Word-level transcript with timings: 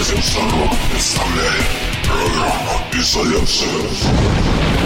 Магазин 0.00 0.22
Шарок 0.22 0.72
представляет 0.90 1.66
программу 2.04 2.80
«Изоляция». 2.92 4.79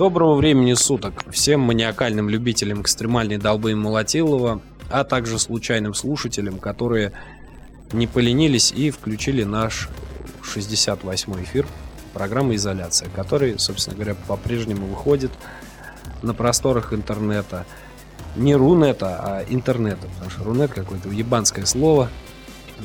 Доброго 0.00 0.34
времени 0.36 0.72
суток 0.72 1.24
всем 1.30 1.60
маниакальным 1.60 2.30
любителям 2.30 2.80
экстремальной 2.80 3.36
долбы 3.36 3.76
Молотилова, 3.76 4.62
а 4.88 5.04
также 5.04 5.38
случайным 5.38 5.92
слушателям, 5.92 6.58
которые 6.58 7.12
не 7.92 8.06
поленились 8.06 8.72
и 8.72 8.90
включили 8.90 9.44
наш 9.44 9.90
68-й 10.42 11.44
эфир 11.44 11.66
программы 12.14 12.54
«Изоляция», 12.54 13.10
который, 13.10 13.58
собственно 13.58 13.94
говоря, 13.94 14.14
по-прежнему 14.26 14.86
выходит 14.86 15.32
на 16.22 16.32
просторах 16.32 16.94
интернета. 16.94 17.66
Не 18.36 18.56
рунета, 18.56 19.20
а 19.22 19.44
интернета, 19.50 20.08
потому 20.14 20.30
что 20.30 20.44
рунет 20.44 20.72
какое-то 20.72 21.10
ебанское 21.10 21.66
слово. 21.66 22.08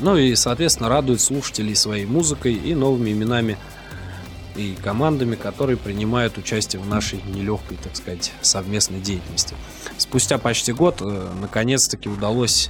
Ну 0.02 0.18
и, 0.18 0.36
соответственно, 0.36 0.90
радует 0.90 1.22
слушателей 1.22 1.78
своей 1.78 2.08
музыкой 2.08 2.56
и 2.56 2.76
новыми 2.76 3.12
именами 3.12 3.58
и 4.56 4.76
командами, 4.84 5.36
которые 5.36 5.78
принимают 5.78 6.38
участие 6.38 6.82
в 6.82 6.88
нашей 6.88 7.22
нелегкой, 7.28 7.78
так 7.82 7.96
сказать, 7.96 8.32
совместной 8.42 9.00
деятельности. 9.00 9.56
Спустя 9.98 10.38
почти 10.38 10.72
год, 10.74 11.02
э, 11.02 11.30
наконец-таки 11.42 12.10
удалось 12.10 12.70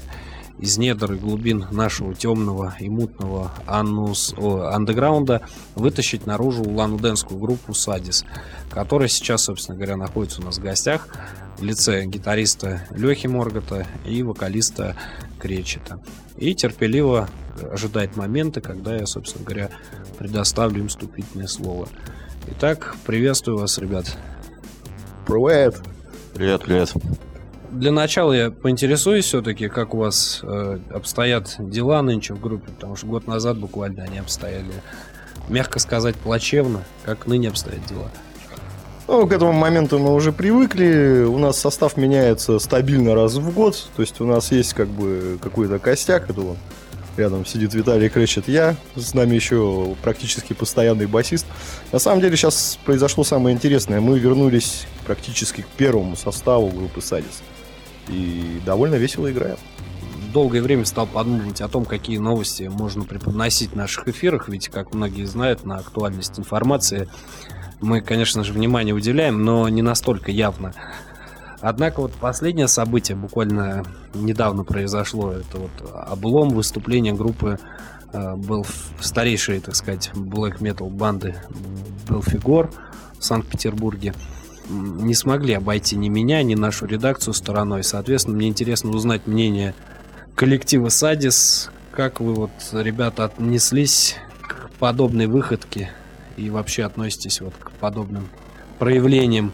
из 0.59 0.77
недр 0.77 1.13
и 1.13 1.17
глубин 1.17 1.65
нашего 1.71 2.13
темного 2.13 2.75
и 2.79 2.89
мутного 2.89 3.51
анус, 3.67 4.33
о, 4.37 4.69
андеграунда 4.73 5.41
вытащить 5.75 6.25
наружу 6.25 6.63
улан-удэнскую 6.63 7.39
группу 7.39 7.73
«Садис», 7.73 8.25
которая 8.69 9.09
сейчас, 9.09 9.43
собственно 9.43 9.77
говоря, 9.77 9.97
находится 9.97 10.41
у 10.41 10.45
нас 10.45 10.57
в 10.57 10.63
гостях 10.63 11.07
в 11.57 11.63
лице 11.63 12.05
гитариста 12.05 12.87
Лехи 12.91 13.27
Моргота 13.27 13.85
и 14.05 14.23
вокалиста 14.23 14.95
Кречета. 15.39 16.01
И 16.37 16.53
терпеливо 16.53 17.29
ожидает 17.71 18.17
момента, 18.17 18.61
когда 18.61 18.95
я, 18.95 19.05
собственно 19.05 19.45
говоря, 19.45 19.69
предоставлю 20.17 20.81
им 20.81 20.87
вступительное 20.87 21.47
слово. 21.47 21.87
Итак, 22.47 22.95
приветствую 23.05 23.57
вас, 23.57 23.77
ребят. 23.77 24.17
Привет. 25.25 25.81
Привет, 26.33 26.61
привет. 26.63 26.93
Для 27.75 27.91
начала 27.91 28.31
я 28.31 28.51
поинтересуюсь 28.51 29.25
все-таки, 29.25 29.67
как 29.67 29.93
у 29.93 29.97
вас 29.97 30.39
э, 30.43 30.79
обстоят 30.93 31.55
дела 31.59 32.01
нынче 32.01 32.33
в 32.33 32.39
группе, 32.39 32.71
потому 32.71 32.95
что 32.95 33.05
год 33.05 33.27
назад 33.27 33.57
буквально 33.57 34.03
они 34.03 34.17
обстояли, 34.17 34.71
мягко 35.49 35.79
сказать, 35.79 36.15
плачевно. 36.15 36.85
Как 37.03 37.27
ныне 37.27 37.49
обстоят 37.49 37.85
дела? 37.85 38.09
Ну, 39.09 39.27
к 39.27 39.33
этому 39.33 39.51
моменту 39.51 39.99
мы 39.99 40.13
уже 40.13 40.31
привыкли. 40.31 41.25
У 41.27 41.37
нас 41.37 41.59
состав 41.59 41.97
меняется 41.97 42.59
стабильно 42.59 43.13
раз 43.13 43.33
в 43.35 43.53
год. 43.53 43.89
То 43.97 44.01
есть 44.01 44.21
у 44.21 44.25
нас 44.25 44.53
есть 44.53 44.73
как 44.73 44.87
бы 44.87 45.37
какой-то 45.41 45.77
костяк. 45.77 46.29
Это 46.29 46.39
вот 46.39 46.57
рядом 47.17 47.45
сидит 47.45 47.73
Виталий 47.73 48.07
Кречет, 48.07 48.47
я. 48.47 48.77
С 48.95 49.13
нами 49.13 49.35
еще 49.35 49.95
практически 50.01 50.53
постоянный 50.53 51.07
басист. 51.07 51.45
На 51.91 51.99
самом 51.99 52.21
деле 52.21 52.37
сейчас 52.37 52.79
произошло 52.85 53.25
самое 53.25 53.53
интересное. 53.53 53.99
Мы 53.99 54.17
вернулись 54.17 54.87
практически 55.05 55.61
к 55.61 55.67
первому 55.75 56.15
составу 56.15 56.69
группы 56.69 57.01
Садис. 57.01 57.43
И 58.09 58.61
довольно 58.65 58.95
весело 58.95 59.31
играем. 59.31 59.57
Долгое 60.33 60.61
время 60.61 60.85
стал 60.85 61.07
подумывать 61.07 61.61
о 61.61 61.67
том, 61.67 61.85
какие 61.85 62.17
новости 62.17 62.63
можно 62.63 63.03
преподносить 63.03 63.71
в 63.71 63.75
наших 63.75 64.07
эфирах, 64.09 64.49
ведь, 64.49 64.67
как 64.67 64.93
многие 64.93 65.25
знают, 65.25 65.65
на 65.65 65.77
актуальность 65.77 66.37
информации 66.37 67.07
мы, 67.81 68.01
конечно 68.01 68.43
же, 68.43 68.53
внимание 68.53 68.93
уделяем, 68.93 69.43
но 69.43 69.69
не 69.69 69.81
настолько 69.81 70.31
явно. 70.31 70.73
Однако 71.61 72.01
вот 72.01 72.11
последнее 72.13 72.67
событие 72.67 73.17
буквально 73.17 73.85
недавно 74.13 74.63
произошло. 74.63 75.31
Это 75.31 75.57
вот 75.57 75.71
облом 75.93 76.49
выступления 76.49 77.13
группы 77.13 77.57
э, 78.11 78.35
был 78.35 78.65
старейшей, 78.99 79.59
так 79.61 79.75
сказать, 79.75 80.11
black 80.13 80.59
metal 80.59 80.89
банды 80.89 81.35
Белфигор 82.07 82.71
в 83.17 83.23
Санкт-Петербурге. 83.23 84.13
Не 84.69 85.13
смогли 85.13 85.53
обойти 85.53 85.95
ни 85.95 86.09
меня, 86.09 86.41
ни 86.43 86.55
нашу 86.55 86.85
редакцию 86.85 87.33
стороной. 87.33 87.83
Соответственно, 87.83 88.37
мне 88.37 88.47
интересно 88.47 88.89
узнать 88.91 89.27
мнение 89.27 89.75
коллектива 90.35 90.89
Садис. 90.89 91.69
Как 91.91 92.19
вы 92.19 92.33
вот, 92.33 92.51
ребята, 92.73 93.25
отнеслись 93.25 94.15
к 94.41 94.69
подобной 94.79 95.27
выходке 95.27 95.91
и 96.35 96.49
вообще 96.49 96.83
относитесь 96.83 97.41
вот 97.41 97.53
к 97.59 97.71
подобным 97.71 98.27
проявлениям? 98.79 99.53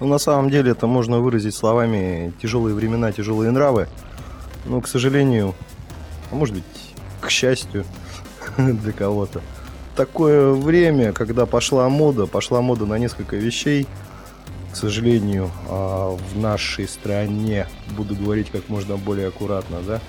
Ну, 0.00 0.06
на 0.06 0.18
самом 0.18 0.48
деле, 0.48 0.72
это 0.72 0.86
можно 0.86 1.18
выразить 1.18 1.54
словами 1.54 2.32
«тяжелые 2.40 2.74
времена, 2.74 3.12
тяжелые 3.12 3.50
нравы». 3.50 3.88
Но, 4.64 4.80
к 4.80 4.88
сожалению, 4.88 5.54
а 6.30 6.34
может 6.34 6.54
быть, 6.54 6.64
к 7.20 7.30
счастью 7.30 7.84
для 8.56 8.92
кого-то, 8.92 9.40
такое 9.96 10.52
время, 10.52 11.12
когда 11.12 11.46
пошла 11.46 11.88
мода, 11.88 12.26
пошла 12.26 12.60
мода 12.60 12.86
на 12.86 12.98
несколько 12.98 13.36
вещей, 13.36 13.86
сожалению, 14.78 15.50
а, 15.68 16.16
в 16.16 16.38
нашей 16.38 16.88
стране, 16.88 17.66
буду 17.96 18.14
говорить 18.14 18.50
как 18.50 18.68
можно 18.68 18.96
более 18.96 19.28
аккуратно, 19.28 19.78
да, 19.86 20.00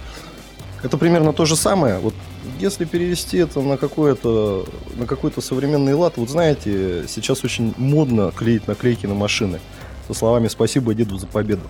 это 0.81 0.98
примерно 0.98 1.33
то 1.33 1.45
же 1.45 1.56
самое. 1.56 2.00
Вот 2.00 2.13
если 2.60 2.86
перевести 2.86 3.38
это 3.38 3.62
на 3.62 3.77
какой-то 3.77 4.66
на 4.95 5.06
какой-то 5.06 5.42
современный 5.42 5.94
лад, 5.94 6.13
вот 6.16 6.30
знаете, 6.30 7.06
сейчас 7.07 7.44
очень 7.44 7.74
модно 7.77 8.31
клеить 8.36 8.68
наклейки 8.68 9.06
на 9.06 9.13
машины 9.13 9.60
со 10.07 10.13
словами 10.13 10.48
«Спасибо 10.48 10.94
деду 10.94 11.18
за 11.18 11.27
победу». 11.27 11.63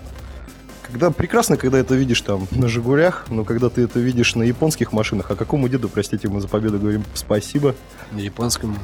Когда 0.82 1.10
прекрасно, 1.10 1.56
когда 1.56 1.78
это 1.78 1.94
видишь 1.94 2.20
там 2.20 2.48
на 2.50 2.68
Жигулях, 2.68 3.26
но 3.30 3.44
когда 3.44 3.68
ты 3.68 3.82
это 3.82 4.00
видишь 4.00 4.34
на 4.34 4.42
японских 4.42 4.92
машинах, 4.92 5.30
а 5.30 5.36
какому 5.36 5.68
деду, 5.68 5.88
простите, 5.88 6.28
мы 6.28 6.40
за 6.40 6.48
победу 6.48 6.78
говорим 6.78 7.04
спасибо? 7.14 7.74
На 8.12 8.18
японском. 8.18 8.76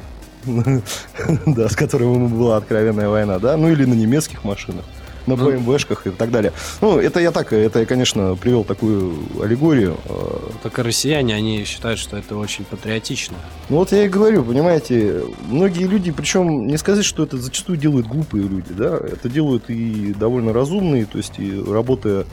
Да, 1.45 1.69
с 1.69 1.75
которым 1.75 2.27
была 2.27 2.57
откровенная 2.57 3.09
война, 3.09 3.39
да? 3.39 3.57
Ну 3.57 3.69
или 3.69 3.85
на 3.85 3.93
немецких 3.93 4.43
машинах 4.43 4.85
на 5.27 5.35
ну, 5.35 5.45
БМВшках 5.45 6.07
и 6.07 6.09
так 6.09 6.31
далее. 6.31 6.53
Ну, 6.81 6.97
это 6.97 7.19
я 7.19 7.31
так, 7.31 7.53
это 7.53 7.79
я, 7.79 7.85
конечно, 7.85 8.35
привел 8.35 8.63
такую 8.63 9.13
аллегорию. 9.41 9.97
А, 10.05 10.51
так 10.63 10.79
и 10.79 10.81
россияне, 10.81 11.35
они 11.35 11.65
считают, 11.65 11.99
что 11.99 12.17
это 12.17 12.37
очень 12.37 12.63
патриотично. 12.63 13.35
Ну, 13.69 13.77
вот 13.77 13.91
я 13.91 14.05
и 14.05 14.09
говорю, 14.09 14.43
понимаете, 14.43 15.23
многие 15.47 15.83
люди, 15.83 16.11
причем 16.11 16.67
не 16.67 16.77
сказать, 16.77 17.05
что 17.05 17.23
это 17.23 17.37
зачастую 17.37 17.77
делают 17.77 18.07
глупые 18.07 18.47
люди, 18.47 18.73
да, 18.73 18.97
это 18.97 19.29
делают 19.29 19.69
и 19.69 20.13
довольно 20.13 20.53
разумные, 20.53 21.05
то 21.05 21.17
есть 21.17 21.37
и 21.37 21.61
работая 21.67 22.25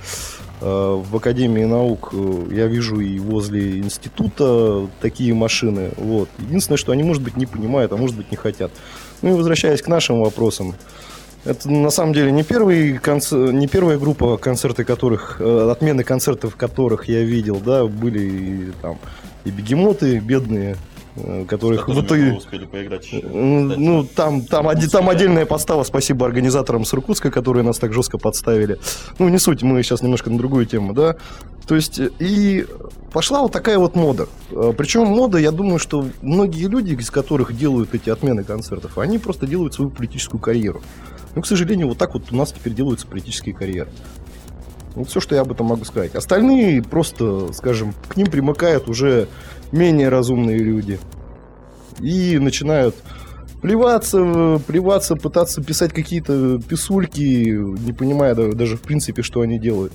в 0.65 1.17
Академии 1.17 1.65
наук 1.65 2.11
э, 2.13 2.47
я 2.53 2.67
вижу 2.67 3.01
и 3.01 3.19
возле 3.19 3.79
института 3.79 4.89
такие 5.01 5.35
машины. 5.35 5.91
Вот. 5.97 6.29
Единственное, 6.39 6.79
что 6.79 6.93
они, 6.93 7.03
может 7.03 7.23
быть, 7.23 7.37
не 7.37 7.45
понимают, 7.45 7.93
а 7.93 7.97
может 7.97 8.17
быть, 8.17 8.31
не 8.31 8.37
хотят. 8.37 8.71
Ну 9.21 9.31
и 9.31 9.33
возвращаясь 9.35 9.83
к 9.83 9.89
нашим 9.89 10.21
вопросам. 10.21 10.75
Это 11.45 11.71
на 11.71 11.91
самом 11.91 12.15
деле 12.15 12.33
не, 12.33 12.43
первый 12.43 12.97
конц... 12.97 13.33
не 13.33 13.69
первая 13.69 13.99
группа, 13.99 14.39
концерты 14.39 14.85
которых, 14.85 15.37
э, 15.41 15.71
отмены 15.71 16.03
концертов 16.03 16.57
которых 16.57 17.09
я 17.09 17.23
видел, 17.23 17.61
да, 17.63 17.85
были 17.85 18.21
и, 18.21 18.73
там 18.81 18.99
и 19.45 19.51
бегемоты 19.51 20.19
бедные, 20.21 20.73
э, 20.73 20.94
которых 21.49 21.89
в 21.89 22.01
итоге... 22.01 22.33
успели 22.33 22.65
поиграть 22.65 23.07
еще. 23.07 23.27
Ну, 23.27 24.05
там, 24.05 24.43
там, 24.43 24.69
оди, 24.69 24.89
там 24.89 25.09
отдельная 25.09 25.47
подстава, 25.47 25.85
спасибо 25.85 26.27
организаторам 26.27 26.85
с 26.85 26.93
Иркутска, 26.93 27.31
которые 27.31 27.63
нас 27.63 27.79
так 27.79 27.93
жестко 27.93 28.19
подставили. 28.19 28.79
Ну, 29.19 29.29
не 29.29 29.39
суть, 29.39 29.63
мы 29.63 29.83
сейчас 29.83 30.03
немножко 30.03 30.31
на 30.31 30.39
другую 30.39 30.67
тему, 30.67 30.93
да. 30.93 31.17
То 31.67 31.77
есть, 31.77 32.01
и 32.19 32.67
пошла 33.13 33.43
вот 33.43 33.53
такая 33.53 33.79
вот 33.79 33.95
мода. 33.95 34.27
Э, 34.51 34.73
Причем 34.77 35.07
мода, 35.07 35.39
я 35.39 35.51
думаю, 35.51 35.79
что 35.79 36.07
многие 36.21 36.67
люди, 36.67 36.95
из 36.95 37.11
которых 37.11 37.57
делают 37.57 37.95
эти 37.95 38.11
отмены 38.11 38.45
концертов, 38.45 38.99
они 38.99 39.19
просто 39.19 39.47
делают 39.47 39.73
свою 39.73 39.91
политическую 39.91 40.41
карьеру. 40.41 40.83
Ну, 41.35 41.43
к 41.43 41.47
сожалению, 41.47 41.89
вот 41.89 41.99
так 41.99 42.15
вот 42.15 42.33
у 42.33 42.37
нас 42.37 42.53
теперь 42.53 42.75
делаются 42.75 43.07
политические 43.07 43.55
карьеры. 43.55 43.91
Вот 44.95 45.09
все, 45.09 45.21
что 45.21 45.35
я 45.35 45.41
об 45.41 45.53
этом 45.53 45.67
могу 45.67 45.85
сказать. 45.85 46.15
Остальные 46.15 46.83
просто, 46.83 47.53
скажем, 47.53 47.95
к 48.09 48.17
ним 48.17 48.29
примыкают 48.29 48.89
уже 48.89 49.29
менее 49.73 50.09
разумные 50.09 50.59
люди. 50.59 50.99
И 52.01 52.39
начинают 52.39 52.95
плеваться, 53.61 54.61
плеваться, 54.67 55.17
пытаться 55.17 55.63
писать 55.63 55.93
какие-то 55.93 56.61
писульки, 56.61 57.49
не 57.51 57.93
понимая 57.93 58.35
даже 58.35 58.77
в 58.77 58.83
принципе, 58.83 59.23
что 59.23 59.41
они 59.41 59.59
делают. 59.59 59.93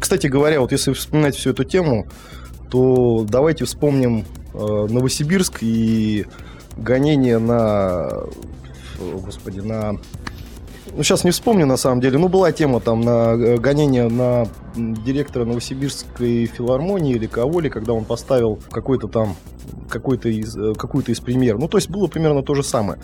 Кстати 0.00 0.28
говоря, 0.28 0.60
вот 0.60 0.72
если 0.72 0.92
вспоминать 0.92 1.36
всю 1.36 1.50
эту 1.50 1.64
тему, 1.64 2.06
то 2.70 3.26
давайте 3.28 3.64
вспомним 3.64 4.24
э, 4.54 4.86
Новосибирск 4.88 5.58
и 5.60 6.26
гонение 6.76 7.38
на, 7.38 8.08
господи, 8.98 9.60
на 9.60 9.96
ну, 10.94 11.02
сейчас 11.02 11.24
не 11.24 11.30
вспомню 11.30 11.66
на 11.66 11.76
самом 11.76 12.00
деле, 12.00 12.18
ну, 12.18 12.28
была 12.28 12.52
тема 12.52 12.80
там 12.80 13.00
на 13.00 13.32
э, 13.32 13.56
гонение 13.56 14.08
на 14.08 14.46
директора 14.76 15.44
Новосибирской 15.44 16.46
филармонии 16.46 17.14
или 17.14 17.26
кого 17.26 17.60
ли, 17.60 17.70
когда 17.70 17.92
он 17.92 18.04
поставил 18.04 18.58
какой-то 18.70 19.08
там, 19.08 19.36
какой-то 19.88 20.28
из, 20.28 20.56
э, 20.56 20.74
какую-то 20.74 21.12
из 21.12 21.20
премьер. 21.20 21.58
Ну, 21.58 21.68
то 21.68 21.78
есть 21.78 21.88
было 21.88 22.08
примерно 22.08 22.42
то 22.42 22.54
же 22.54 22.62
самое. 22.62 23.00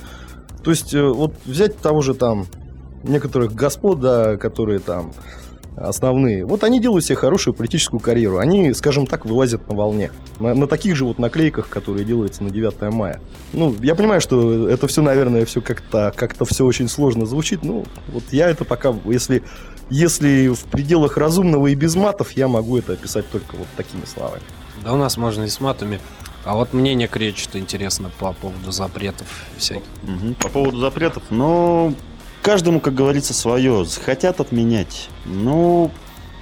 То 0.62 0.70
есть 0.70 0.92
э, 0.92 1.02
вот 1.02 1.32
взять 1.46 1.78
того 1.78 2.02
же 2.02 2.14
там 2.14 2.46
некоторых 3.04 3.54
господ, 3.54 4.00
да, 4.00 4.36
которые 4.36 4.80
там 4.80 5.12
основные. 5.80 6.44
Вот 6.44 6.64
они 6.64 6.80
делают 6.80 7.04
себе 7.04 7.16
хорошую 7.16 7.54
политическую 7.54 8.00
карьеру. 8.00 8.38
Они, 8.38 8.72
скажем 8.74 9.06
так, 9.06 9.24
вылазят 9.24 9.68
на 9.68 9.74
волне. 9.74 10.10
На, 10.38 10.54
на 10.54 10.66
таких 10.66 10.96
же 10.96 11.04
вот 11.04 11.18
наклейках, 11.18 11.68
которые 11.68 12.04
делаются 12.04 12.42
на 12.42 12.50
9 12.50 12.92
мая. 12.92 13.20
Ну, 13.52 13.74
я 13.80 13.94
понимаю, 13.94 14.20
что 14.20 14.68
это 14.68 14.86
все, 14.86 15.02
наверное, 15.02 15.44
все 15.44 15.60
как-то 15.60 16.12
как 16.16 16.34
все 16.46 16.64
очень 16.64 16.88
сложно 16.88 17.26
звучит. 17.26 17.62
Ну, 17.62 17.84
вот 18.08 18.24
я 18.30 18.48
это 18.48 18.64
пока, 18.64 18.94
если, 19.04 19.42
если 19.90 20.48
в 20.48 20.64
пределах 20.64 21.16
разумного 21.16 21.68
и 21.68 21.74
без 21.74 21.94
матов, 21.94 22.32
я 22.32 22.48
могу 22.48 22.78
это 22.78 22.94
описать 22.94 23.28
только 23.30 23.56
вот 23.56 23.68
такими 23.76 24.04
словами. 24.04 24.42
Да 24.84 24.92
у 24.92 24.96
нас 24.96 25.16
можно 25.16 25.44
и 25.44 25.48
с 25.48 25.60
матами. 25.60 26.00
А 26.44 26.54
вот 26.54 26.72
мнение 26.72 27.08
Кречета 27.08 27.58
интересно 27.58 28.10
по 28.18 28.32
поводу 28.32 28.70
запретов 28.70 29.26
всяких. 29.56 29.82
Угу. 30.04 30.34
По 30.40 30.48
поводу 30.48 30.78
запретов, 30.78 31.22
ну, 31.30 31.94
каждому, 32.48 32.80
как 32.80 32.94
говорится, 32.94 33.34
свое. 33.34 33.84
Хотят 34.06 34.40
отменять. 34.40 35.10
Ну, 35.26 35.90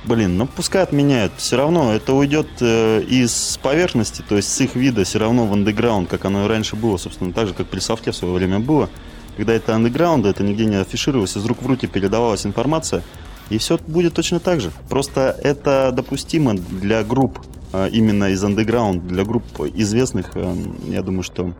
блин, 0.04 0.38
ну 0.38 0.46
пускай 0.46 0.84
отменяют. 0.84 1.32
Все 1.36 1.56
равно 1.56 1.92
это 1.92 2.12
уйдет 2.12 2.46
э, 2.60 3.02
из 3.02 3.58
поверхности, 3.60 4.22
то 4.22 4.36
есть 4.36 4.52
с 4.52 4.60
их 4.60 4.76
вида 4.76 5.02
все 5.02 5.18
равно 5.18 5.46
в 5.46 5.52
андеграунд, 5.52 6.08
как 6.08 6.24
оно 6.24 6.44
и 6.44 6.48
раньше 6.48 6.76
было, 6.76 6.96
собственно, 6.96 7.32
так 7.32 7.48
же, 7.48 7.54
как 7.54 7.66
при 7.66 7.80
софте 7.80 8.12
в 8.12 8.16
свое 8.16 8.32
время 8.32 8.60
было. 8.60 8.88
Когда 9.36 9.52
это 9.52 9.74
андеграунд, 9.74 10.26
это 10.26 10.44
нигде 10.44 10.66
не 10.66 10.76
афишировалось, 10.76 11.36
из 11.36 11.44
рук 11.44 11.60
в 11.60 11.66
руки 11.66 11.88
передавалась 11.88 12.46
информация, 12.46 13.02
и 13.50 13.58
все 13.58 13.76
будет 13.84 14.14
точно 14.14 14.38
так 14.38 14.60
же. 14.60 14.70
Просто 14.88 15.36
это 15.42 15.90
допустимо 15.90 16.54
для 16.54 17.02
групп, 17.02 17.40
э, 17.72 17.88
именно 17.90 18.30
из 18.30 18.44
андеграунд, 18.44 19.08
для 19.08 19.24
групп 19.24 19.42
известных, 19.74 20.36
э, 20.36 20.54
я 20.86 21.02
думаю, 21.02 21.24
что 21.24 21.48
э, 21.48 21.52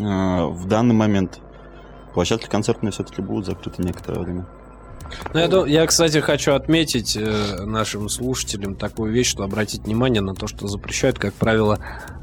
в 0.00 0.66
данный 0.66 0.96
момент 0.96 1.38
площадки 2.14 2.46
концертные 2.46 2.92
все-таки 2.92 3.22
будут 3.22 3.46
закрыты 3.46 3.82
некоторое 3.82 4.20
время. 4.20 4.46
Ну, 5.34 5.66
я, 5.66 5.80
я, 5.80 5.86
кстати, 5.86 6.18
хочу 6.18 6.52
отметить 6.52 7.16
э, 7.16 7.64
нашим 7.64 8.08
слушателям 8.08 8.74
такую 8.74 9.12
вещь, 9.12 9.28
что 9.28 9.44
обратить 9.44 9.84
внимание 9.84 10.20
на 10.20 10.34
то, 10.34 10.46
что 10.46 10.68
запрещают, 10.68 11.18
как 11.18 11.34
правило, 11.34 11.78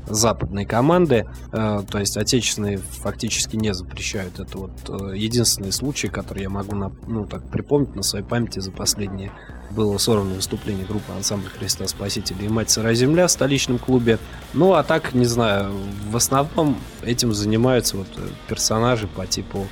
западные 0.08 0.66
команды, 0.66 1.28
э, 1.52 1.84
то 1.90 2.00
есть 2.00 2.18
отечественные 2.18 2.78
фактически 2.78 3.56
не 3.56 3.74
запрещают. 3.74 4.40
Это 4.40 4.58
вот 4.58 4.72
э, 4.90 5.18
единственный 5.18 5.72
случай, 5.72 6.08
который 6.08 6.44
я 6.44 6.50
могу 6.50 6.76
ну, 7.08 7.26
так 7.26 7.50
припомнить 7.50 7.96
на 7.96 8.04
своей 8.04 8.26
памяти 8.26 8.60
за 8.60 8.72
последние 8.72 9.32
было 9.72 9.98
сорвано 9.98 10.36
выступление 10.36 10.86
группы 10.86 11.12
ансамбля 11.12 11.50
Христа 11.50 11.88
Спасителя 11.88 12.46
и 12.46 12.48
Мать 12.48 12.70
Сыра 12.70 12.94
Земля 12.94 13.28
в 13.28 13.32
столичном 13.32 13.80
клубе. 13.80 14.20
Ну, 14.54 14.74
а 14.74 14.84
так, 14.84 15.14
не 15.14 15.26
знаю, 15.26 15.74
в 16.10 16.16
основном 16.16 16.78
этим 17.04 17.34
занимаются 17.34 17.98
вот 17.98 18.08
персонажи 18.48 19.08
по 19.08 19.26
типу 19.26 19.68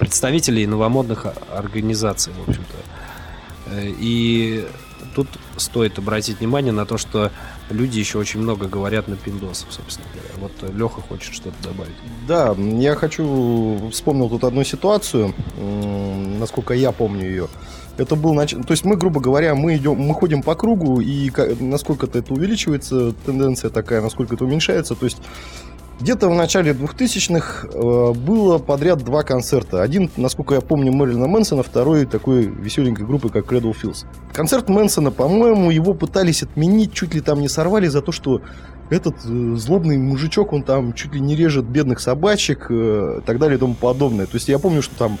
представителей 0.00 0.66
новомодных 0.66 1.26
организаций, 1.54 2.32
в 2.32 2.48
общем-то. 2.48 2.76
Э, 3.66 3.82
и 3.84 4.66
тут 5.14 5.28
стоит 5.56 5.98
обратить 5.98 6.40
внимание 6.40 6.72
на 6.72 6.86
то, 6.86 6.96
что 6.96 7.30
люди 7.68 7.98
еще 7.98 8.18
очень 8.18 8.40
много 8.40 8.66
говорят 8.66 9.08
на 9.08 9.16
пиндосов, 9.16 9.72
собственно 9.72 10.08
говоря. 10.12 10.50
Вот 10.62 10.74
Леха 10.74 11.00
хочет 11.02 11.34
что-то 11.34 11.56
добавить. 11.62 11.94
Да, 12.26 12.54
я 12.54 12.94
хочу... 12.94 13.90
Вспомнил 13.92 14.28
тут 14.30 14.44
одну 14.44 14.64
ситуацию, 14.64 15.34
насколько 16.38 16.74
я 16.74 16.92
помню 16.92 17.28
ее. 17.28 17.48
Это 17.98 18.16
был 18.16 18.32
нач... 18.32 18.52
То 18.52 18.70
есть 18.70 18.84
мы, 18.86 18.96
грубо 18.96 19.20
говоря, 19.20 19.54
мы 19.54 19.76
идем, 19.76 19.96
мы 19.96 20.14
ходим 20.14 20.42
по 20.42 20.54
кругу, 20.54 21.00
и 21.00 21.30
насколько 21.60 22.06
это 22.06 22.32
увеличивается, 22.32 23.12
тенденция 23.26 23.68
такая, 23.68 24.00
насколько 24.00 24.34
это 24.34 24.44
уменьшается. 24.44 24.94
То 24.94 25.04
есть 25.04 25.18
где-то 26.00 26.28
в 26.28 26.34
начале 26.34 26.72
2000-х 26.72 27.68
э, 27.68 28.12
было 28.12 28.58
подряд 28.58 29.04
два 29.04 29.22
концерта. 29.22 29.82
Один, 29.82 30.10
насколько 30.16 30.54
я 30.54 30.60
помню, 30.60 30.92
Мэрилина 30.92 31.28
Мэнсона, 31.28 31.62
второй 31.62 32.06
такой 32.06 32.46
веселенькой 32.46 33.06
группы, 33.06 33.28
как 33.28 33.52
Cradle 33.52 33.74
Fills. 33.80 34.06
Концерт 34.32 34.68
Мэнсона, 34.68 35.10
по-моему, 35.10 35.70
его 35.70 35.92
пытались 35.92 36.42
отменить, 36.42 36.94
чуть 36.94 37.14
ли 37.14 37.20
там 37.20 37.40
не 37.40 37.48
сорвали 37.48 37.86
за 37.86 38.00
то, 38.00 38.12
что 38.12 38.40
этот 38.88 39.16
э, 39.24 39.54
злобный 39.56 39.98
мужичок, 39.98 40.52
он 40.52 40.62
там 40.62 40.94
чуть 40.94 41.14
ли 41.14 41.20
не 41.20 41.36
режет 41.36 41.66
бедных 41.66 42.00
собачек 42.00 42.66
э, 42.70 43.18
и 43.20 43.24
так 43.26 43.38
далее 43.38 43.56
и 43.56 43.60
тому 43.60 43.74
подобное. 43.74 44.26
То 44.26 44.36
есть 44.36 44.48
я 44.48 44.58
помню, 44.58 44.82
что 44.82 44.94
там 44.96 45.18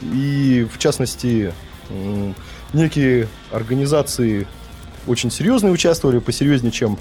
и, 0.00 0.66
в 0.72 0.78
частности, 0.78 1.52
некие 2.72 3.28
организации 3.52 4.46
очень 5.06 5.30
серьезные 5.30 5.72
участвовали, 5.72 6.18
посерьезнее, 6.20 6.72
чем 6.72 6.98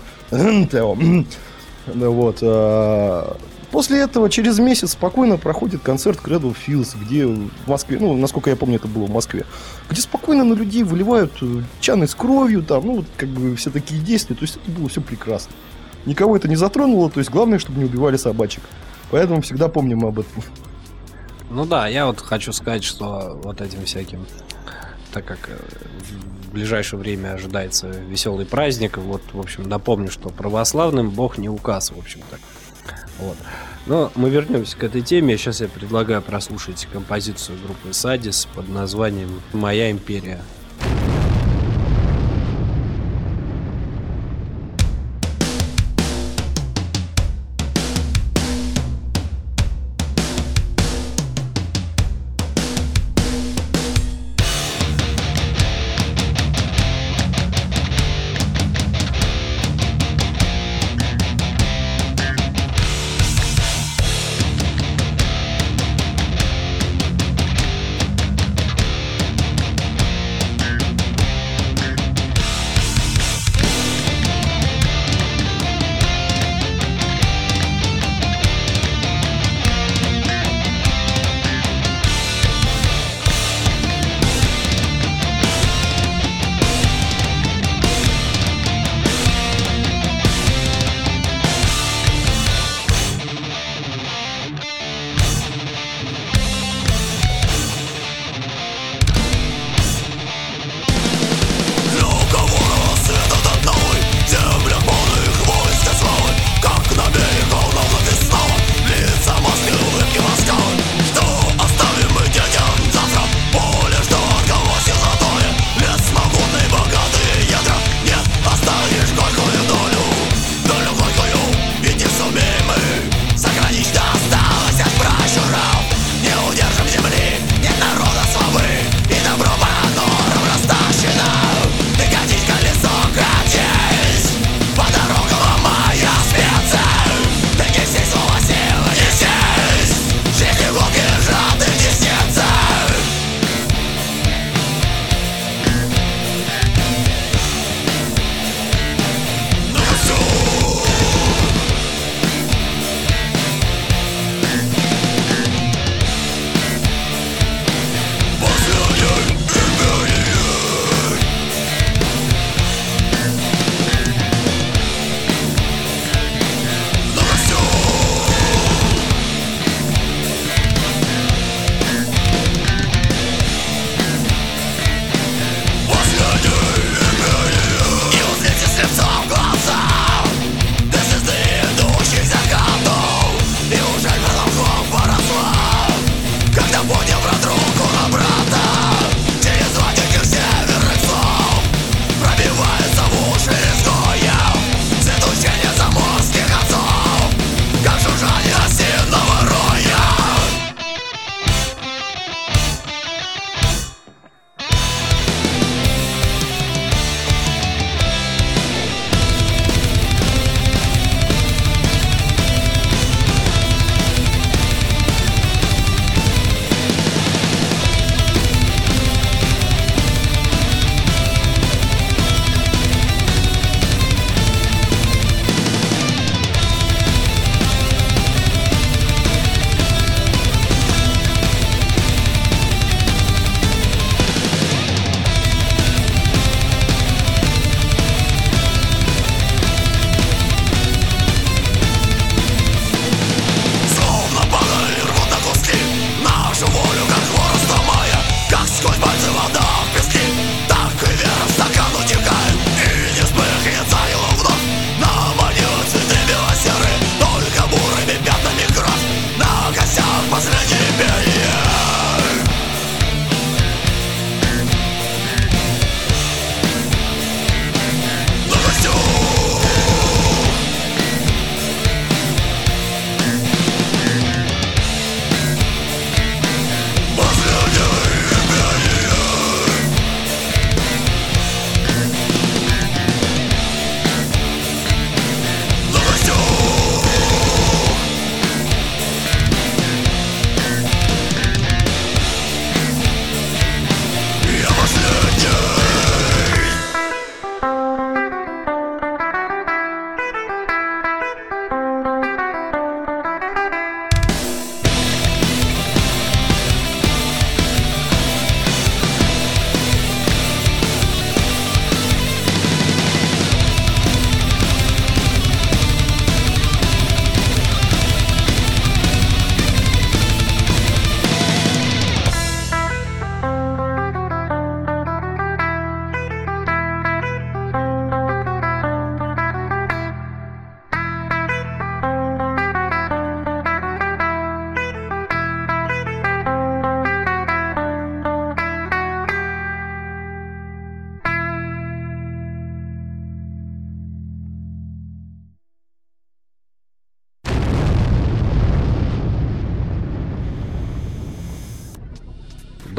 Вот. 1.93 2.39
А, 2.41 3.37
после 3.71 3.99
этого 3.99 4.29
через 4.29 4.59
месяц 4.59 4.91
спокойно 4.91 5.37
проходит 5.37 5.81
концерт 5.81 6.19
Cradle 6.23 6.55
Fields, 6.55 6.95
где 6.99 7.25
в 7.25 7.67
Москве, 7.67 7.97
ну, 7.99 8.15
насколько 8.15 8.49
я 8.49 8.55
помню, 8.55 8.77
это 8.77 8.87
было 8.87 9.05
в 9.05 9.11
Москве, 9.11 9.45
где 9.89 10.01
спокойно 10.01 10.43
на 10.43 10.53
людей 10.53 10.83
выливают 10.83 11.33
э, 11.41 11.63
чаны 11.79 12.07
с 12.07 12.15
кровью, 12.15 12.63
там, 12.63 12.85
ну, 12.85 12.95
вот, 12.97 13.05
как 13.17 13.29
бы 13.29 13.55
все 13.55 13.69
такие 13.69 14.01
действия, 14.01 14.35
то 14.35 14.43
есть 14.43 14.57
это 14.57 14.71
было 14.71 14.89
все 14.89 15.01
прекрасно. 15.01 15.53
Никого 16.05 16.35
это 16.37 16.47
не 16.47 16.55
затронуло, 16.55 17.09
то 17.09 17.19
есть 17.19 17.29
главное, 17.29 17.59
чтобы 17.59 17.79
не 17.79 17.85
убивали 17.85 18.17
собачек. 18.17 18.63
Поэтому 19.11 19.41
всегда 19.41 19.67
помним 19.67 20.05
об 20.05 20.19
этом. 20.19 20.43
Ну 21.49 21.65
да, 21.65 21.87
я 21.87 22.05
вот 22.05 22.21
хочу 22.21 22.53
сказать, 22.53 22.83
что 22.83 23.39
вот 23.43 23.59
этим 23.59 23.83
всяким, 23.85 24.25
так 25.11 25.25
как 25.25 25.49
э, 25.49 25.57
ближайшее 26.51 26.99
время 26.99 27.33
ожидается 27.33 27.87
веселый 27.87 28.45
праздник. 28.45 28.97
Вот, 28.97 29.21
в 29.33 29.39
общем, 29.39 29.63
напомню, 29.63 30.11
что 30.11 30.29
православным 30.29 31.09
Бог 31.09 31.37
не 31.37 31.49
указ, 31.49 31.91
в 31.91 31.97
общем-то. 31.97 32.37
Вот. 33.19 33.37
Но 33.85 34.11
мы 34.15 34.29
вернемся 34.29 34.77
к 34.77 34.83
этой 34.83 35.01
теме. 35.01 35.37
Сейчас 35.37 35.61
я 35.61 35.67
предлагаю 35.67 36.21
прослушать 36.21 36.87
композицию 36.91 37.57
группы 37.63 37.93
Садис 37.93 38.47
под 38.53 38.69
названием 38.69 39.41
«Моя 39.53 39.91
империя». 39.91 40.41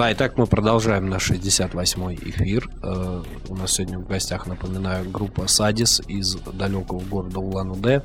Да, 0.01 0.11
итак, 0.15 0.39
мы 0.39 0.47
продолжаем 0.47 1.11
наш 1.11 1.31
68-й 1.31 2.31
эфир. 2.31 2.71
Э, 2.83 3.23
у 3.51 3.55
нас 3.55 3.73
сегодня 3.73 3.99
в 3.99 4.09
гостях, 4.09 4.47
напоминаю, 4.47 5.07
группа 5.11 5.47
Садис 5.47 6.01
из 6.09 6.37
далекого 6.37 7.01
города 7.01 7.39
Улан-Удэ. 7.39 8.03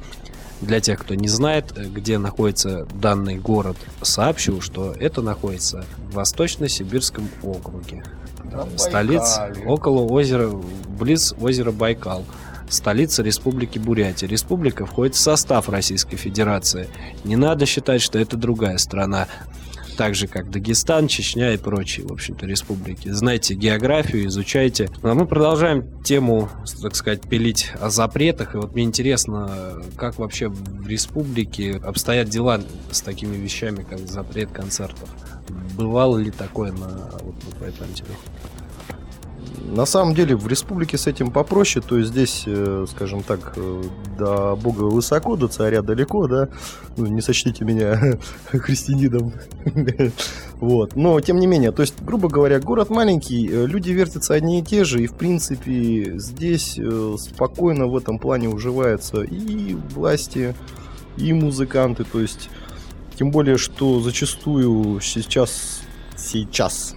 Для 0.60 0.82
тех, 0.82 1.00
кто 1.00 1.16
не 1.16 1.30
знает, 1.30 1.72
э, 1.78 1.86
где 1.86 2.18
находится 2.18 2.86
данный 2.96 3.38
город, 3.38 3.78
сообщу, 4.02 4.60
что 4.60 4.92
это 4.92 5.22
находится 5.22 5.86
в 6.10 6.16
Восточно-Сибирском 6.16 7.30
округе. 7.42 8.04
На 8.44 8.68
Столица 8.78 9.54
около 9.66 10.02
озера, 10.02 10.52
близ 11.00 11.34
озера 11.40 11.72
Байкал. 11.72 12.26
Столица 12.68 13.24
Республики 13.24 13.80
Бурятия. 13.80 14.28
Республика 14.28 14.86
входит 14.86 15.16
в 15.16 15.20
состав 15.20 15.70
Российской 15.70 16.18
Федерации. 16.18 16.90
Не 17.24 17.38
надо 17.38 17.66
считать, 17.66 18.02
что 18.02 18.20
это 18.20 18.36
другая 18.36 18.80
страна. 18.80 19.28
Так 19.98 20.14
же, 20.14 20.28
как 20.28 20.50
Дагестан, 20.52 21.08
Чечня 21.08 21.54
и 21.54 21.58
прочие, 21.58 22.06
в 22.06 22.12
общем-то, 22.12 22.46
республики. 22.46 23.10
Знайте 23.10 23.54
географию, 23.54 24.26
изучайте. 24.28 24.90
А 25.02 25.14
мы 25.14 25.26
продолжаем 25.26 25.86
тему, 26.04 26.50
так 26.82 26.96
сказать, 26.96 27.22
пилить 27.22 27.72
о 27.80 27.90
запретах. 27.90 28.56
И 28.56 28.58
вот 28.58 28.74
мне 28.74 28.84
интересно, 28.84 29.82
как 29.96 30.18
вообще 30.18 30.50
в 30.50 30.86
республике 30.88 31.80
обстоят 31.84 32.30
дела 32.30 32.62
с 32.92 33.02
такими 33.02 33.36
вещами, 33.38 33.86
как 33.90 34.00
запрет 34.00 34.52
концертов. 34.52 35.10
Бывало 35.78 36.18
ли 36.18 36.32
такое 36.32 36.72
на 36.72 37.10
вот, 37.22 37.36
на 37.46 37.52
твоей 37.58 37.74
памяти? 37.74 38.04
На 39.76 39.86
самом 39.86 40.14
деле 40.14 40.36
в 40.36 40.48
республике 40.48 40.98
с 40.98 41.06
этим 41.06 41.32
попроще, 41.32 41.84
то 41.86 41.98
есть 41.98 42.12
здесь, 42.12 42.44
э, 42.46 42.86
скажем 42.90 43.24
так, 43.24 43.54
э, 43.58 43.84
до 44.18 44.56
бога 44.56 44.84
высоко, 44.84 45.36
до 45.36 45.48
царя 45.48 45.82
далеко, 45.82 46.28
да, 46.28 46.48
ну, 46.96 47.08
не 47.08 47.22
сочтите 47.22 47.66
меня 47.66 48.18
христианином, 48.52 49.34
вот, 50.62 50.96
но 50.96 51.20
тем 51.20 51.40
не 51.40 51.48
менее, 51.48 51.72
то 51.72 51.82
есть, 51.82 52.02
грубо 52.02 52.30
говоря, 52.30 52.60
город 52.60 52.90
маленький, 52.90 53.50
э, 53.50 53.66
люди 53.66 53.92
вертятся 53.92 54.34
одни 54.34 54.60
и 54.60 54.64
те 54.64 54.86
же, 54.86 55.04
и 55.04 55.08
в 55.08 55.16
принципе 55.16 56.20
здесь 56.20 56.80
спокойно 57.18 57.88
в 57.88 57.98
этом 57.98 58.18
плане 58.18 58.48
уживаются 58.48 59.24
и 59.24 59.74
власти, 59.94 60.56
и 61.18 61.34
музыканты, 61.34 62.06
то 62.06 62.22
есть, 62.22 62.50
тем 63.18 63.32
более, 63.32 63.58
что 63.58 64.00
зачастую 64.00 65.02
сейчас, 65.02 65.82
сейчас 66.16 66.96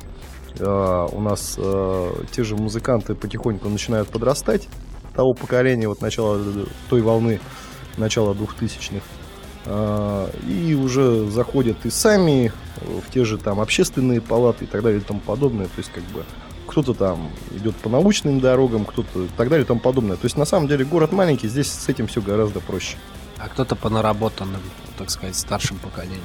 э, 0.59 1.09
у 1.13 1.21
нас 1.21 1.57
э, 1.59 2.13
те 2.33 2.45
же 2.45 2.57
музыканты 2.57 3.15
потихоньку 3.15 3.69
начинают 3.69 4.09
подрастать 4.09 4.69
того 5.15 5.35
поколения, 5.35 5.89
вот 5.89 6.01
начала 6.01 6.39
той 6.89 7.03
волны, 7.03 7.41
начала 7.97 8.35
2000-х. 8.35 9.05
Э, 9.67 10.31
и 10.47 10.75
уже 10.75 11.29
заходят 11.31 11.85
и 11.85 11.91
сами 11.91 12.53
в 12.81 13.13
те 13.13 13.25
же 13.25 13.39
там 13.39 13.61
общественные 13.61 14.21
палаты 14.21 14.65
и 14.65 14.69
так 14.69 14.83
далее 14.83 15.01
и 15.01 15.05
тому 15.05 15.21
подобное. 15.21 15.67
То 15.67 15.79
есть 15.79 15.91
как 15.91 16.05
бы 16.05 16.25
кто-то 16.69 16.95
там 16.95 17.31
идет 17.53 17.75
по 17.77 17.89
научным 17.89 18.41
дорогам, 18.41 18.85
кто-то 18.85 19.25
и 19.25 19.29
так 19.37 19.49
далее 19.49 19.65
и 19.65 19.67
тому 19.67 19.81
подобное. 19.81 20.17
То 20.17 20.27
есть 20.27 20.37
на 20.37 20.45
самом 20.45 20.69
деле 20.69 20.85
город 20.85 21.13
маленький, 21.13 21.49
здесь 21.49 21.71
с 21.71 21.89
этим 21.89 22.07
все 22.07 22.21
гораздо 22.21 22.61
проще. 22.61 22.97
А 23.39 23.49
кто-то 23.49 23.75
по 23.77 23.89
наработанным, 23.89 24.61
так 24.97 25.11
сказать, 25.11 25.37
старшим 25.37 25.79
поколениям. 25.79 26.21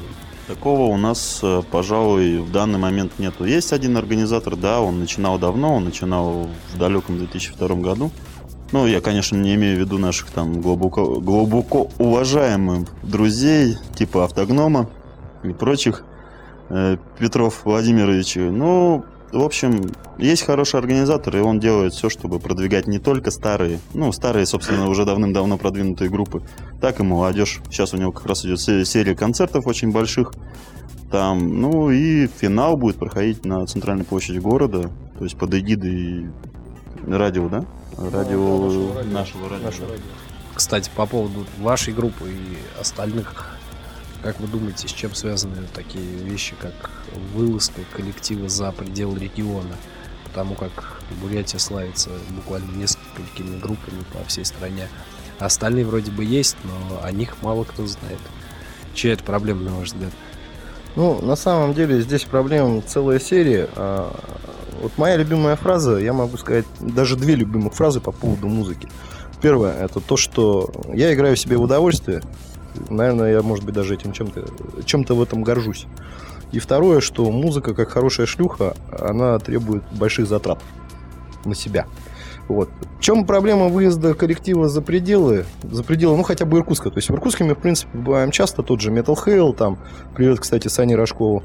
Такого 0.48 0.94
у 0.94 0.98
нас, 0.98 1.40
э, 1.42 1.62
пожалуй, 1.72 2.40
в 2.40 2.52
данный 2.52 2.78
момент 2.78 3.18
нету. 3.18 3.46
Есть 3.46 3.72
один 3.72 3.96
организатор, 3.96 4.58
да, 4.58 4.82
он 4.82 5.00
начинал 5.00 5.40
давно, 5.40 5.76
он 5.76 5.86
начинал 5.86 6.50
в 6.74 6.78
далеком 6.78 7.18
2002 7.18 7.76
году. 7.76 8.12
Ну, 8.74 8.86
я, 8.86 9.00
конечно, 9.00 9.38
не 9.38 9.56
имею 9.56 9.78
в 9.78 9.80
виду 9.80 9.98
наших 9.98 10.32
там 10.32 10.60
глубоко, 10.60 11.22
глубоко 11.22 11.90
уважаемых 11.98 12.90
друзей, 13.04 13.78
типа 13.96 14.26
Автогнома 14.26 14.90
и 15.44 15.54
прочих, 15.54 16.04
э, 16.70 16.98
Петров 17.20 17.64
Владимирович. 17.64 18.36
Ну, 18.36 19.06
в 19.34 19.44
общем, 19.44 19.92
есть 20.18 20.44
хороший 20.46 20.80
организатор, 20.80 21.36
и 21.36 21.40
он 21.40 21.60
делает 21.60 21.94
все, 21.94 22.10
чтобы 22.10 22.40
продвигать 22.40 22.88
не 22.88 23.00
только 23.00 23.32
старые, 23.32 23.80
ну, 23.94 24.12
старые, 24.12 24.46
собственно, 24.46 24.88
уже 24.88 25.06
давным-давно 25.06 25.58
продвинутые 25.58 26.10
группы, 26.10 26.44
так 26.80 27.00
и 27.00 27.04
молодежь. 27.04 27.60
Сейчас 27.70 27.94
у 27.94 27.98
него 27.98 28.12
как 28.12 28.28
раз 28.28 28.46
идет 28.46 28.60
се- 28.60 28.86
серия 28.86 29.16
концертов 29.16 29.68
очень 29.68 29.92
больших. 29.92 30.34
Там, 31.12 31.62
ну 31.62 31.92
и 31.92 32.28
финал 32.28 32.78
будет 32.78 32.98
проходить 32.98 33.46
на 33.46 33.66
центральной 33.68 34.04
площади 34.06 34.40
города, 34.40 34.90
то 35.18 35.24
есть 35.24 35.38
под 35.38 35.54
эгидой 35.54 36.30
радио, 37.08 37.50
да? 37.50 37.66
Радио 37.98 38.70
да, 38.70 38.74
нашего 38.74 38.96
радио. 38.96 39.12
нашего 39.12 39.50
радио. 39.50 39.66
Наше 39.66 39.82
да. 39.82 39.88
радио. 39.88 40.04
Кстати, 40.56 40.90
по 40.96 41.06
поводу 41.06 41.46
вашей 41.60 41.94
группы 41.94 42.30
и 42.30 42.58
остальных, 42.80 43.58
как 44.24 44.40
вы 44.40 44.48
думаете, 44.48 44.88
с 44.88 44.92
чем 44.92 45.14
связаны 45.14 45.68
такие 45.74 46.04
вещи, 46.04 46.56
как 46.60 46.90
вылазка 47.34 47.82
коллектива 47.92 48.48
за 48.48 48.72
пределы 48.72 49.20
региона? 49.20 49.76
Потому 50.24 50.56
как 50.56 51.02
Бурятия 51.22 51.60
славится 51.60 52.10
буквально 52.30 52.72
несколькими 52.76 53.60
группами 53.60 54.04
по 54.14 54.24
всей 54.28 54.46
стране. 54.46 54.88
Остальные 55.40 55.86
вроде 55.86 56.12
бы 56.12 56.24
есть, 56.24 56.56
но 56.64 57.04
о 57.04 57.12
них 57.12 57.36
мало 57.42 57.66
кто 57.66 57.86
знает. 57.86 58.20
Чья 58.94 59.14
это 59.14 59.24
проблема, 59.24 59.62
на 59.62 59.76
ваш 59.76 59.90
взгляд? 59.90 60.12
Ну, 60.96 61.20
на 61.22 61.36
самом 61.36 61.74
деле, 61.74 62.02
здесь 62.02 62.24
проблем 62.24 62.82
целая 62.86 63.20
серия. 63.20 63.68
А, 63.76 64.16
Вот 64.82 64.98
моя 64.98 65.18
любимая 65.18 65.56
фраза, 65.56 65.98
я 65.98 66.14
могу 66.14 66.38
сказать, 66.38 66.66
даже 66.80 67.16
две 67.16 67.36
любимых 67.36 67.74
фразы 67.74 68.00
по 68.00 68.12
поводу 68.12 68.48
музыки. 68.48 68.88
Первое, 69.42 69.74
это 69.74 70.00
то, 70.00 70.18
что 70.18 70.72
я 70.94 71.14
играю 71.14 71.36
себе 71.36 71.58
в 71.58 71.62
удовольствие. 71.62 72.22
Наверное, 72.90 73.32
я, 73.32 73.42
может 73.42 73.66
быть, 73.66 73.76
даже 73.76 73.94
этим 73.94 74.14
чем-то 74.14 74.46
чем-то 74.86 75.16
в 75.16 75.22
этом 75.22 75.44
горжусь. 75.44 75.86
И 76.52 76.60
второе, 76.60 77.02
что 77.02 77.30
музыка, 77.32 77.74
как 77.74 77.90
хорошая 77.90 78.28
шлюха, 78.28 78.76
она 78.92 79.40
требует 79.40 79.84
больших 79.92 80.28
затрат 80.28 80.60
на 81.46 81.56
себя. 81.56 81.88
Вот. 82.48 82.70
В 83.00 83.02
чем 83.02 83.26
проблема 83.26 83.70
выезда 83.70 84.14
коллектива 84.14 84.68
за 84.68 84.82
пределы, 84.82 85.46
за 85.64 85.84
пределы, 85.84 86.18
ну, 86.18 86.24
хотя 86.24 86.46
бы 86.46 86.58
Иркутска. 86.60 86.90
То 86.90 86.98
есть 86.98 87.10
в 87.10 87.14
Иркутске 87.14 87.44
мы, 87.44 87.56
в 87.56 87.60
принципе, 87.60 87.98
бываем 87.98 88.32
часто, 88.32 88.64
тот 88.64 88.82
же 88.82 88.92
Metal 88.92 89.16
Hell, 89.16 89.56
там, 89.56 89.80
привет, 90.16 90.40
кстати, 90.40 90.68
Сане 90.68 90.96
Рожкову, 90.96 91.42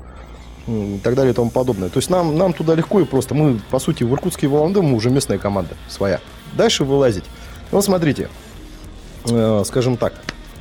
и 0.66 1.00
так 1.02 1.14
далее 1.14 1.32
и 1.32 1.34
тому 1.34 1.50
подобное. 1.50 1.88
То 1.88 1.98
есть 1.98 2.10
нам, 2.10 2.36
нам 2.36 2.52
туда 2.52 2.74
легко 2.74 3.00
и 3.00 3.04
просто. 3.04 3.34
Мы, 3.34 3.60
по 3.70 3.78
сути, 3.78 4.04
в 4.04 4.12
Иркутске 4.12 4.46
и 4.46 4.48
Волонде 4.48 4.82
мы 4.82 4.94
уже 4.94 5.10
местная 5.10 5.38
команда 5.38 5.74
своя. 5.88 6.20
Дальше 6.54 6.84
вылазить. 6.84 7.24
Ну, 7.72 7.80
смотрите, 7.80 8.28
э, 9.30 9.62
скажем 9.64 9.96
так, 9.96 10.14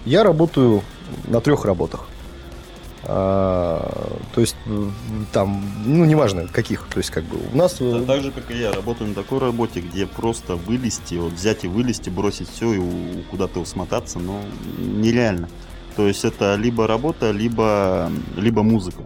я 0.08 0.24
работаю 0.24 0.84
на 1.28 1.41
трех 1.41 1.65
работах. 1.65 2.08
А, 3.04 4.17
то 4.34 4.41
есть, 4.41 4.56
там, 5.32 5.63
ну, 5.86 6.04
неважно, 6.06 6.48
каких. 6.48 6.88
То 6.93 6.98
есть, 6.98 7.10
как 7.10 7.24
бы, 7.26 7.38
у 7.54 7.56
нас... 7.56 7.78
э, 7.80 8.00
Да, 8.00 8.06
так 8.06 8.24
же, 8.24 8.32
как 8.32 8.52
и 8.52 8.58
я, 8.58 8.72
работаю 8.74 9.10
на 9.10 9.15
такой 9.15 9.39
работе, 9.39 9.82
где 9.82 10.06
просто 10.06 10.56
вылезти, 10.56 11.15
вот 11.15 11.34
взять 11.34 11.63
и 11.63 11.67
вылезти, 11.67 12.10
бросить 12.10 12.50
все 12.50 12.74
и 12.74 13.24
куда-то 13.30 13.63
смотаться, 13.65 14.20
ну, 14.20 14.41
нереально. 14.78 15.48
То 15.96 16.08
есть 16.08 16.26
это 16.26 16.56
либо 16.56 16.86
работа, 16.86 17.32
либо, 17.32 18.12
либо 18.36 18.63
музыка. 18.63 19.04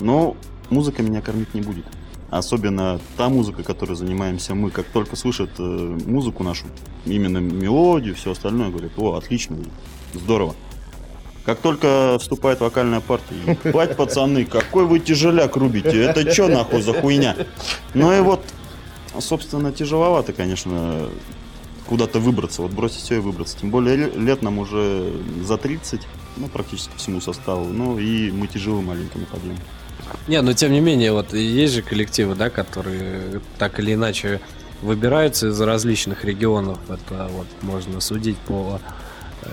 Но 0.00 0.36
музыка 0.70 1.02
меня 1.02 1.20
кормить 1.20 1.54
не 1.54 1.60
будет. 1.60 1.84
Особенно 2.30 3.00
та 3.16 3.28
музыка, 3.28 3.62
которой 3.64 3.94
занимаемся 3.94 4.54
мы, 4.54 4.70
как 4.70 4.86
только 4.86 5.16
слышат 5.16 5.50
э, 5.58 5.62
музыку 6.06 6.44
нашу, 6.44 6.66
именно 7.04 7.38
мелодию, 7.38 8.14
все 8.14 8.32
остальное, 8.32 8.70
говорят, 8.70 8.92
о, 8.96 9.14
отлично, 9.14 9.56
здорово. 10.14 10.54
Как 11.44 11.58
только 11.60 12.18
вступает 12.20 12.60
вокальная 12.60 13.00
партия, 13.00 13.58
ебать, 13.64 13.96
пацаны, 13.96 14.44
какой 14.44 14.84
вы 14.84 15.00
тяжеляк 15.00 15.56
рубите, 15.56 16.02
это 16.04 16.30
что 16.32 16.48
нахуй 16.48 16.82
за 16.82 16.92
хуйня? 16.92 17.34
Ну 17.94 18.12
и 18.12 18.20
вот, 18.20 18.44
собственно, 19.18 19.72
тяжеловато, 19.72 20.32
конечно, 20.32 21.08
куда-то 21.86 22.20
выбраться, 22.20 22.62
вот 22.62 22.70
бросить 22.72 23.02
все 23.02 23.16
и 23.16 23.18
выбраться. 23.18 23.56
Тем 23.58 23.70
более 23.70 23.96
ле- 23.96 24.10
лет 24.12 24.42
нам 24.42 24.58
уже 24.58 25.12
за 25.42 25.56
30, 25.56 26.02
ну, 26.36 26.46
практически 26.48 26.92
всему 26.96 27.20
составу, 27.20 27.64
ну 27.64 27.98
и 27.98 28.30
мы 28.30 28.46
тяжело 28.46 28.80
маленько 28.80 29.18
на 29.18 29.26
подъем. 29.26 29.56
Не, 30.28 30.40
но 30.42 30.52
тем 30.52 30.72
не 30.72 30.80
менее, 30.80 31.12
вот 31.12 31.32
есть 31.32 31.72
же 31.74 31.82
коллективы, 31.82 32.34
да, 32.34 32.50
которые 32.50 33.40
так 33.58 33.80
или 33.80 33.94
иначе 33.94 34.40
выбираются 34.82 35.48
из 35.48 35.60
различных 35.60 36.24
регионов. 36.24 36.78
Это 36.88 37.28
вот 37.32 37.46
можно 37.62 38.00
судить 38.00 38.36
по 38.38 38.80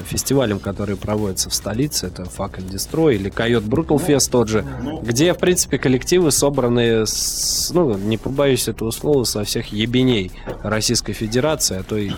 фестивалям, 0.06 0.60
которые 0.60 0.98
проводятся 0.98 1.50
в 1.50 1.54
столице. 1.54 2.08
Это 2.08 2.24
Fuck 2.24 2.58
and 2.58 2.70
Destroy 2.70 3.16
или 3.16 3.30
Койот 3.30 3.64
Brutal 3.64 4.06
Fest 4.06 4.30
тот 4.32 4.48
же. 4.48 4.66
Где, 5.04 5.34
в 5.34 5.38
принципе, 5.38 5.78
коллективы 5.78 6.32
собраны, 6.32 7.06
с, 7.06 7.72
ну, 7.74 7.98
не 7.98 8.18
побоюсь 8.18 8.68
этого 8.68 8.92
слова, 8.92 9.24
со 9.24 9.44
всех 9.44 9.68
ебеней 9.68 10.32
Российской 10.64 11.14
Федерации, 11.14 11.80
а 11.80 11.84
то 11.84 11.98
и 11.98 12.12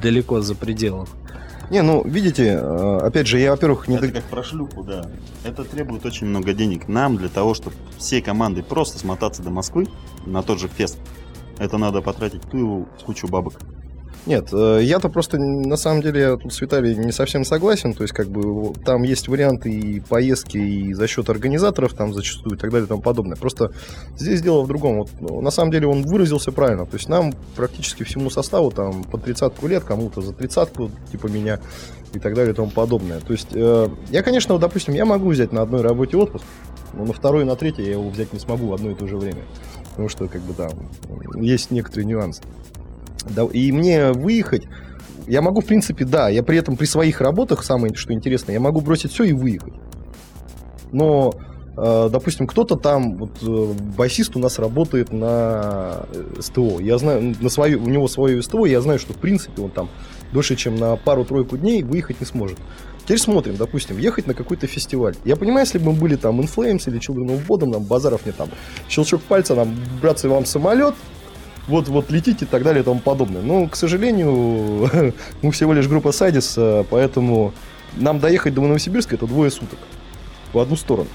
далеко 0.00 0.40
за 0.40 0.54
пределом. 0.54 1.08
Не, 1.70 1.80
ну, 1.80 2.02
видите, 2.04 2.58
э, 2.60 2.98
опять 3.02 3.26
же, 3.26 3.38
я, 3.38 3.52
во-первых, 3.52 3.88
не... 3.88 3.96
это 3.96 4.08
как 4.08 4.24
про 4.24 4.42
шлюху, 4.42 4.82
да. 4.82 5.08
Это 5.42 5.64
требует 5.64 6.04
очень 6.04 6.26
много 6.26 6.52
денег. 6.52 6.86
Нам 6.86 7.16
для 7.16 7.30
того, 7.30 7.54
чтобы 7.54 7.76
всей 7.96 8.20
командой 8.20 8.62
просто 8.62 8.98
смотаться 8.98 9.42
до 9.42 9.48
Москвы 9.48 9.86
на 10.26 10.42
тот 10.42 10.60
же 10.60 10.68
фест, 10.68 10.98
это 11.58 11.78
надо 11.78 12.02
потратить 12.02 12.42
ту 12.42 12.86
кучу 13.06 13.26
бабок. 13.26 13.54
Нет, 14.24 14.50
э, 14.52 14.80
я-то 14.82 15.08
просто 15.08 15.36
на 15.36 15.76
самом 15.76 16.00
деле 16.00 16.36
тут 16.36 16.52
с 16.52 16.60
Виталием 16.60 17.00
не 17.00 17.10
совсем 17.10 17.44
согласен. 17.44 17.92
То 17.92 18.04
есть, 18.04 18.14
как 18.14 18.28
бы 18.28 18.72
там 18.84 19.02
есть 19.02 19.26
варианты 19.26 19.70
и 19.70 20.00
поездки, 20.00 20.58
и 20.58 20.94
за 20.94 21.08
счет 21.08 21.28
организаторов 21.28 21.94
там 21.94 22.14
зачастую 22.14 22.56
и 22.56 22.58
так 22.58 22.70
далее 22.70 22.86
и 22.86 22.88
тому 22.88 23.02
подобное. 23.02 23.36
Просто 23.36 23.72
здесь 24.16 24.40
дело 24.40 24.62
в 24.62 24.68
другом. 24.68 24.98
Вот, 24.98 25.10
ну, 25.20 25.40
на 25.40 25.50
самом 25.50 25.72
деле 25.72 25.88
он 25.88 26.02
выразился 26.02 26.52
правильно. 26.52 26.86
То 26.86 26.96
есть 26.96 27.08
нам 27.08 27.32
практически 27.56 28.04
всему 28.04 28.30
составу 28.30 28.70
там 28.70 29.02
по 29.02 29.18
тридцатку 29.18 29.66
лет, 29.66 29.82
кому-то 29.82 30.20
за 30.20 30.32
тридцатку, 30.32 30.90
типа 31.10 31.26
меня, 31.26 31.58
и 32.14 32.20
так 32.20 32.34
далее 32.34 32.52
и 32.52 32.56
тому 32.56 32.70
подобное. 32.70 33.18
То 33.20 33.32
есть 33.32 33.48
э, 33.52 33.88
я, 34.10 34.22
конечно, 34.22 34.54
вот, 34.54 34.60
допустим, 34.60 34.94
я 34.94 35.04
могу 35.04 35.30
взять 35.30 35.52
на 35.52 35.62
одной 35.62 35.82
работе 35.82 36.16
отпуск, 36.16 36.44
но 36.94 37.04
на 37.04 37.12
второй 37.12 37.42
и 37.42 37.46
на 37.46 37.56
третьей 37.56 37.86
я 37.86 37.92
его 37.92 38.08
взять 38.08 38.32
не 38.32 38.38
смогу 38.38 38.68
в 38.68 38.74
одно 38.74 38.92
и 38.92 38.94
то 38.94 39.08
же 39.08 39.16
время. 39.16 39.42
Потому 39.90 40.08
что, 40.08 40.28
как 40.28 40.42
бы, 40.42 40.54
там, 40.54 40.70
есть 41.42 41.72
некоторые 41.72 42.06
нюансы. 42.06 42.42
И 43.52 43.72
мне 43.72 44.12
выехать, 44.12 44.64
я 45.26 45.42
могу, 45.42 45.60
в 45.60 45.66
принципе, 45.66 46.04
да, 46.04 46.28
я 46.28 46.42
при 46.42 46.58
этом 46.58 46.76
при 46.76 46.86
своих 46.86 47.20
работах, 47.20 47.64
самое 47.64 47.94
что 47.94 48.12
интересно, 48.12 48.52
я 48.52 48.60
могу 48.60 48.80
бросить 48.80 49.12
все 49.12 49.24
и 49.24 49.32
выехать. 49.32 49.74
Но, 50.90 51.32
э, 51.76 52.08
допустим, 52.10 52.46
кто-то 52.46 52.76
там, 52.76 53.16
вот 53.16 53.42
э, 53.42 53.72
басист 53.96 54.36
у 54.36 54.38
нас 54.38 54.58
работает 54.58 55.12
на 55.12 56.06
э, 56.12 56.40
СТО. 56.40 56.80
Я 56.80 56.98
знаю, 56.98 57.34
на 57.40 57.48
свою, 57.48 57.82
у 57.82 57.88
него 57.88 58.08
свое 58.08 58.42
СТО, 58.42 58.66
я 58.66 58.80
знаю, 58.80 58.98
что 58.98 59.12
в 59.14 59.16
принципе 59.16 59.62
он 59.62 59.70
там 59.70 59.88
дольше, 60.32 60.56
чем 60.56 60.76
на 60.76 60.96
пару-тройку 60.96 61.56
дней 61.56 61.82
выехать 61.82 62.20
не 62.20 62.26
сможет. 62.26 62.58
Теперь 63.04 63.18
смотрим, 63.18 63.56
допустим, 63.56 63.98
ехать 63.98 64.26
на 64.26 64.34
какой-то 64.34 64.66
фестиваль. 64.66 65.16
Я 65.24 65.36
понимаю, 65.36 65.66
если 65.66 65.78
бы 65.78 65.92
мы 65.92 65.98
были 65.98 66.16
там 66.16 66.40
Inflames 66.40 66.82
или 66.86 67.00
Children 67.00 67.36
of 67.36 67.46
Bodom, 67.46 67.70
нам 67.70 67.82
базаров 67.82 68.24
не 68.26 68.32
там, 68.32 68.48
щелчок 68.88 69.22
пальца, 69.22 69.54
нам, 69.54 69.74
братцы, 70.00 70.28
вам 70.28 70.46
самолет, 70.46 70.94
вот, 71.68 71.88
вот 71.88 72.10
летите 72.10 72.44
и 72.44 72.48
так 72.48 72.62
далее 72.62 72.82
и 72.82 72.84
тому 72.84 73.00
подобное. 73.00 73.42
Но, 73.42 73.66
к 73.68 73.76
сожалению, 73.76 75.14
мы 75.42 75.50
всего 75.52 75.72
лишь 75.72 75.88
группа 75.88 76.12
Сайдис, 76.12 76.58
поэтому 76.90 77.52
нам 77.96 78.20
доехать 78.20 78.54
до 78.54 78.62
Новосибирска 78.62 79.14
это 79.14 79.26
двое 79.26 79.50
суток 79.50 79.78
в 80.52 80.58
одну 80.58 80.76
сторону. 80.76 81.08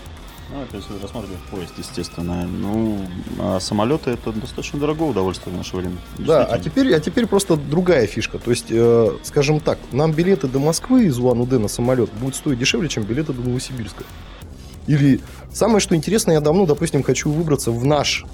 Ну, 0.50 0.64
это 0.64 0.78
если 0.78 0.94
рассматривать 1.02 1.40
поезд, 1.52 1.74
естественно. 1.78 2.48
Ну, 2.48 3.06
а 3.38 3.60
самолеты 3.60 4.12
это 4.12 4.32
достаточно 4.32 4.80
дорогое 4.80 5.10
удовольствие 5.10 5.54
в 5.54 5.58
наше 5.58 5.76
время. 5.76 5.98
Да, 6.20 6.46
а 6.46 6.58
теперь, 6.58 6.94
а 6.96 7.02
теперь 7.02 7.28
просто 7.28 7.58
другая 7.58 8.08
фишка. 8.08 8.40
То 8.40 8.52
есть, 8.52 8.68
э, 8.70 9.12
скажем 9.24 9.60
так, 9.60 9.78
нам 9.92 10.14
билеты 10.14 10.48
до 10.48 10.60
Москвы 10.60 11.08
из 11.08 11.20
Улан-Удэ 11.20 11.60
на 11.60 11.68
самолет 11.68 12.10
будут 12.14 12.36
стоить 12.36 12.60
дешевле, 12.60 12.88
чем 12.88 13.04
билеты 13.04 13.34
до 13.34 13.42
Новосибирска. 13.42 14.06
Или 14.88 15.20
самое, 15.52 15.82
что 15.82 15.96
интересно, 15.96 16.32
я 16.32 16.40
давно, 16.40 16.66
допустим, 16.66 17.04
хочу 17.04 17.30
выбраться 17.30 17.72
в 17.72 17.84
наш 17.84 18.26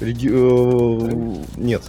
реги... 0.00 0.28
э, 0.32 1.36
нет, 1.56 1.82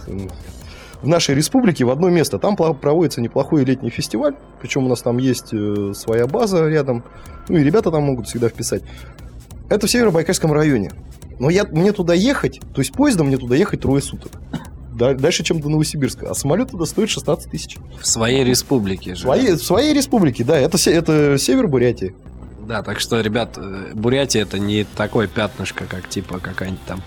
в 1.02 1.08
нашей 1.08 1.36
республике 1.36 1.84
в 1.84 1.90
одно 1.90 2.10
место. 2.10 2.38
Там 2.38 2.56
проводится 2.56 3.22
неплохой 3.22 3.66
летний 3.66 3.90
фестиваль, 3.90 4.36
причем 4.62 4.86
у 4.86 4.90
нас 4.90 5.02
там 5.02 5.18
есть 5.18 5.54
э, 5.54 5.94
своя 5.96 6.28
база 6.28 6.68
рядом, 6.68 7.04
ну 7.50 7.58
и 7.58 7.64
ребята 7.64 7.92
там 7.92 8.04
могут 8.04 8.28
всегда 8.28 8.50
вписать. 8.50 8.84
Это 9.70 9.88
в 9.88 9.90
Северо-Байкальском 9.90 10.52
районе. 10.52 10.92
Но 11.40 11.50
я, 11.50 11.64
мне 11.64 11.92
туда 11.92 12.14
ехать, 12.14 12.60
то 12.74 12.82
есть 12.82 12.94
поездом 12.94 13.28
мне 13.28 13.38
туда 13.38 13.56
ехать 13.56 13.82
трое 13.82 14.02
суток. 14.02 14.34
Дальше, 14.94 15.44
чем 15.44 15.60
до 15.60 15.70
Новосибирска. 15.70 16.30
А 16.30 16.36
самолет 16.36 16.72
туда 16.72 16.86
стоит 16.86 17.10
16 17.10 17.50
тысяч. 17.50 17.78
В 18.00 18.06
своей 18.06 18.44
республике 18.44 19.16
же. 19.16 19.22
В 19.22 19.24
своей, 19.24 19.54
в 19.54 19.64
своей 19.64 19.94
республике, 19.96 20.44
да. 20.44 20.60
Это, 20.60 20.78
это 20.90 21.38
север 21.40 21.68
Бурятии. 21.68 22.14
Да, 22.68 22.84
так 22.84 23.00
что, 23.00 23.20
ребят, 23.22 23.58
э, 23.58 23.92
Бурятия 23.96 24.44
это 24.44 24.60
не 24.60 24.84
такое 24.84 25.28
пятнышко, 25.28 25.86
как 25.86 26.08
типа 26.08 26.40
какая-нибудь 26.40 26.84
там 26.86 27.02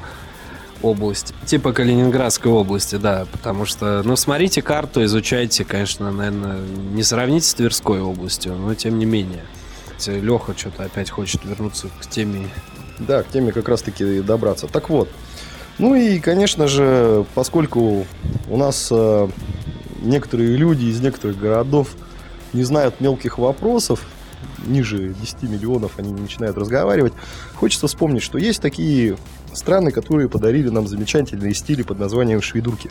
область. 0.85 1.35
Типа 1.47 1.73
Калининградской 1.73 2.51
области, 2.51 2.97
да. 2.97 3.27
Потому 3.33 3.65
что, 3.65 4.03
ну, 4.05 4.17
смотрите 4.17 4.63
карту, 4.63 5.05
изучайте, 5.05 5.65
конечно, 5.65 6.11
наверное, 6.11 6.59
не 6.93 7.03
сравните 7.03 7.47
с 7.47 7.55
Тверской 7.55 8.01
областью, 8.01 8.55
но 8.55 8.75
тем 8.75 8.99
не 8.99 9.07
менее. 9.07 9.45
Леха 10.07 10.55
что-то 10.57 10.85
опять 10.85 11.11
хочет 11.11 11.45
вернуться 11.45 11.89
к 12.01 12.07
теме. 12.07 12.49
Да, 12.99 13.23
к 13.23 13.29
теме 13.29 13.53
как 13.53 13.69
раз-таки 13.69 14.21
добраться. 14.21 14.67
Так 14.67 14.91
вот, 14.91 15.09
ну 15.79 15.95
и, 15.95 16.19
конечно 16.21 16.69
же, 16.69 17.25
поскольку 17.35 18.07
у 18.49 18.57
нас 18.57 18.89
э, 18.91 19.29
некоторые 20.03 20.57
люди 20.57 20.85
из 20.85 21.01
некоторых 21.01 21.39
городов 21.39 21.97
не 22.53 22.63
знают 22.63 23.01
мелких 23.01 23.39
вопросов, 23.39 24.05
ниже 24.67 25.15
10 25.21 25.43
миллионов 25.45 25.99
они 25.99 26.13
не 26.13 26.21
начинают 26.21 26.57
разговаривать, 26.57 27.13
хочется 27.55 27.87
вспомнить, 27.87 28.23
что 28.23 28.39
есть 28.39 28.61
такие 28.61 29.17
страны, 29.55 29.91
которые 29.91 30.29
подарили 30.29 30.69
нам 30.69 30.87
замечательные 30.87 31.55
стили 31.55 31.83
под 31.83 31.99
названием 31.99 32.43
швейдурки. 32.43 32.91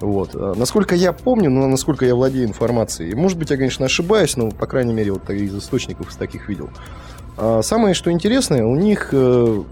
Вот. 0.00 0.30
А, 0.34 0.54
насколько 0.54 0.94
я 0.94 1.12
помню, 1.12 1.50
но 1.50 1.66
насколько 1.66 2.04
я 2.04 2.14
владею 2.14 2.46
информацией, 2.46 3.14
может 3.14 3.38
быть, 3.38 3.50
я, 3.50 3.56
конечно, 3.56 3.86
ошибаюсь, 3.86 4.36
но, 4.36 4.50
по 4.50 4.66
крайней 4.66 4.94
мере, 4.94 5.12
вот 5.12 5.28
из 5.30 5.56
источников 5.56 6.10
из 6.10 6.16
таких 6.16 6.48
видел. 6.48 6.70
А 7.36 7.62
самое, 7.62 7.94
что 7.94 8.10
интересное, 8.10 8.64
у 8.64 8.74
них 8.76 9.10
э, 9.12 9.62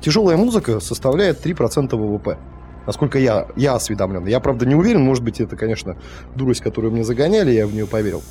тяжелая 0.00 0.36
музыка 0.36 0.80
составляет 0.80 1.44
3% 1.44 1.96
ВВП. 1.96 2.38
Насколько 2.86 3.18
я, 3.18 3.48
я 3.56 3.74
осведомлен. 3.74 4.26
Я, 4.26 4.40
правда, 4.40 4.66
не 4.66 4.74
уверен, 4.74 5.02
может 5.02 5.24
быть, 5.24 5.40
это, 5.40 5.56
конечно, 5.56 5.96
дурость, 6.34 6.60
которую 6.60 6.92
мне 6.92 7.02
загоняли, 7.02 7.50
я 7.50 7.66
в 7.66 7.72
нее 7.72 7.86
поверил. 7.86 8.22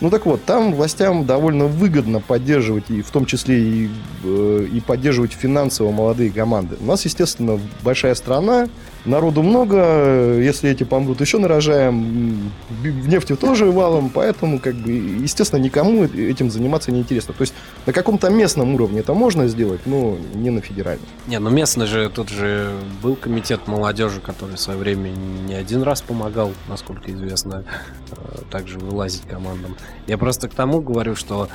Ну 0.00 0.10
так 0.10 0.26
вот, 0.26 0.44
там 0.44 0.74
властям 0.74 1.26
довольно 1.26 1.66
выгодно 1.66 2.20
поддерживать, 2.20 2.88
и 2.88 3.02
в 3.02 3.10
том 3.10 3.26
числе 3.26 3.60
и, 3.60 3.90
э, 4.22 4.66
и 4.72 4.80
поддерживать 4.80 5.32
финансово 5.32 5.90
молодые 5.90 6.30
команды. 6.30 6.76
У 6.80 6.84
нас, 6.84 7.04
естественно, 7.04 7.58
большая 7.82 8.14
страна, 8.14 8.68
народу 9.04 9.42
много, 9.42 10.38
если 10.38 10.70
эти 10.70 10.84
помрут, 10.84 11.20
еще 11.20 11.38
нарожаем, 11.38 12.50
в 12.70 13.08
нефти 13.08 13.36
тоже 13.36 13.66
валом, 13.66 14.10
поэтому, 14.12 14.58
как 14.58 14.74
бы, 14.74 14.90
естественно, 14.92 15.60
никому 15.60 16.04
этим 16.04 16.50
заниматься 16.50 16.92
не 16.92 17.00
интересно. 17.00 17.34
То 17.34 17.42
есть 17.42 17.54
на 17.86 17.92
каком-то 17.92 18.30
местном 18.30 18.74
уровне 18.74 19.00
это 19.00 19.14
можно 19.14 19.46
сделать, 19.48 19.80
но 19.86 20.16
не 20.34 20.50
на 20.50 20.60
федеральном. 20.60 21.06
Не, 21.26 21.38
ну 21.38 21.50
местный 21.50 21.86
же, 21.86 22.08
тут 22.10 22.28
же 22.28 22.70
был 23.02 23.16
комитет 23.16 23.66
молодежи, 23.66 24.20
который 24.20 24.56
в 24.56 24.60
свое 24.60 24.78
время 24.78 25.10
не 25.10 25.54
один 25.54 25.82
раз 25.82 26.02
помогал, 26.02 26.52
насколько 26.68 27.12
известно, 27.12 27.64
э, 28.10 28.14
также 28.50 28.78
вылазить 28.78 29.22
командам. 29.22 29.76
Я 30.06 30.18
просто 30.18 30.48
к 30.48 30.54
тому 30.54 30.80
говорю, 30.80 31.14
что 31.16 31.48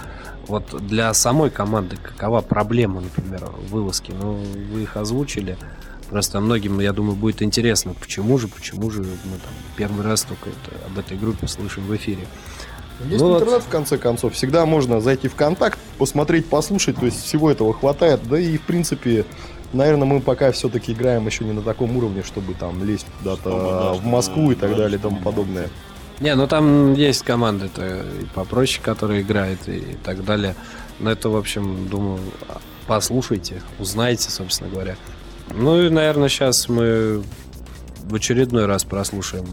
вот 0.48 0.76
для 0.86 1.14
самой 1.14 1.50
команды 1.50 1.98
какова 2.02 2.42
проблема, 2.42 3.02
например, 3.02 3.50
вылазки? 3.70 4.12
Ну, 4.12 4.38
вы 4.72 4.84
их 4.84 4.98
озвучили. 4.98 5.58
Просто 6.10 6.39
многим, 6.39 6.80
я 6.80 6.94
думаю, 6.94 7.16
будет 7.16 7.42
интересно, 7.42 7.94
почему 8.00 8.38
же, 8.38 8.48
почему 8.48 8.89
же 8.89 9.02
мы 9.02 9.38
там 9.44 9.54
первый 9.76 10.06
раз 10.06 10.24
только 10.24 10.50
это, 10.50 10.86
об 10.86 10.98
этой 11.00 11.18
группе 11.18 11.48
слышим 11.48 11.84
в 11.84 11.96
эфире. 11.96 12.28
Есть 13.08 13.22
ну 13.22 13.36
интернет, 13.36 13.56
вот. 13.56 13.63
в 13.63 13.70
конце 13.70 13.98
концов. 13.98 14.34
Всегда 14.34 14.66
можно 14.66 15.02
зайти 15.02 15.28
в 15.28 15.36
контакт, 15.36 15.80
посмотреть, 15.98 16.46
послушать. 16.48 16.98
То 16.98 17.06
есть 17.06 17.24
всего 17.24 17.52
этого 17.52 17.74
хватает. 17.74 18.22
Да 18.30 18.39
и, 18.39 18.58
в 18.58 18.62
принципе, 18.62 19.26
наверное, 19.74 20.08
мы 20.08 20.22
пока 20.22 20.52
все-таки 20.52 20.94
играем 20.94 21.26
еще 21.26 21.44
не 21.44 21.52
на 21.52 21.62
таком 21.62 21.98
уровне, 21.98 22.24
чтобы 22.24 22.54
там 22.54 22.84
лезть 22.84 23.08
куда-то 23.20 23.50
да, 23.50 23.94
в 23.94 24.06
Москву 24.06 24.52
и 24.52 24.56
так 24.56 24.72
да, 24.72 24.78
далее 24.78 25.00
и 25.00 25.02
тому 25.02 25.18
подобное. 25.18 25.70
Не, 26.20 26.36
ну 26.36 26.48
там 26.48 26.94
есть 26.94 27.24
команды-то 27.24 28.06
и 28.22 28.26
попроще, 28.34 28.82
которые 28.84 29.22
играют 29.22 29.68
и 29.68 29.98
так 30.04 30.24
далее. 30.24 30.56
Но 31.00 31.12
это, 31.12 31.30
в 31.30 31.36
общем, 31.36 31.88
думаю, 31.89 32.20
послушайте, 32.88 33.62
узнайте, 33.80 34.30
собственно 34.30 34.70
говоря. 34.70 34.96
Ну 35.56 35.82
и, 35.82 35.89
наверное, 35.89 36.30
сейчас 36.30 36.68
мы 36.68 37.24
в 38.06 38.16
очередной 38.16 38.66
раз 38.66 38.84
прослушаем 38.84 39.46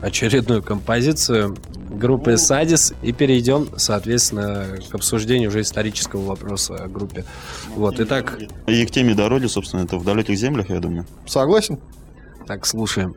очередную 0.00 0.62
композицию 0.62 1.56
группы 1.90 2.36
Садис 2.36 2.92
и 3.02 3.12
перейдем, 3.12 3.68
соответственно, 3.76 4.66
к 4.90 4.94
обсуждению 4.94 5.48
уже 5.48 5.62
исторического 5.62 6.24
вопроса 6.26 6.74
о 6.76 6.88
группе. 6.88 7.24
Вот, 7.74 7.98
итак... 8.00 8.38
И 8.66 8.84
к 8.84 8.90
теме 8.90 9.14
дороги, 9.14 9.46
собственно, 9.46 9.82
это 9.82 9.96
в 9.96 10.04
далеких 10.04 10.36
землях, 10.36 10.68
я 10.68 10.78
думаю. 10.78 11.06
Согласен. 11.26 11.78
Так, 12.46 12.66
слушаем. 12.66 13.16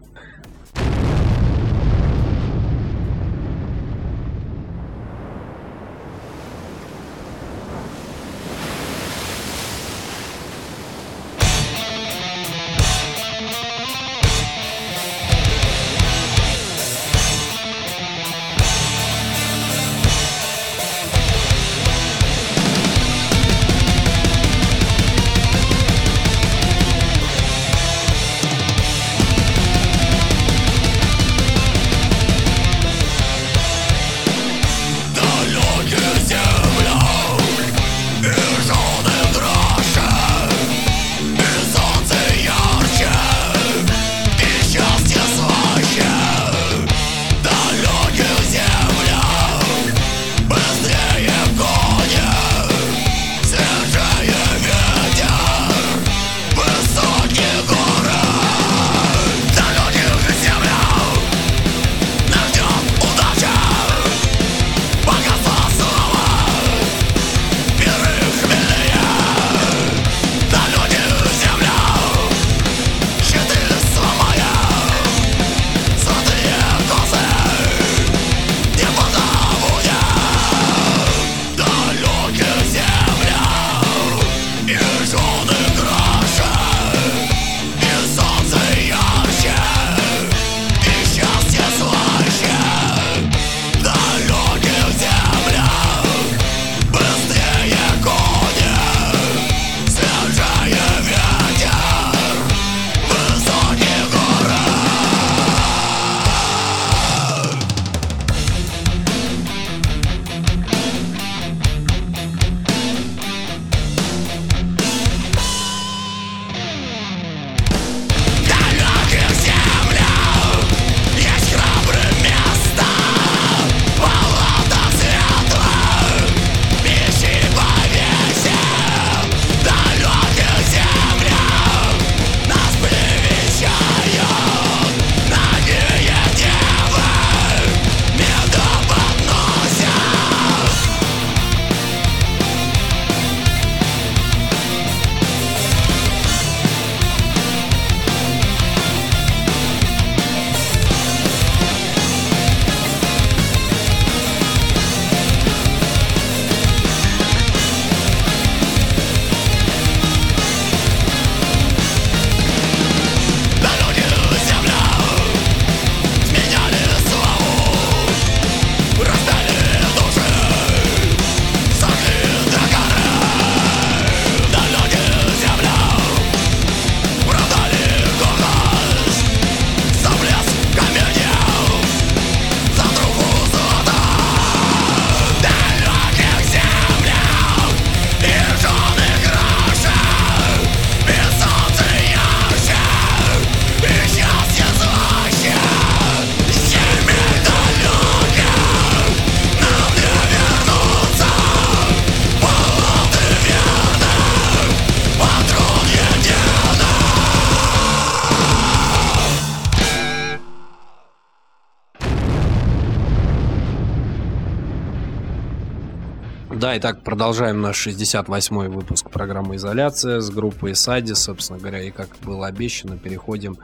Да, 216.70 216.78
итак, 216.78 217.02
продолжаем 217.02 217.62
наш 217.62 217.88
68-й 217.88 218.68
выпуск 218.68 219.10
программы 219.10 219.56
«Изоляция» 219.56 220.22
с 220.22 220.30
группой 220.30 220.76
«Сади», 220.76 221.16
собственно 221.16 221.58
говоря, 221.58 221.82
и 221.82 221.90
как 221.90 222.10
было 222.22 222.46
обещано, 222.46 222.96
переходим 222.96 223.58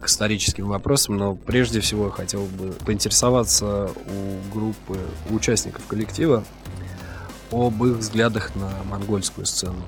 к 0.00 0.06
историческим 0.06 0.68
вопросам, 0.68 1.16
но 1.16 1.34
прежде 1.34 1.80
всего 1.80 2.04
я 2.04 2.10
хотел 2.12 2.44
бы 2.44 2.70
поинтересоваться 2.86 3.90
у 4.06 4.54
группы, 4.56 5.00
у 5.30 5.34
участников 5.34 5.84
коллектива 5.88 6.44
об 7.50 7.84
их 7.84 7.96
взглядах 7.96 8.54
на 8.54 8.70
монгольскую 8.88 9.46
сцену. 9.46 9.82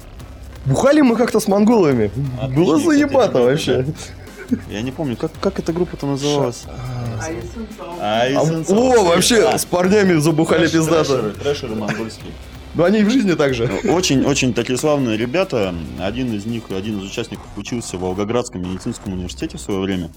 Бухали 0.65 1.03
мы 1.03 1.15
как-то 1.15 1.39
с 1.39 1.47
монголами. 1.47 2.11
Отлично, 2.43 2.65
Было 2.65 2.81
заебато 2.81 3.43
вообще. 3.43 3.87
Я 4.69 4.83
не 4.83 4.91
помню, 4.91 5.17
как, 5.17 5.31
как 5.41 5.59
эта 5.61 5.73
группа-то 5.73 6.07
называлась? 6.07 6.65
А. 8.01 8.27
О, 8.69 9.05
вообще, 9.05 9.49
А, 9.49 9.59
с 9.59 9.65
парнями 9.65 10.19
забухали 10.19 10.67
трэш- 10.69 10.73
пиздато. 10.73 11.05
трэшеры, 11.05 11.31
Трэшеры 11.33 11.75
монгольские. 11.77 12.33
Но 12.77 12.85
они 12.85 13.01
и 13.01 13.05
в 13.05 13.11
жизни 13.11 13.33
так 13.33 13.55
же. 13.55 13.71
Очень-очень 13.85 14.53
такие 14.53 14.77
славные 14.77 15.17
ребята. 15.17 15.75
Один 15.99 16.33
из 16.35 16.45
них, 16.45 16.65
один 16.71 16.99
из 16.99 17.05
участников 17.05 17.47
учился 17.57 17.97
в 17.97 18.01
Волгоградском 18.01 18.63
медицинском 18.63 19.15
университете 19.15 19.57
в 19.57 19.61
свое 19.61 19.81
время. 19.81 20.11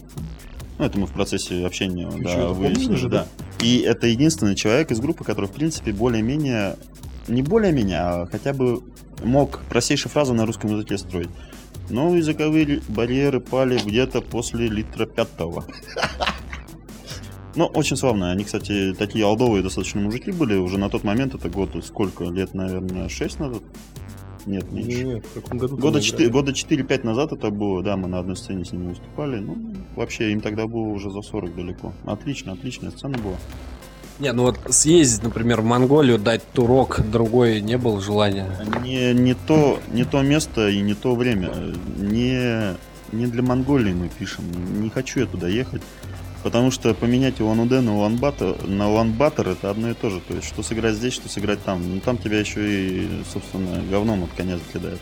Ну, 0.78 0.86
это 0.86 1.00
мы 1.00 1.08
в 1.08 1.12
процессе 1.12 1.66
общения 1.66 2.10
Ты 2.10 2.24
да, 2.24 2.48
выяснили, 2.48 2.86
поближе, 2.86 3.10
да. 3.10 3.28
И 3.62 3.80
это 3.80 4.08
единственный 4.08 4.56
человек 4.56 4.92
из 4.92 5.00
группы, 5.00 5.24
который, 5.24 5.46
в 5.46 5.52
принципе, 5.52 5.94
более-менее... 5.94 6.76
Не 7.28 7.44
более-менее, 7.44 7.98
а 8.00 8.28
хотя 8.30 8.54
бы 8.54 8.82
мог 9.24 9.60
простейшие 9.70 10.12
фразы 10.12 10.34
на 10.34 10.46
русском 10.46 10.72
языке 10.72 10.98
строить. 10.98 11.30
Но 11.90 12.16
языковые 12.16 12.82
барьеры 12.88 13.40
пали 13.40 13.80
где-то 13.80 14.22
после 14.22 14.68
литра 14.68 15.06
пятого. 15.06 15.66
Ну, 17.56 17.66
очень 17.66 17.98
славно. 17.98 18.32
Они, 18.32 18.44
кстати, 18.44 18.94
такие 18.98 19.26
алдовые 19.26 19.64
достаточно 19.64 20.02
мужики 20.02 20.32
были. 20.32 20.56
Уже 20.56 20.78
на 20.78 20.90
тот 20.90 21.04
момент, 21.04 21.36
это 21.36 21.50
год, 21.50 21.72
сколько 21.84 22.26
лет, 22.26 22.54
наверное, 22.54 23.10
6 23.10 23.40
назад? 23.40 23.64
Нет, 24.46 24.72
меньше. 24.72 25.04
Нет, 25.04 25.26
в 25.26 25.34
каком 25.42 25.58
году 25.58 25.76
Года 25.78 26.00
там 26.00 26.02
4, 26.02 26.30
играли? 26.30 26.32
года 26.32 26.52
4-5 26.52 27.06
назад 27.06 27.34
это 27.34 27.50
было, 27.50 27.84
да, 27.84 27.98
мы 27.98 28.08
на 28.08 28.20
одной 28.20 28.36
сцене 28.36 28.66
с 28.66 28.72
ними 28.72 28.90
выступали. 28.90 29.40
Ну, 29.40 29.76
вообще, 29.96 30.32
им 30.32 30.42
тогда 30.42 30.66
было 30.68 30.88
уже 30.88 31.12
за 31.12 31.22
40 31.22 31.56
далеко. 31.56 31.94
Отлично, 32.06 32.54
отличная 32.54 32.92
сцена 32.92 33.18
была. 33.18 33.36
Не, 34.20 34.34
ну 34.34 34.44
вот 34.44 34.60
съездить, 34.70 35.24
например, 35.24 35.62
в 35.62 35.66
Монголию, 35.66 36.20
дать 36.20 36.44
турок, 36.52 37.00
другое 37.10 37.62
не 37.62 37.78
было 37.78 38.02
желания. 38.02 38.50
Не, 38.84 39.14
не, 39.14 39.34
то, 39.34 39.80
не 39.94 40.04
то 40.04 40.22
место 40.22 40.68
и 40.68 40.82
не 40.82 40.94
то 40.94 41.16
время. 41.16 41.52
Не, 41.98 42.76
не 43.14 43.28
для 43.28 43.42
Монголии 43.42 43.94
мы 43.94 44.10
пишем. 44.10 44.44
Не 44.82 44.90
хочу 44.90 45.22
я 45.22 45.26
туда 45.26 45.48
ехать. 45.48 45.82
Потому 46.44 46.72
что 46.72 46.94
поменять 46.94 47.42
Улан-Удэ 47.42 47.82
на 47.82 47.96
Улан-Батор, 47.98 48.66
на 48.66 48.90
Улан-Батор 48.90 49.50
это 49.50 49.70
одно 49.70 49.90
и 49.90 49.94
то 49.94 50.10
же. 50.10 50.22
То 50.22 50.36
есть, 50.36 50.48
что 50.48 50.64
сыграть 50.64 50.96
здесь, 50.96 51.14
что 51.14 51.28
сыграть 51.28 51.64
там. 51.64 51.96
Ну, 51.96 52.00
там 52.00 52.18
тебя 52.18 52.40
еще 52.40 52.62
и, 52.62 53.10
собственно, 53.32 53.82
говном 53.90 54.24
от 54.24 54.32
коня 54.32 54.58
закидают. 54.58 55.02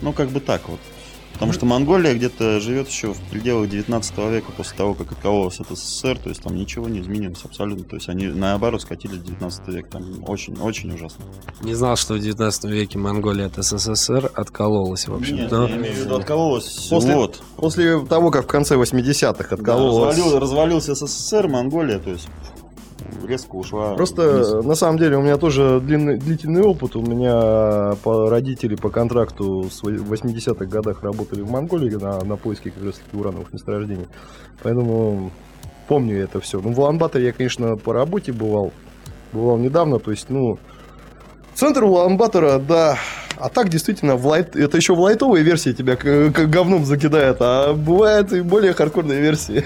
Ну, 0.00 0.12
как 0.12 0.30
бы 0.30 0.40
так 0.40 0.68
вот. 0.68 0.80
Потому 1.36 1.52
что 1.52 1.66
Монголия 1.66 2.14
где-то 2.14 2.60
живет 2.60 2.88
еще 2.88 3.12
в 3.12 3.20
пределах 3.30 3.68
19 3.68 4.18
века 4.30 4.52
после 4.56 4.74
того, 4.74 4.94
как 4.94 5.12
откололась 5.12 5.60
от 5.60 5.68
СССР, 5.68 6.16
то 6.18 6.30
есть 6.30 6.42
там 6.42 6.56
ничего 6.56 6.88
не 6.88 7.00
изменилось 7.00 7.44
абсолютно. 7.44 7.84
То 7.84 7.96
есть 7.96 8.08
они 8.08 8.26
наоборот 8.28 8.80
скатились 8.80 9.18
в 9.18 9.24
19 9.24 9.68
век. 9.68 9.86
Там 9.88 10.02
очень-очень 10.26 10.94
ужасно. 10.94 11.24
Не 11.62 11.74
знал, 11.74 11.96
что 11.96 12.14
в 12.14 12.18
19 12.20 12.64
веке 12.64 12.98
Монголия 12.98 13.46
от 13.46 13.62
СССР 13.62 14.30
откололась, 14.34 15.06
в 15.08 15.14
общем. 15.14 15.36
Нет, 15.36 15.50
но- 15.50 15.68
я 15.68 15.76
имею 15.76 15.94
в 15.94 15.98
виду 15.98 16.16
откололась. 16.16 16.88
После- 16.88 17.14
Вот. 17.14 17.42
После 17.56 18.00
того, 18.06 18.30
как 18.30 18.44
в 18.44 18.46
конце 18.48 18.76
80-х 18.76 19.54
откололась. 19.54 20.16
Да, 20.16 20.22
развалил- 20.22 20.38
развалился 20.40 20.94
СССР, 20.94 21.48
Монголия, 21.48 21.98
то 21.98 22.10
есть 22.10 22.28
резко 23.24 23.56
ушла. 23.56 23.94
Просто, 23.94 24.32
вниз. 24.32 24.64
на 24.64 24.74
самом 24.74 24.98
деле, 24.98 25.16
у 25.16 25.22
меня 25.22 25.36
тоже 25.36 25.80
длинный, 25.80 26.18
длительный 26.18 26.62
опыт. 26.62 26.96
У 26.96 27.02
меня 27.02 27.96
по, 28.02 28.28
родители 28.28 28.74
по 28.74 28.90
контракту 28.90 29.68
с 29.70 29.82
80-х 29.82 30.64
годах 30.66 31.02
работали 31.02 31.42
в 31.42 31.50
Монголии 31.50 31.94
на, 31.94 32.22
на 32.24 32.36
поиске 32.36 32.70
как 32.70 32.84
раз 32.84 32.94
таки 32.94 33.16
урановых 33.16 33.52
месторождений. 33.52 34.06
Поэтому 34.62 35.30
помню 35.88 36.22
это 36.22 36.40
все. 36.40 36.60
Ну, 36.60 36.72
в 36.72 36.80
Улан-Баторе 36.80 37.26
я, 37.26 37.32
конечно, 37.32 37.76
по 37.76 37.92
работе 37.92 38.32
бывал. 38.32 38.72
Бывал 39.32 39.58
недавно, 39.58 39.98
то 39.98 40.10
есть, 40.10 40.26
ну... 40.28 40.58
Центр 41.54 41.84
Улан-Батора, 41.84 42.58
да. 42.58 42.98
А 43.38 43.48
так, 43.48 43.68
действительно, 43.68 44.16
в 44.16 44.26
лайт... 44.26 44.56
это 44.56 44.76
еще 44.76 44.94
в 44.94 45.00
лайтовой 45.00 45.42
версии 45.42 45.72
тебя 45.72 45.96
говном 45.96 46.84
закидает, 46.84 47.38
а 47.40 47.74
бывают 47.74 48.32
и 48.32 48.40
более 48.40 48.72
хардкорные 48.72 49.20
версии. 49.20 49.64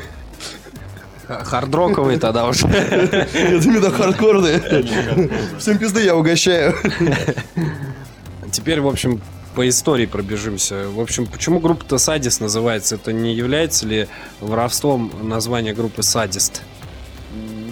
Х- 1.30 1.44
Хардроковый 1.44 2.18
тогда 2.18 2.46
уже. 2.48 2.66
Нет, 2.68 3.64
именно 3.64 3.90
хардкорные. 3.90 5.28
Всем 5.58 5.78
пизды 5.78 6.02
я 6.02 6.16
угощаю. 6.16 6.74
Теперь, 8.50 8.80
в 8.80 8.88
общем, 8.88 9.20
по 9.54 9.68
истории 9.68 10.06
пробежимся. 10.06 10.88
В 10.88 10.98
общем, 10.98 11.26
почему 11.26 11.60
группа-то 11.60 11.98
Садис 11.98 12.40
называется? 12.40 12.96
Это 12.96 13.12
не 13.12 13.32
является 13.32 13.86
ли 13.86 14.08
воровством 14.40 15.12
названия 15.22 15.72
группы 15.72 16.02
Садист? 16.02 16.62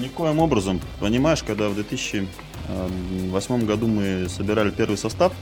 Никоим 0.00 0.38
образом. 0.38 0.80
Понимаешь, 1.00 1.42
когда 1.42 1.68
в 1.68 1.74
2008 1.74 3.66
году 3.66 3.88
мы 3.88 4.28
собирали 4.28 4.70
первый 4.70 4.96
состав, 4.96 5.32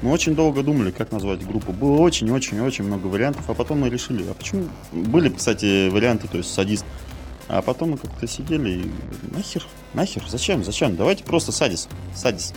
мы 0.00 0.10
очень 0.10 0.34
долго 0.34 0.62
думали, 0.62 0.90
как 0.90 1.12
назвать 1.12 1.46
группу. 1.46 1.72
Было 1.72 1.98
очень-очень-очень 1.98 2.84
много 2.84 3.08
вариантов, 3.08 3.44
а 3.48 3.54
потом 3.54 3.80
мы 3.80 3.90
решили, 3.90 4.24
а 4.28 4.32
почему... 4.32 4.68
Были, 4.90 5.28
кстати, 5.28 5.90
варианты, 5.90 6.28
то 6.28 6.38
есть 6.38 6.52
садист. 6.52 6.86
А 7.48 7.62
потом 7.62 7.90
мы 7.90 7.98
как-то 7.98 8.26
сидели 8.26 8.70
и 8.70 8.90
нахер, 9.34 9.66
нахер, 9.94 10.22
зачем, 10.28 10.64
зачем? 10.64 10.96
Давайте 10.96 11.24
просто 11.24 11.52
садис, 11.52 11.88
садис. 12.14 12.54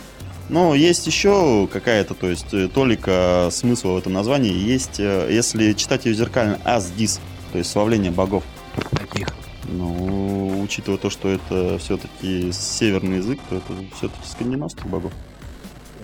Но 0.48 0.74
есть 0.74 1.06
еще 1.06 1.68
какая-то, 1.72 2.14
то 2.14 2.28
есть 2.28 2.54
э, 2.54 2.68
толика 2.68 3.48
смысла 3.50 3.92
в 3.92 3.96
этом 3.96 4.12
названии. 4.12 4.52
Есть, 4.52 5.00
э, 5.00 5.28
если 5.30 5.72
читать 5.72 6.06
ее 6.06 6.14
зеркально, 6.14 6.60
аздис, 6.64 7.20
то 7.52 7.58
есть 7.58 7.70
славление 7.70 8.12
богов. 8.12 8.44
Таких. 8.92 9.28
Ну, 9.64 10.62
учитывая 10.62 10.98
то, 10.98 11.10
что 11.10 11.28
это 11.28 11.78
все-таки 11.78 12.52
северный 12.52 13.16
язык, 13.16 13.40
то 13.48 13.56
это 13.56 13.72
все-таки 13.96 14.28
скандинавских 14.28 14.86
богов. 14.86 15.12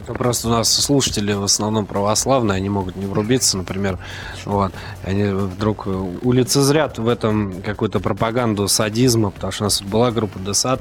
Просто 0.06 0.48
у 0.48 0.50
нас 0.50 0.72
слушатели 0.72 1.32
в 1.32 1.44
основном 1.44 1.86
православные, 1.86 2.56
они 2.56 2.68
могут 2.68 2.96
не 2.96 3.06
врубиться, 3.06 3.56
например, 3.56 3.98
вот, 4.44 4.72
они 5.04 5.24
вдруг 5.24 5.86
улицезрят 5.86 6.98
в 6.98 7.08
этом 7.08 7.62
какую-то 7.62 8.00
пропаганду 8.00 8.68
садизма, 8.68 9.30
потому 9.30 9.52
что 9.52 9.64
у 9.64 9.66
нас 9.66 9.82
была 9.82 10.10
группа 10.10 10.38
Десад, 10.38 10.80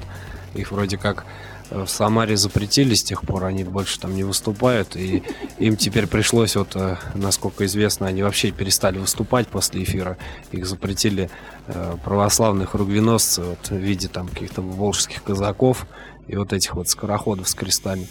их 0.53 0.71
вроде 0.71 0.97
как 0.97 1.25
э, 1.69 1.85
в 1.85 1.89
Самаре 1.89 2.35
запретили 2.35 2.93
с 2.93 3.03
тех 3.03 3.21
пор, 3.21 3.45
они 3.45 3.63
больше 3.63 3.99
там 3.99 4.15
не 4.15 4.23
выступают, 4.23 4.95
и 4.95 5.23
им 5.59 5.77
теперь 5.77 6.07
пришлось, 6.07 6.55
вот, 6.55 6.75
э, 6.75 6.97
насколько 7.13 7.65
известно, 7.65 8.07
они 8.07 8.23
вообще 8.23 8.51
перестали 8.51 8.97
выступать 8.97 9.47
после 9.47 9.83
эфира, 9.83 10.17
их 10.51 10.65
запретили 10.65 11.29
э, 11.67 11.95
православных 12.03 12.73
ругвеносцев 12.73 13.45
вот, 13.45 13.69
в 13.69 13.75
виде 13.75 14.07
там 14.07 14.27
каких-то 14.27 14.61
волжских 14.61 15.23
казаков 15.23 15.85
и 16.31 16.37
вот 16.37 16.53
этих 16.53 16.75
вот 16.75 16.87
скороходов 16.87 17.49
с 17.49 17.53
крестами. 17.53 18.07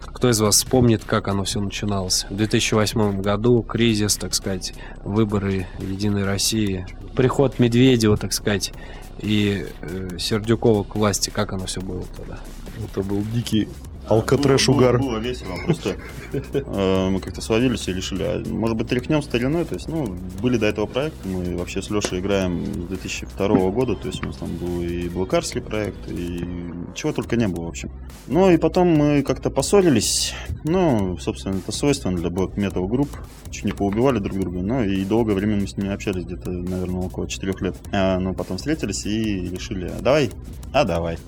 Кто 0.00 0.30
из 0.30 0.40
вас 0.40 0.56
вспомнит, 0.56 1.04
как 1.04 1.26
оно 1.26 1.42
все 1.42 1.60
начиналось? 1.60 2.24
В 2.30 2.36
2008 2.36 3.20
году 3.20 3.62
кризис, 3.62 4.16
так 4.16 4.32
сказать, 4.34 4.74
выборы 5.02 5.66
Единой 5.80 6.24
России, 6.24 6.86
приход 7.16 7.58
Медведева, 7.58 8.16
так 8.16 8.32
сказать, 8.32 8.72
и 9.18 9.66
э, 9.80 10.18
Сердюкова 10.18 10.84
к 10.84 10.94
власти, 10.94 11.30
как 11.30 11.52
оно 11.52 11.66
все 11.66 11.80
было 11.80 12.04
тогда? 12.16 12.38
Это 12.78 13.02
был 13.02 13.22
дикий 13.32 13.68
алкотрэш-угар. 14.08 14.98
Было, 14.98 15.10
было 15.10 15.18
весело, 15.18 15.54
просто 15.64 15.96
э, 16.32 17.08
мы 17.10 17.20
как-то 17.20 17.40
сводились 17.40 17.88
и 17.88 17.92
решили, 17.92 18.22
а, 18.22 18.42
может 18.46 18.76
быть, 18.76 18.88
тряхнем 18.88 19.22
стариной, 19.22 19.64
то 19.64 19.74
есть, 19.74 19.88
ну, 19.88 20.16
были 20.42 20.56
до 20.58 20.66
этого 20.66 20.86
проекта, 20.86 21.28
мы 21.28 21.56
вообще 21.56 21.82
с 21.82 21.90
Лешей 21.90 22.20
играем 22.20 22.64
с 22.66 22.88
2002 22.88 23.70
года, 23.70 23.94
то 23.94 24.08
есть 24.08 24.22
у 24.22 24.26
нас 24.26 24.36
там 24.36 24.48
был 24.56 24.82
и 24.82 25.08
блокарский 25.08 25.60
проект, 25.60 26.08
и 26.08 26.46
чего 26.94 27.12
только 27.12 27.36
не 27.36 27.48
было, 27.48 27.64
в 27.64 27.68
общем. 27.68 27.90
Ну, 28.26 28.50
и 28.50 28.56
потом 28.56 28.88
мы 28.88 29.22
как-то 29.22 29.50
поссорились, 29.50 30.34
ну, 30.64 31.16
собственно, 31.18 31.56
это 31.56 31.72
свойственно 31.72 32.16
для 32.16 32.30
блок 32.30 32.56
метал 32.56 32.86
групп, 32.86 33.10
чуть 33.50 33.64
не 33.64 33.72
поубивали 33.72 34.18
друг 34.18 34.38
друга, 34.38 34.60
но 34.60 34.84
и 34.84 35.04
долгое 35.04 35.34
время 35.34 35.56
мы 35.56 35.66
с 35.66 35.76
ними 35.76 35.92
общались, 35.92 36.24
где-то, 36.24 36.50
наверное, 36.50 37.02
около 37.02 37.28
4 37.28 37.52
лет. 37.60 37.76
А, 37.92 38.18
ну, 38.18 38.34
потом 38.34 38.58
встретились 38.58 39.06
и 39.06 39.48
решили, 39.48 39.86
а 39.86 40.02
давай, 40.02 40.30
а 40.72 40.84
давай. 40.84 41.18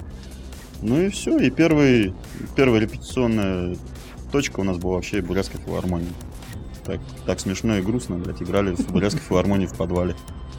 Ну 0.83 1.01
и 1.01 1.09
все, 1.09 1.39
и 1.39 1.51
первый, 1.51 2.14
первая 2.55 2.81
репетиционная 2.81 3.77
точка 4.31 4.61
у 4.61 4.64
нас 4.64 4.77
была 4.77 4.95
вообще 4.95 5.22
Бурятская 5.22 5.61
филармония. 5.61 6.12
Так, 6.85 7.01
так 7.24 7.41
смешно 7.41 7.79
и 7.79 7.83
грустно, 7.83 8.16
блядь, 8.16 8.43
играли 8.43 8.74
в 8.74 8.93
Бурятской 8.93 9.22
филармонии 9.22 9.66
в 9.66 9.74
подвале. 9.74 10.14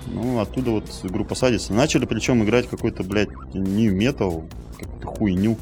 Ну, 0.07 0.39
оттуда 0.39 0.71
вот 0.71 0.85
группа 1.03 1.35
Садиса. 1.35 1.73
Начали 1.73 2.05
причем 2.05 2.43
играть 2.43 2.67
какой-то, 2.67 3.03
блядь, 3.03 3.29
нью 3.53 3.95
метал, 3.95 4.45
какую-то 4.77 5.07
хуйню. 5.07 5.57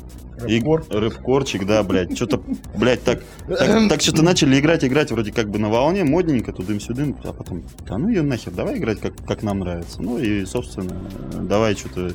И 0.47 0.59
рэпкорчик, 0.59 1.65
да, 1.65 1.81
блядь, 1.83 2.15
что-то, 2.15 2.43
блядь, 2.77 3.03
так, 3.03 3.23
так, 3.47 3.89
так 3.89 4.01
что-то 4.01 4.21
начали 4.21 4.59
играть, 4.59 4.83
играть 4.83 5.09
вроде 5.09 5.31
как 5.31 5.49
бы 5.49 5.59
на 5.59 5.69
волне, 5.69 6.03
модненько, 6.03 6.51
тудым-сюдым, 6.51 7.15
а 7.23 7.31
потом, 7.31 7.63
да 7.87 7.97
ну 7.97 8.09
ее 8.09 8.21
нахер, 8.21 8.51
давай 8.51 8.77
играть 8.77 8.99
как, 8.99 9.15
как 9.25 9.43
нам 9.43 9.59
нравится. 9.59 10.01
Ну 10.01 10.17
и, 10.17 10.45
собственно, 10.45 10.99
давай 11.41 11.75
что-то 11.75 12.11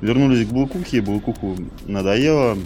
вернулись 0.00 0.46
к 0.46 0.50
Блукухе, 0.50 1.00
Блукуху 1.00 1.56
надоело, 1.86 2.56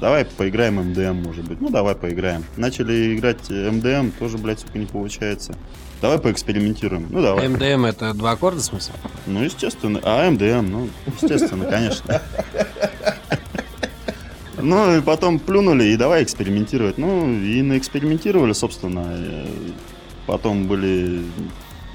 давай 0.00 0.24
поиграем 0.24 0.76
МДМ, 0.76 1.22
может 1.22 1.44
быть. 1.44 1.60
Ну, 1.60 1.70
давай 1.70 1.94
поиграем. 1.94 2.44
Начали 2.56 3.16
играть 3.16 3.50
МДМ, 3.50 4.10
тоже, 4.18 4.38
блядь, 4.38 4.60
сука, 4.60 4.78
не 4.78 4.86
получается. 4.86 5.54
Давай 6.02 6.18
поэкспериментируем. 6.18 7.06
Ну, 7.10 7.22
давай. 7.22 7.48
МДМ 7.48 7.86
это 7.86 8.12
два 8.12 8.32
аккорда, 8.32 8.60
в 8.60 8.64
смысле? 8.64 8.94
Ну, 9.26 9.42
естественно. 9.42 10.00
А 10.02 10.30
МДМ, 10.30 10.70
ну, 10.70 10.88
естественно, 11.20 11.64
конечно. 11.64 12.20
Ну, 14.58 14.98
и 14.98 15.00
потом 15.00 15.38
плюнули, 15.38 15.84
и 15.84 15.96
давай 15.96 16.22
экспериментировать. 16.22 16.98
Ну, 16.98 17.30
и 17.30 17.62
наэкспериментировали, 17.62 18.52
собственно. 18.52 19.06
Потом 20.26 20.66
были 20.66 21.22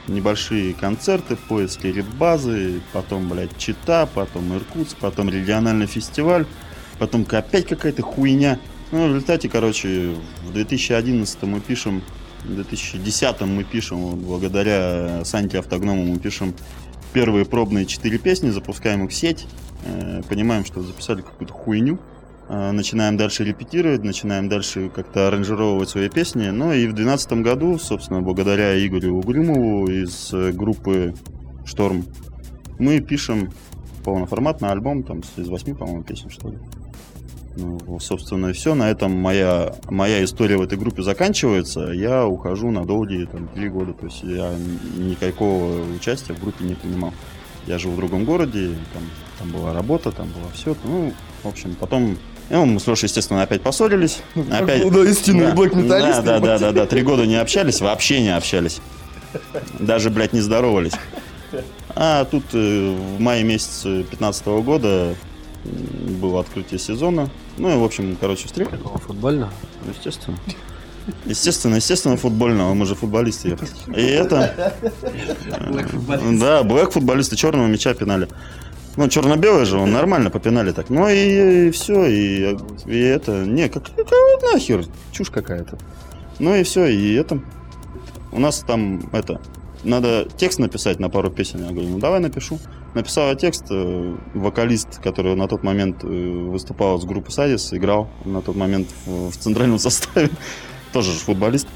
небольшие 0.08 0.74
концерты, 0.74 1.36
поиски 1.36 1.88
реп-базы, 1.88 2.82
потом, 2.94 3.30
блядь, 3.30 3.56
Чита, 3.58 4.06
потом 4.06 4.56
Иркутск, 4.56 4.98
потом 4.98 5.30
региональный 5.30 5.88
фестиваль, 5.88 6.46
потом 7.00 7.26
опять 7.32 7.68
какая-то 7.68 8.02
хуйня. 8.02 8.60
Ну, 8.92 9.06
в 9.06 9.08
результате, 9.08 9.50
короче, 9.50 10.16
в 10.48 10.54
2011 10.54 11.44
мы 11.44 11.60
пишем, 11.62 12.02
в 12.44 12.56
2010 12.56 13.42
мы 13.42 13.64
пишем, 13.64 14.20
благодаря 14.20 15.24
Саньке 15.24 15.60
Автогному 15.60 16.04
мы 16.04 16.20
пишем 16.20 16.54
первые 17.14 17.46
пробные 17.46 17.86
четыре 17.86 18.18
песни, 18.18 18.50
запускаем 18.50 19.06
их 19.06 19.12
в 19.12 19.14
сеть, 19.14 19.46
э, 19.86 20.22
понимаем, 20.28 20.66
что 20.66 20.82
записали 20.82 21.22
какую-то 21.22 21.54
хуйню, 21.54 22.00
начинаем 22.52 23.16
дальше 23.16 23.44
репетировать, 23.44 24.04
начинаем 24.04 24.50
дальше 24.50 24.90
как-то 24.90 25.28
аранжировать 25.28 25.90
свои 25.90 26.10
песни. 26.10 26.50
Ну 26.50 26.74
и 26.74 26.86
в 26.86 26.94
2012 26.94 27.34
году, 27.34 27.80
собственно, 27.80 28.22
благодаря 28.22 28.86
Игорю 28.86 29.20
Угрюмову 29.20 29.88
из 29.88 30.34
э, 30.34 30.52
группы 30.52 31.14
Шторм, 31.66 32.06
мы 32.78 33.00
пишем 33.00 33.52
полноформатный 34.04 34.70
альбом, 34.70 35.04
там, 35.04 35.22
из 35.38 35.48
восьми, 35.48 35.74
по-моему, 35.74 36.04
песен, 36.04 36.30
что 36.30 36.50
ли. 36.50 36.58
Ну, 37.56 38.00
собственно, 38.00 38.48
и 38.48 38.54
все. 38.54 38.76
На 38.76 38.90
этом 38.90 39.12
моя, 39.12 39.74
моя 39.90 40.24
история 40.24 40.58
в 40.58 40.62
этой 40.62 40.78
группе 40.78 41.04
заканчивается. 41.04 41.92
Я 41.92 42.26
ухожу 42.26 42.72
на 42.72 42.86
долгие 42.86 43.26
там, 43.26 43.48
три 43.50 43.70
года. 43.70 43.94
То 43.94 44.06
есть 44.06 44.24
я 44.24 44.54
никакого 44.98 45.82
участия 45.96 46.34
в 46.34 46.42
группе 46.42 46.66
не 46.66 46.76
принимал. 46.76 47.14
Я 47.68 47.78
живу 47.78 47.94
в 47.94 47.98
другом 47.98 48.26
городе, 48.26 48.76
там, 48.94 49.04
там 49.40 49.52
была 49.52 49.74
работа, 49.74 50.12
там 50.12 50.28
было 50.28 50.50
все. 50.54 50.76
Ну, 50.84 51.14
в 51.44 51.48
общем, 51.48 51.76
потом... 51.80 52.18
Ну, 52.52 52.66
мы 52.66 52.80
с 52.82 52.88
Лешей, 52.88 53.08
естественно, 53.08 53.42
опять 53.44 53.62
поссорились. 53.62 54.20
Опять... 54.52 54.90
Да, 54.92 55.04
истинные 55.06 55.54
блэк-металлисты. 55.54 56.22
Да, 56.22 56.40
да, 56.40 56.58
да, 56.58 56.60
да, 56.60 56.72
да. 56.74 56.86
Три 56.86 57.02
года 57.02 57.26
не 57.26 57.36
общались, 57.36 57.80
вообще 57.80 58.22
не 58.22 58.36
общались. 58.36 58.82
Даже, 59.80 60.10
блядь, 60.10 60.34
не 60.34 60.42
здоровались. 60.42 60.92
А 61.96 62.26
тут 62.26 62.44
э, 62.54 62.96
в 62.96 63.20
мае 63.22 63.44
месяце 63.44 64.04
15 64.04 64.46
года 64.64 65.16
было 65.64 66.42
открытие 66.42 66.80
сезона. 66.80 67.30
Ну 67.58 67.74
и, 67.74 67.78
в 67.78 67.84
общем, 67.84 68.18
короче, 68.20 68.48
футбольного? 68.48 69.52
Ну, 69.86 69.94
Естественно. 69.94 70.38
Естественно, 71.26 71.76
естественно, 71.76 72.18
футбольного. 72.18 72.74
Мы 72.74 72.86
же 72.86 72.96
футболисты. 72.96 73.58
И 73.96 74.02
это... 74.02 74.76
Да, 76.40 76.64
блэк 76.64 76.92
футболисты 76.92 77.36
черного 77.36 77.68
мяча 77.68 77.94
пинали. 77.94 78.28
Ну, 78.98 79.08
черно-белый 79.08 79.66
же, 79.66 79.78
он 79.78 79.92
нормально 79.92 80.30
попинали 80.30 80.72
так. 80.72 80.90
Ну 80.90 81.08
и, 81.08 81.72
все, 81.72 82.06
и, 82.06 82.58
и 82.86 83.00
это... 83.00 83.46
Не, 83.46 83.70
как, 83.70 83.86
как 83.96 84.10
нахер, 84.52 84.86
чушь 85.12 85.30
какая-то. 85.30 85.78
Ну 86.40 86.56
и 86.56 86.64
все, 86.64 86.88
и 86.88 87.14
это... 87.14 87.40
У 88.32 88.40
нас 88.40 88.60
там, 88.68 89.10
это... 89.14 89.40
Надо 89.84 90.28
текст 90.38 90.60
написать 90.60 91.00
на 91.00 91.10
пару 91.10 91.32
песен. 91.32 91.64
Я 91.64 91.72
говорю, 91.72 91.90
ну 91.90 92.00
давай 92.00 92.20
напишу. 92.20 92.60
Написал 92.94 93.30
я 93.30 93.36
текст, 93.36 93.66
э, 93.72 94.16
вокалист, 94.34 95.00
который 95.02 95.36
на 95.36 95.48
тот 95.48 95.64
момент 95.64 96.04
э, 96.04 96.08
выступал 96.08 97.00
с 97.00 97.06
группы 97.06 97.32
Садис, 97.32 97.74
играл 97.74 98.10
на 98.26 98.42
тот 98.42 98.56
момент 98.56 98.90
в, 99.06 99.32
в 99.32 99.38
центральном 99.38 99.80
составе, 99.80 100.30
тоже 100.92 101.14
же 101.14 101.20
футболист. 101.20 101.68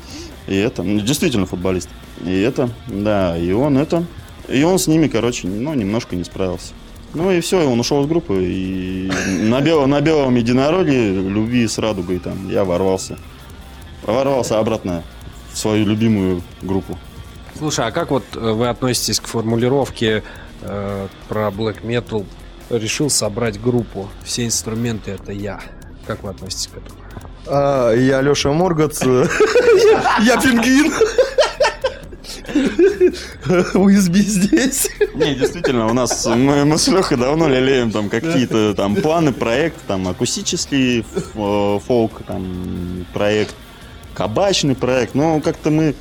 И 0.48 0.56
это, 0.56 0.84
ну, 0.84 1.00
действительно 1.00 1.46
футболист. 1.46 1.90
И 2.24 2.42
это, 2.42 2.70
да, 2.88 3.38
и 3.38 3.52
он 3.54 3.78
это, 3.78 4.06
и 4.50 4.62
он 4.64 4.78
с 4.78 4.88
ними, 4.88 5.08
короче, 5.08 5.48
ну, 5.48 5.74
немножко 5.74 6.16
не 6.16 6.26
справился. 6.26 6.74
Ну 7.16 7.32
и 7.32 7.40
все, 7.40 7.66
он 7.66 7.80
ушел 7.80 8.04
из 8.04 8.08
группы, 8.08 8.44
и 8.44 9.10
на, 9.42 9.62
белом, 9.62 9.90
на 9.90 10.02
белом 10.02 10.36
единороге, 10.36 11.14
любви 11.14 11.66
с 11.66 11.78
радугой 11.78 12.20
там, 12.20 12.50
я 12.50 12.66
ворвался. 12.66 13.18
Ворвался 14.04 14.60
обратно 14.60 15.02
в 15.54 15.58
свою 15.58 15.86
любимую 15.86 16.44
группу. 16.62 16.98
Слушай, 17.58 17.88
а 17.88 17.92
как 17.92 18.12
вот 18.12 18.26
э, 18.36 18.40
вы 18.40 18.68
относитесь 18.68 19.22
к 19.22 19.28
формулировке 19.28 20.24
э, 20.62 21.08
про 21.30 21.48
black 21.48 21.84
metal? 21.84 22.26
Решил 22.70 23.10
собрать 23.10 23.62
группу. 23.62 24.10
Все 24.26 24.46
инструменты 24.46 25.12
это 25.12 25.32
я. 25.32 25.62
Как 26.06 26.22
вы 26.24 26.32
относитесь 26.32 26.68
к 26.68 26.78
этому? 26.78 27.00
А, 27.48 27.94
я 27.94 28.22
Леша 28.22 28.52
Моргац. 28.52 29.02
э, 29.06 29.26
Я 30.22 30.36
пингвин. 30.42 30.92
USB 33.74 34.16
здесь. 34.18 34.90
Не, 35.14 35.36
действительно, 35.36 35.88
у 35.88 35.94
нас 35.94 36.26
мы, 36.26 36.66
мы 36.66 36.78
с 36.78 36.88
Лехой 36.88 37.18
давно 37.18 37.48
лелеем 37.48 37.92
там 37.92 38.10
какие-то 38.10 38.74
там 38.74 38.96
планы, 38.96 39.32
проект, 39.34 39.78
там 39.88 40.08
акустический 40.08 41.06
э, 41.36 41.80
фолк, 41.86 42.22
там 42.28 43.06
проект, 43.14 43.56
кабачный 44.14 44.76
проект. 44.76 45.16
Но 45.16 45.40
как-то 45.42 45.70
мы, 45.72 45.96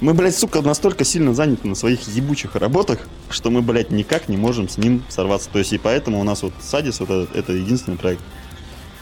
мы, 0.00 0.14
блядь, 0.14 0.36
сука, 0.36 0.62
настолько 0.62 1.04
сильно 1.04 1.34
заняты 1.34 1.66
на 1.68 1.74
своих 1.74 2.00
ебучих 2.08 2.54
работах, 2.56 3.00
что 3.28 3.50
мы, 3.50 3.62
блядь, 3.62 3.90
никак 3.90 4.28
не 4.28 4.36
можем 4.36 4.68
с 4.68 4.76
ним 4.78 5.02
сорваться. 5.08 5.48
То 5.52 5.58
есть 5.58 5.72
и 5.72 5.78
поэтому 5.78 6.20
у 6.20 6.24
нас 6.24 6.42
вот 6.42 6.52
Садис, 6.60 7.00
вот 7.00 7.10
этот- 7.10 7.36
это 7.36 7.52
единственный 7.52 7.96
проект, 7.98 8.22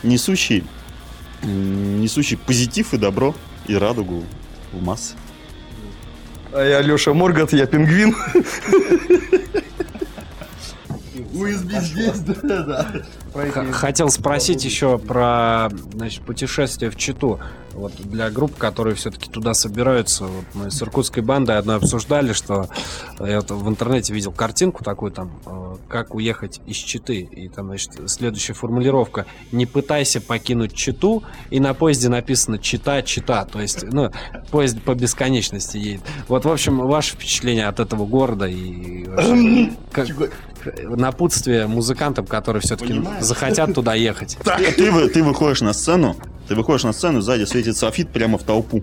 несущий, 0.03 0.65
несущий 1.43 2.37
позитив 2.37 2.95
и 2.95 2.97
добро 2.99 3.35
и 3.67 3.75
радугу 3.75 4.25
в 4.73 4.83
массы. 4.83 5.15
А 6.59 6.65
я 6.65 6.83
Леша 6.83 7.15
Моргат, 7.15 7.53
я 7.53 7.67
пингвин. 7.67 8.17
USB 11.33 11.81
здесь, 11.81 12.19
да, 12.43 12.63
да. 12.65 12.93
Хотел 13.73 14.09
спросить 14.11 14.65
еще 14.65 14.99
про 14.99 15.69
значит, 15.95 16.23
путешествие 16.23 16.91
в 16.91 16.97
Читу. 16.97 17.39
Вот 17.75 17.93
для 17.97 18.29
групп, 18.31 18.57
которые 18.57 18.97
все-таки 18.97 19.31
туда 19.31 19.55
собираются. 19.55 20.25
Вот 20.25 20.45
мы 20.55 20.71
с 20.71 20.83
иркутской 20.83 21.23
бандой 21.23 21.59
одной 21.59 21.77
обсуждали, 21.77 22.33
что 22.33 22.69
я 23.21 23.37
вот 23.41 23.51
в 23.53 23.69
интернете 23.69 24.13
видел 24.13 24.33
картинку 24.33 24.83
такую 24.83 25.13
там, 25.13 25.31
э, 25.47 25.77
как 25.89 26.13
уехать 26.15 26.61
из 26.67 26.77
Читы. 26.77 27.21
И 27.21 27.49
там, 27.49 27.67
значит, 27.67 27.93
следующая 28.07 28.55
формулировка. 28.55 29.27
Не 29.53 29.67
пытайся 29.67 30.21
покинуть 30.21 30.75
Читу. 30.75 31.23
И 31.51 31.61
на 31.61 31.73
поезде 31.73 32.09
написано 32.09 32.59
Чита, 32.59 33.01
Чита. 33.03 33.45
То 33.45 33.61
есть, 33.61 33.85
ну, 33.85 34.11
поезд 34.51 34.83
по 34.83 34.95
бесконечности 34.97 35.77
едет. 35.77 36.03
Вот, 36.27 36.47
в 36.47 36.49
общем, 36.51 36.79
ваше 36.79 37.15
впечатление 37.15 37.69
от 37.69 37.79
этого 37.79 38.07
города 38.07 38.47
и 38.47 39.05
вообще, 39.07 39.73
как- 39.93 40.33
напутствие 40.85 41.67
музыкантам, 41.69 42.27
которые 42.27 42.61
все-таки? 42.61 42.93
Захотят 43.21 43.75
туда 43.75 43.95
ехать. 43.95 44.37
Ты, 44.45 44.73
ты 44.73 44.91
вы- 44.91 45.09
ты 45.09 45.23
выходишь 45.23 45.61
на 45.61 45.73
сцену, 45.73 46.17
ты 46.49 46.55
выходишь 46.55 46.85
на 46.85 46.93
сцену, 46.93 47.21
сзади 47.21 47.45
светит 47.45 47.77
софит 47.77 48.11
прямо 48.11 48.39
в 48.39 48.43
толпу. 48.43 48.83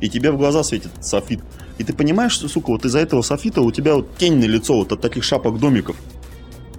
И 0.00 0.08
тебе 0.08 0.32
в 0.32 0.36
глаза 0.36 0.64
светит 0.64 0.90
софит. 1.00 1.40
И 1.78 1.84
ты 1.84 1.92
понимаешь, 1.92 2.32
что, 2.32 2.48
сука, 2.48 2.70
вот 2.70 2.84
из-за 2.84 2.98
этого 2.98 3.22
софита 3.22 3.60
у 3.62 3.70
тебя 3.70 3.94
вот 3.94 4.16
тень 4.16 4.36
на 4.38 4.44
лицо 4.44 4.74
вот 4.74 4.92
от 4.92 5.00
таких 5.00 5.24
шапок 5.24 5.58
домиков. 5.58 5.96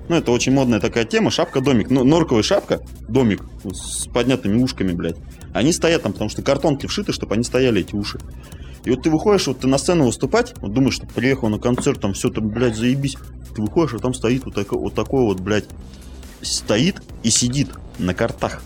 Ну, 0.10 0.18
это 0.18 0.32
очень 0.32 0.52
модная 0.52 0.82
такая 0.82 1.06
тема, 1.06 1.32
шапка-домик. 1.32 1.90
Ну, 1.90 2.04
норковая 2.04 2.44
шапка, 2.44 2.82
домик 3.08 3.42
вот 3.64 3.78
с 3.78 4.08
поднятыми 4.08 4.62
ушками, 4.62 4.92
блядь. 4.92 5.16
Они 5.54 5.72
стоят 5.72 6.04
там, 6.04 6.12
потому 6.12 6.30
что 6.30 6.42
картонки 6.42 6.88
вшиты, 6.88 7.14
чтобы 7.14 7.36
они 7.36 7.44
стояли, 7.44 7.82
эти 7.82 7.96
уши. 7.96 8.20
И 8.84 8.90
вот 8.90 9.04
ты 9.04 9.10
выходишь, 9.10 9.48
вот 9.48 9.60
ты 9.60 9.68
на 9.68 9.78
сцену 9.78 10.06
выступать, 10.06 10.54
вот 10.60 10.74
думаешь, 10.74 10.96
что 10.96 11.08
приехал 11.08 11.48
на 11.48 11.58
концерт, 11.58 12.02
там 12.02 12.14
все 12.14 12.30
там, 12.30 12.50
блядь, 12.50 12.76
заебись. 12.76 13.16
Ты 13.56 13.62
выходишь, 13.62 13.94
а 13.94 14.00
там 14.00 14.14
стоит 14.14 14.44
вот, 14.44 14.56
такой, 14.56 14.78
вот 14.78 14.94
такой 14.94 15.24
вот, 15.24 15.40
блядь, 15.40 15.66
стоит 16.44 17.02
и 17.24 17.30
сидит 17.30 17.70
на 17.98 18.14
картах. 18.14 18.62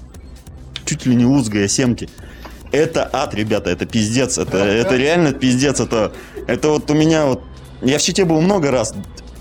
Чуть 0.86 1.06
ли 1.06 1.16
не 1.16 1.26
лузгая 1.26 1.68
семки. 1.68 2.10
Это 2.72 3.10
ад, 3.12 3.34
ребята, 3.34 3.70
это 3.70 3.86
пиздец. 3.86 4.38
Это, 4.38 4.58
это 4.58 4.96
реально 4.96 5.34
пиздец. 5.34 5.80
Это, 5.80 6.14
это 6.48 6.70
вот 6.70 6.90
у 6.92 6.94
меня 6.94 7.26
вот... 7.26 7.44
Я 7.82 7.98
в 7.98 8.02
Чите 8.02 8.26
был 8.26 8.42
много 8.42 8.72
раз. 8.72 8.94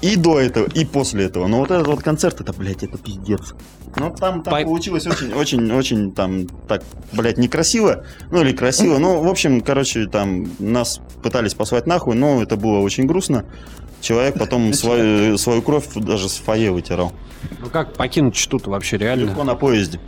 И 0.02 0.16
до 0.16 0.38
этого, 0.38 0.66
и 0.66 0.84
после 0.84 1.24
этого. 1.24 1.46
Но 1.46 1.58
вот 1.58 1.70
этот 1.70 1.86
вот 1.86 2.02
концерт, 2.02 2.40
это, 2.40 2.52
блядь, 2.52 2.82
это 2.82 2.98
пиздец. 2.98 3.54
Ну, 3.96 4.10
там, 4.10 4.42
там 4.42 4.52
Пой- 4.52 4.64
получилось 4.64 5.06
очень, 5.06 5.32
очень, 5.32 5.72
очень, 5.72 6.12
там, 6.12 6.46
так, 6.68 6.82
блядь, 7.12 7.38
некрасиво. 7.38 8.04
Ну, 8.30 8.42
или 8.42 8.52
красиво. 8.52 8.98
Ну, 8.98 9.22
в 9.22 9.26
общем, 9.26 9.62
короче, 9.62 10.06
там, 10.06 10.52
нас 10.58 11.00
пытались 11.22 11.54
послать 11.54 11.86
нахуй, 11.86 12.14
но 12.14 12.42
это 12.42 12.56
было 12.56 12.80
очень 12.80 13.06
грустно. 13.06 13.46
Человек 14.06 14.38
потом 14.38 14.72
свою, 14.72 15.36
свою 15.36 15.62
кровь 15.62 15.86
даже 15.96 16.28
с 16.28 16.36
фойе 16.36 16.70
вытирал. 16.70 17.12
Ну 17.60 17.68
как 17.70 17.94
покинуть 17.94 18.36
Читу-то 18.36 18.70
вообще 18.70 18.98
реально? 18.98 19.30
Легко 19.30 19.42
на 19.42 19.56
поезде. 19.56 19.98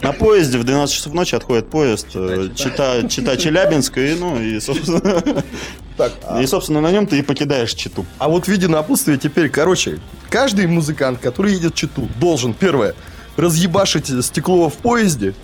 На 0.00 0.12
поезде 0.12 0.58
в 0.58 0.64
12 0.64 0.92
часов 0.92 1.14
ночи 1.14 1.36
отходит 1.36 1.70
поезд 1.70 2.08
э, 2.14 2.48
Чита, 2.56 3.08
Чита 3.08 3.36
Челябинск, 3.36 3.96
и, 3.96 4.16
ну, 4.18 4.40
и, 4.40 4.58
собственно, 4.58 5.00
Так, 5.96 6.12
а, 6.24 6.42
и, 6.42 6.46
собственно, 6.46 6.80
на 6.80 6.90
нем 6.90 7.06
ты 7.06 7.20
и 7.20 7.22
покидаешь 7.22 7.72
Читу. 7.74 8.04
а 8.18 8.28
вот 8.28 8.46
в 8.46 8.48
виде 8.48 8.66
напутствия 8.66 9.16
теперь, 9.18 9.48
короче, 9.48 10.00
каждый 10.28 10.66
музыкант, 10.66 11.20
который 11.20 11.52
едет 11.52 11.74
в 11.74 11.76
Читу, 11.76 12.08
должен, 12.18 12.54
первое, 12.54 12.96
разъебашить 13.36 14.08
стекло 14.24 14.68
в 14.68 14.74
поезде. 14.74 15.34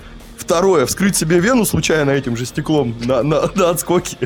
Второе, 0.40 0.86
вскрыть 0.86 1.16
себе 1.16 1.38
вену 1.38 1.66
случайно 1.66 2.10
этим 2.10 2.34
же 2.34 2.46
стеклом 2.46 2.96
на, 3.04 3.22
на, 3.22 3.50
на 3.54 3.70
отскоке. 3.70 4.16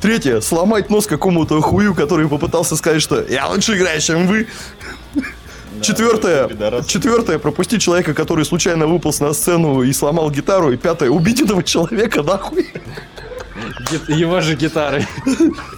Третье, 0.00 0.40
сломать 0.40 0.88
нос 0.88 1.06
какому-то 1.06 1.60
хую, 1.60 1.96
который 1.96 2.28
попытался 2.28 2.76
сказать, 2.76 3.02
что 3.02 3.20
я 3.28 3.48
лучше 3.48 3.76
играю, 3.76 4.00
чем 4.00 4.28
вы. 4.28 4.46
Четвертое, 5.82 6.46
пидорас. 6.48 6.86
четвертое, 6.86 7.38
пропустить 7.38 7.82
человека, 7.82 8.14
который 8.14 8.44
случайно 8.44 8.86
выполз 8.86 9.18
на 9.18 9.32
сцену 9.32 9.82
и 9.82 9.92
сломал 9.92 10.30
гитару. 10.30 10.72
И 10.72 10.76
пятое, 10.76 11.10
убить 11.10 11.40
этого 11.40 11.62
человека 11.64 12.22
нахуй. 12.22 12.68
Его 14.08 14.40
же 14.40 14.56
гитары. 14.56 15.06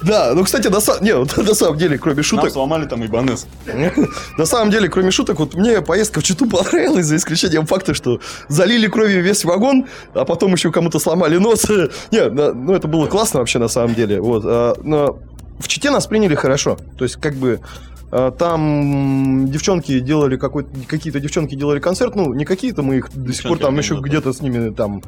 Да, 0.02 0.32
ну, 0.34 0.44
кстати, 0.44 0.68
на, 0.68 0.78
не, 1.00 1.14
на 1.42 1.54
самом 1.54 1.78
деле, 1.78 1.98
кроме 1.98 2.16
Нам 2.16 2.24
шуток, 2.24 2.50
сломали 2.50 2.86
там 2.86 3.04
ибанес. 3.04 3.46
на 4.38 4.46
самом 4.46 4.70
деле, 4.70 4.88
кроме 4.88 5.10
шуток, 5.10 5.38
вот 5.38 5.54
мне 5.54 5.80
поездка 5.80 6.20
в 6.20 6.22
Читу 6.22 6.46
понравилась, 6.46 7.06
за 7.06 7.16
исключением 7.16 7.66
факта, 7.66 7.94
что 7.94 8.20
залили 8.48 8.86
кровью 8.86 9.22
весь 9.22 9.44
вагон, 9.44 9.86
а 10.14 10.24
потом 10.24 10.52
еще 10.52 10.70
кому-то 10.72 10.98
сломали 10.98 11.36
нос. 11.36 11.66
Не, 12.10 12.28
ну 12.28 12.74
это 12.74 12.88
было 12.88 13.06
классно 13.06 13.40
вообще 13.40 13.58
на 13.58 13.68
самом 13.68 13.94
деле. 13.94 14.20
Вот, 14.20 14.42
а, 14.46 14.74
но 14.82 15.18
в 15.58 15.68
Чите 15.68 15.90
нас 15.90 16.06
приняли 16.06 16.34
хорошо. 16.34 16.78
То 16.96 17.04
есть, 17.04 17.16
как 17.16 17.34
бы 17.34 17.60
там 18.10 19.48
девчонки 19.50 20.00
делали 20.00 20.36
какой 20.36 20.66
какие-то 20.88 21.20
девчонки 21.20 21.54
делали 21.54 21.78
концерт, 21.78 22.16
ну 22.16 22.34
не 22.34 22.44
какие-то, 22.44 22.82
мы 22.82 22.96
их 22.96 23.10
до 23.14 23.32
сих 23.32 23.42
пор 23.42 23.58
Девчонки 23.58 23.62
там 23.62 23.78
еще 23.78 23.94
где-то 24.00 24.32
с 24.32 24.40
ними 24.40 24.70
там 24.70 25.02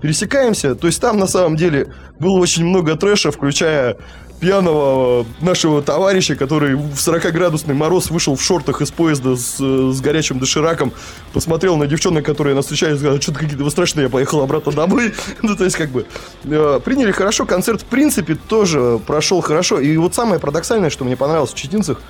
пересекаемся. 0.00 0.74
То 0.74 0.86
есть 0.86 1.00
там 1.00 1.18
на 1.18 1.26
самом 1.26 1.56
деле 1.56 1.92
было 2.18 2.38
очень 2.38 2.64
много 2.64 2.96
трэша, 2.96 3.30
включая 3.30 3.96
пьяного 4.40 5.26
нашего 5.40 5.82
товарища, 5.82 6.36
который 6.36 6.74
в 6.74 6.94
40-градусный 6.94 7.74
мороз 7.74 8.10
вышел 8.10 8.36
в 8.36 8.42
шортах 8.42 8.82
из 8.82 8.90
поезда 8.90 9.36
с, 9.36 9.56
э, 9.60 9.92
с 9.92 10.00
горячим 10.00 10.38
дошираком, 10.38 10.92
посмотрел 11.32 11.76
на 11.76 11.86
девчонок, 11.86 12.24
которые 12.24 12.54
нас 12.54 12.66
встречали, 12.66 12.94
и 12.94 12.98
сказал, 12.98 13.20
что-то 13.20 13.38
какие-то 13.38 13.64
вы 13.64 13.70
страшные, 13.70 14.04
я 14.04 14.10
поехал 14.10 14.42
обратно 14.42 14.72
домой. 14.72 15.14
ну, 15.42 15.56
то 15.56 15.64
есть, 15.64 15.76
как 15.76 15.90
бы, 15.90 16.06
э, 16.44 16.80
приняли 16.84 17.12
хорошо, 17.12 17.46
концерт, 17.46 17.82
в 17.82 17.86
принципе, 17.86 18.34
тоже 18.34 19.00
прошел 19.06 19.40
хорошо. 19.40 19.80
И 19.80 19.96
вот 19.96 20.14
самое 20.14 20.38
парадоксальное, 20.38 20.90
что 20.90 21.04
мне 21.04 21.16
понравилось 21.16 21.52
в 21.52 21.54
Читинцах, 21.54 22.00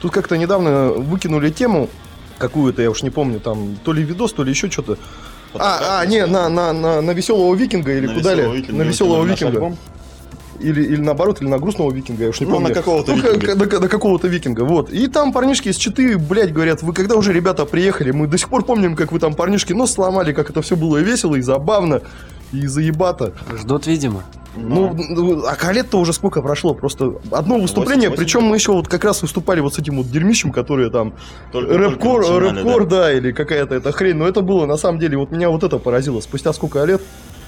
тут 0.00 0.12
как-то 0.12 0.36
недавно 0.36 0.88
выкинули 0.88 1.50
тему, 1.50 1.88
какую-то, 2.38 2.82
я 2.82 2.90
уж 2.90 3.02
не 3.02 3.10
помню, 3.10 3.40
там, 3.40 3.76
то 3.84 3.92
ли 3.92 4.02
видос, 4.02 4.32
то 4.32 4.42
ли 4.44 4.50
еще 4.50 4.70
что-то. 4.70 4.98
А, 5.54 6.00
а, 6.00 6.06
не, 6.06 6.26
на, 6.26 6.48
на, 6.48 6.72
на, 6.72 7.00
на 7.00 7.10
веселого 7.12 7.54
викинга 7.54 7.92
или 7.96 8.06
На 8.08 8.14
куда 8.14 8.34
ли? 8.34 8.64
На 8.68 8.82
веселого 8.82 9.24
викинга. 9.24 9.76
Или, 10.60 10.82
или 10.84 11.00
наоборот, 11.00 11.40
или 11.42 11.48
на 11.48 11.58
грустного 11.58 11.90
викинга, 11.92 12.24
я 12.24 12.30
уж 12.30 12.40
не 12.40 12.46
Ну, 12.46 12.54
помню. 12.54 12.68
на 12.68 12.74
какого-то 12.74 13.12
Ну, 13.14 13.18
викинга. 13.22 13.66
к- 13.66 13.72
на, 13.74 13.80
на 13.80 13.88
какого-то 13.88 14.28
викинга, 14.28 14.62
вот. 14.64 14.90
И 14.90 15.08
там 15.08 15.32
парнишки 15.32 15.68
из 15.68 15.76
Читы, 15.76 16.16
блядь, 16.16 16.52
говорят, 16.52 16.82
вы 16.82 16.92
когда 16.92 17.16
уже 17.16 17.32
ребята 17.32 17.64
приехали, 17.66 18.12
мы 18.12 18.26
до 18.28 18.38
сих 18.38 18.48
пор 18.48 18.64
помним, 18.64 18.94
как 18.96 19.10
вы 19.12 19.18
там 19.18 19.34
парнишки 19.34 19.72
нос 19.72 19.92
сломали, 19.92 20.32
как 20.32 20.50
это 20.50 20.62
все 20.62 20.76
было 20.76 20.98
весело 20.98 21.34
и 21.34 21.40
забавно, 21.40 22.02
и 22.52 22.66
заебато. 22.68 23.32
Ждут, 23.60 23.86
видимо. 23.88 24.22
Ну, 24.56 24.94
ну, 24.94 25.44
а 25.46 25.72
лет-то 25.72 25.98
уже 25.98 26.12
сколько 26.12 26.42
прошло? 26.42 26.74
Просто 26.74 27.14
одно 27.30 27.58
выступление, 27.58 28.10
причем 28.10 28.42
мы 28.44 28.56
еще 28.56 28.72
вот 28.72 28.88
как 28.88 29.04
раз 29.04 29.22
выступали 29.22 29.60
вот 29.60 29.74
с 29.74 29.78
этим 29.78 29.96
вот 29.96 30.10
дерьмищем, 30.10 30.52
которое 30.52 30.90
там 30.90 31.14
рэпкор, 31.52 32.24
рэпкор, 32.40 32.86
да. 32.86 33.12
или 33.12 33.32
какая-то 33.32 33.74
эта 33.74 33.92
хрень. 33.92 34.16
Но 34.16 34.28
это 34.28 34.42
было, 34.42 34.66
на 34.66 34.76
самом 34.76 34.98
деле, 34.98 35.16
вот 35.16 35.30
меня 35.30 35.50
вот 35.50 35.64
это 35.64 35.78
поразило. 35.78 36.20
Спустя 36.20 36.52
сколько 36.52 36.84
лет, 36.84 37.02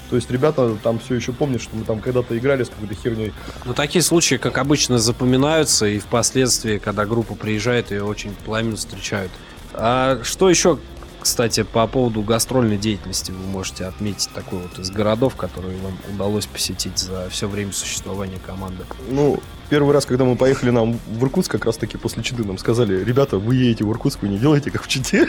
то 0.09 0.15
есть 0.15 0.31
ребята 0.31 0.75
там 0.83 0.99
все 0.99 1.15
еще 1.15 1.33
помнят, 1.33 1.61
что 1.61 1.75
мы 1.75 1.83
там 1.83 1.99
когда-то 1.99 2.37
играли 2.37 2.63
с 2.63 2.69
какой-то 2.69 2.95
херней. 2.95 3.33
Но 3.65 3.73
такие 3.73 4.01
случаи, 4.01 4.35
как 4.35 4.57
обычно, 4.57 4.97
запоминаются, 4.97 5.85
и 5.85 5.99
впоследствии, 5.99 6.77
когда 6.77 7.05
группа 7.05 7.35
приезжает, 7.35 7.91
ее 7.91 8.03
очень 8.03 8.31
пламенно 8.45 8.77
встречают. 8.77 9.31
А 9.73 10.19
что 10.23 10.49
еще, 10.49 10.79
кстати, 11.27 11.63
по 11.63 11.85
поводу 11.87 12.21
гастрольной 12.21 12.77
деятельности 12.77 13.31
вы 13.31 13.45
можете 13.47 13.83
отметить 13.83 14.29
такой 14.33 14.59
вот 14.59 14.79
из 14.79 14.89
городов, 14.89 15.35
которые 15.35 15.77
вам 15.79 15.97
удалось 16.13 16.45
посетить 16.45 16.97
за 16.97 17.27
все 17.29 17.49
время 17.49 17.73
существования 17.73 18.39
команды? 18.45 18.85
Ну, 19.09 19.41
первый 19.69 19.93
раз, 19.93 20.05
когда 20.05 20.23
мы 20.23 20.37
поехали 20.37 20.69
нам 20.69 20.97
в 21.05 21.23
Иркутск, 21.23 21.51
как 21.51 21.65
раз 21.65 21.75
таки 21.75 21.97
после 21.97 22.23
Читы 22.23 22.45
нам 22.45 22.57
сказали, 22.57 23.03
ребята, 23.03 23.39
вы 23.39 23.55
едете 23.55 23.83
в 23.83 23.91
Иркутск, 23.91 24.21
вы 24.21 24.29
не 24.29 24.37
делаете 24.37 24.71
как 24.71 24.83
в 24.83 24.87
Чите. 24.87 25.27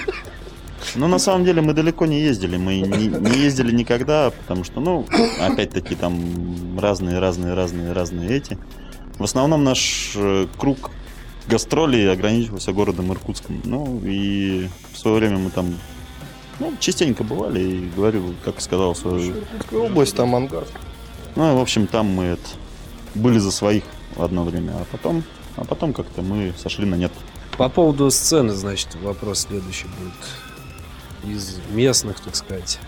Ну, 0.95 1.09
на 1.09 1.19
самом 1.19 1.45
деле, 1.45 1.63
мы 1.63 1.73
далеко 1.73 2.07
не 2.07 2.21
ездили. 2.21 2.57
Мы 2.57 2.77
не, 2.77 3.09
не 3.09 3.37
ездили 3.37 3.73
никогда, 3.73 4.31
потому 4.31 4.63
что, 4.63 4.79
ну, 4.79 5.05
опять-таки, 5.41 5.97
там 5.97 6.79
разные, 6.79 7.19
разные, 7.19 7.55
разные, 7.55 7.93
разные 7.93 8.37
эти. 8.37 8.57
В 9.19 9.25
основном 9.25 9.65
наш 9.65 10.13
э, 10.15 10.47
круг 10.57 10.93
гастролей 11.49 12.11
ограничивался 12.11 12.73
городом 12.73 13.13
Иркутском. 13.13 13.61
Ну, 13.65 14.01
и 14.05 14.69
в 14.93 14.99
свое 14.99 15.17
время 15.17 15.39
мы 15.39 15.51
там, 15.51 15.75
ну, 16.61 16.75
частенько 16.79 17.25
бывали, 17.25 17.61
и 17.61 17.91
говорю, 17.95 18.35
как 18.45 18.61
сказал 18.61 18.95
свою... 18.95 19.39
Иркутская 19.39 19.81
область, 19.81 20.17
там 20.17 20.35
ангар. 20.35 20.65
Ну, 21.37 21.57
в 21.57 21.61
общем, 21.61 21.87
там 21.87 22.07
мы 22.07 22.25
это, 22.25 22.49
были 23.15 23.39
за 23.39 23.51
своих 23.51 23.85
одно 24.17 24.45
время, 24.45 24.73
а 24.73 24.85
потом, 24.91 25.23
а 25.57 25.65
потом 25.65 25.93
как-то 25.93 26.23
мы 26.23 26.53
сошли 26.59 26.85
на 26.85 26.95
нет. 26.95 27.13
По 27.57 27.69
поводу 27.69 28.11
сцены, 28.11 28.53
значит, 28.53 28.95
вопрос 29.03 29.41
следующий 29.41 29.87
будет. 29.87 31.35
Из 31.35 31.59
местных, 31.71 32.21
так 32.21 32.37
сказать, 32.37 32.79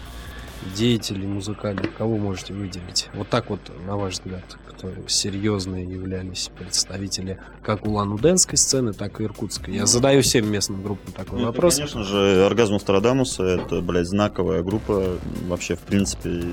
деятелей 0.75 1.27
музыкальных, 1.27 1.95
кого 1.95 2.17
можете 2.19 2.53
выделить? 2.53 3.09
Вот 3.15 3.29
так 3.29 3.51
вот, 3.51 3.61
на 3.87 3.97
ваш 3.97 4.15
взгляд, 4.15 4.45
кто 4.69 4.89
серьезные 5.07 5.85
являлись 5.85 6.51
представители 6.59 7.39
как 7.63 7.87
улан-удэнской 7.87 8.57
сцены, 8.57 8.93
так 8.93 9.21
и 9.21 9.25
иркутской. 9.25 9.75
Я 9.75 9.87
задаю 9.87 10.23
всем 10.23 10.51
местным 10.51 10.83
группам 10.83 11.13
такой 11.13 11.41
Ну, 11.41 11.49
это, 11.49 11.53
вопрос. 11.53 11.77
конечно 11.77 12.05
же, 12.05 12.45
Оргазм 12.47 12.75
Астрадамуса 12.75 13.45
это, 13.45 13.81
блядь, 13.81 14.07
знаковая 14.07 14.63
группа 14.63 15.19
вообще, 15.47 15.77
в 15.77 15.81
принципе, 15.81 16.45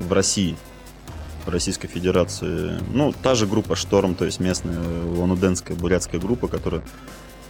в 0.00 0.12
России. 0.12 0.56
В 1.44 1.50
Российской 1.50 1.88
Федерации. 1.88 2.78
Ну, 2.94 3.12
та 3.22 3.34
же 3.34 3.46
группа 3.46 3.76
Шторм, 3.76 4.14
то 4.14 4.24
есть 4.24 4.40
местная 4.40 4.78
лануденская 5.04 5.76
бурятская 5.76 6.18
группа, 6.18 6.48
которая 6.48 6.82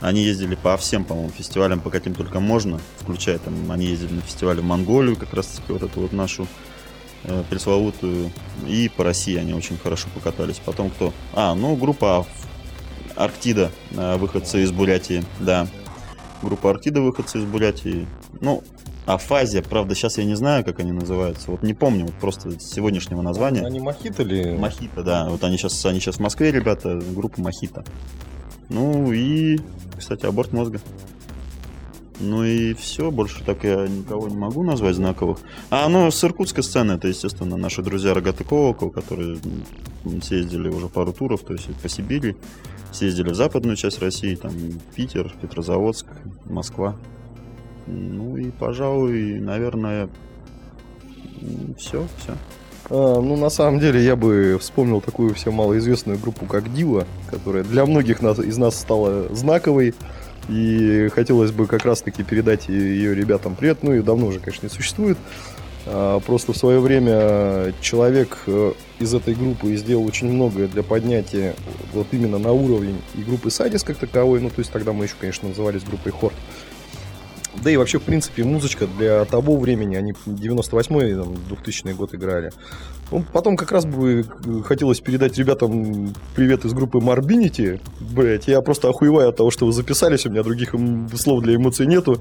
они 0.00 0.22
ездили 0.22 0.54
по 0.54 0.76
всем, 0.76 1.04
по-моему, 1.04 1.30
фестивалям, 1.30 1.80
по 1.80 1.90
каким 1.90 2.14
только 2.14 2.40
можно, 2.40 2.80
включая 3.00 3.38
там, 3.38 3.70
они 3.70 3.86
ездили 3.86 4.14
на 4.14 4.20
фестивале 4.20 4.60
в 4.60 4.64
Монголию, 4.64 5.16
как 5.16 5.32
раз 5.34 5.46
таки 5.46 5.72
вот 5.72 5.82
эту 5.82 6.00
вот 6.00 6.12
нашу 6.12 6.46
э, 7.24 7.42
пресловутую, 7.48 8.30
и 8.66 8.90
по 8.94 9.04
России 9.04 9.36
они 9.36 9.54
очень 9.54 9.78
хорошо 9.78 10.08
покатались. 10.14 10.60
Потом 10.64 10.90
кто? 10.90 11.12
А, 11.32 11.54
ну, 11.54 11.76
группа 11.76 12.26
Арктида, 13.16 13.70
э, 13.92 14.16
выходцы 14.16 14.62
из 14.62 14.72
Бурятии, 14.72 15.24
да. 15.40 15.66
Группа 16.42 16.70
Арктида, 16.70 17.00
выходцы 17.00 17.38
из 17.38 17.44
Бурятии. 17.44 18.06
Ну, 18.40 18.62
Афазия, 19.06 19.62
правда, 19.62 19.94
сейчас 19.94 20.18
я 20.18 20.24
не 20.24 20.34
знаю, 20.34 20.64
как 20.64 20.80
они 20.80 20.92
называются. 20.92 21.50
Вот 21.50 21.62
не 21.62 21.74
помню, 21.74 22.06
вот 22.06 22.14
просто 22.14 22.58
сегодняшнего 22.58 23.20
названия. 23.20 23.62
Они 23.64 23.78
мохито 23.78 24.22
ли? 24.22 24.52
Мохито, 24.56 25.02
да. 25.02 25.28
Вот 25.28 25.44
они 25.44 25.58
сейчас, 25.58 25.84
они 25.84 26.00
сейчас 26.00 26.16
в 26.16 26.20
Москве, 26.20 26.50
ребята, 26.50 27.00
группа 27.14 27.40
Мохито. 27.40 27.84
Ну 28.68 29.12
и, 29.12 29.58
кстати, 29.96 30.26
аборт 30.26 30.52
мозга. 30.52 30.80
Ну 32.20 32.44
и 32.44 32.74
все, 32.74 33.10
больше 33.10 33.42
так 33.44 33.64
я 33.64 33.88
никого 33.88 34.28
не 34.28 34.36
могу 34.36 34.62
назвать 34.62 34.94
знаковых. 34.94 35.38
А, 35.70 35.88
ну, 35.88 36.10
с 36.10 36.22
иркутской 36.22 36.62
сцены, 36.62 36.92
это, 36.92 37.08
естественно, 37.08 37.56
наши 37.56 37.82
друзья 37.82 38.14
Рогатый 38.14 38.46
Колокол, 38.46 38.90
которые 38.90 39.38
съездили 40.22 40.68
уже 40.68 40.88
пару 40.88 41.12
туров, 41.12 41.42
то 41.42 41.52
есть 41.52 41.74
по 41.82 41.88
Сибири, 41.88 42.36
съездили 42.92 43.30
в 43.30 43.34
западную 43.34 43.76
часть 43.76 44.00
России, 44.00 44.36
там 44.36 44.52
Питер, 44.94 45.34
Петрозаводск, 45.40 46.06
Москва. 46.44 46.96
Ну 47.86 48.36
и, 48.36 48.50
пожалуй, 48.50 49.40
наверное, 49.40 50.08
все, 51.76 52.06
все. 52.18 52.36
А, 52.90 53.20
ну, 53.20 53.36
на 53.36 53.50
самом 53.50 53.80
деле, 53.80 54.02
я 54.04 54.16
бы 54.16 54.58
вспомнил 54.60 55.00
такую 55.00 55.34
всем 55.34 55.54
малоизвестную 55.54 56.18
группу, 56.18 56.46
как 56.46 56.72
Дива, 56.72 57.06
которая 57.30 57.64
для 57.64 57.86
многих 57.86 58.20
нас, 58.20 58.38
из 58.38 58.58
нас 58.58 58.78
стала 58.78 59.34
знаковой. 59.34 59.94
И 60.48 61.08
хотелось 61.14 61.52
бы 61.52 61.66
как 61.66 61.86
раз-таки 61.86 62.22
передать 62.22 62.68
ее 62.68 63.14
ребятам 63.14 63.56
привет. 63.56 63.78
Ну 63.82 63.94
и 63.94 64.02
давно 64.02 64.26
уже, 64.26 64.40
конечно, 64.40 64.66
не 64.66 64.72
существует. 64.72 65.16
А, 65.86 66.20
Просто 66.20 66.52
в 66.52 66.56
свое 66.56 66.80
время 66.80 67.72
человек 67.80 68.38
э, 68.46 68.72
из 68.98 69.14
этой 69.14 69.34
группы 69.34 69.74
сделал 69.76 70.04
очень 70.04 70.30
многое 70.30 70.68
для 70.68 70.82
поднятия 70.82 71.54
вот 71.92 72.06
именно 72.12 72.38
на 72.38 72.52
уровень 72.52 73.00
и 73.14 73.22
группы 73.22 73.50
Садис 73.50 73.82
как 73.82 73.96
таковой. 73.96 74.40
Ну, 74.40 74.50
то 74.50 74.58
есть 74.58 74.70
тогда 74.70 74.92
мы 74.92 75.04
еще, 75.04 75.14
конечно, 75.18 75.48
назывались 75.48 75.82
группой 75.82 76.12
Хорт. 76.12 76.34
Да 77.64 77.70
и 77.70 77.78
вообще, 77.78 77.98
в 77.98 78.02
принципе, 78.02 78.44
музычка 78.44 78.86
для 78.86 79.24
того 79.24 79.56
времени, 79.56 79.96
они 79.96 80.12
98-й, 80.26 81.14
там, 81.14 81.34
2000 81.48 81.94
год 81.94 82.14
играли. 82.14 82.52
Ну, 83.10 83.24
потом 83.32 83.56
как 83.56 83.72
раз 83.72 83.86
бы 83.86 84.20
э, 84.20 84.62
хотелось 84.64 85.00
передать 85.00 85.38
ребятам 85.38 86.12
привет 86.36 86.66
из 86.66 86.74
группы 86.74 86.98
Morbidity. 86.98 87.80
Блять, 88.00 88.48
я 88.48 88.60
просто 88.60 88.90
охуеваю 88.90 89.30
от 89.30 89.36
того, 89.36 89.50
что 89.50 89.64
вы 89.64 89.72
записались, 89.72 90.26
у 90.26 90.30
меня 90.30 90.42
других 90.42 90.74
слов 91.16 91.42
для 91.42 91.54
эмоций 91.56 91.86
нету. 91.86 92.20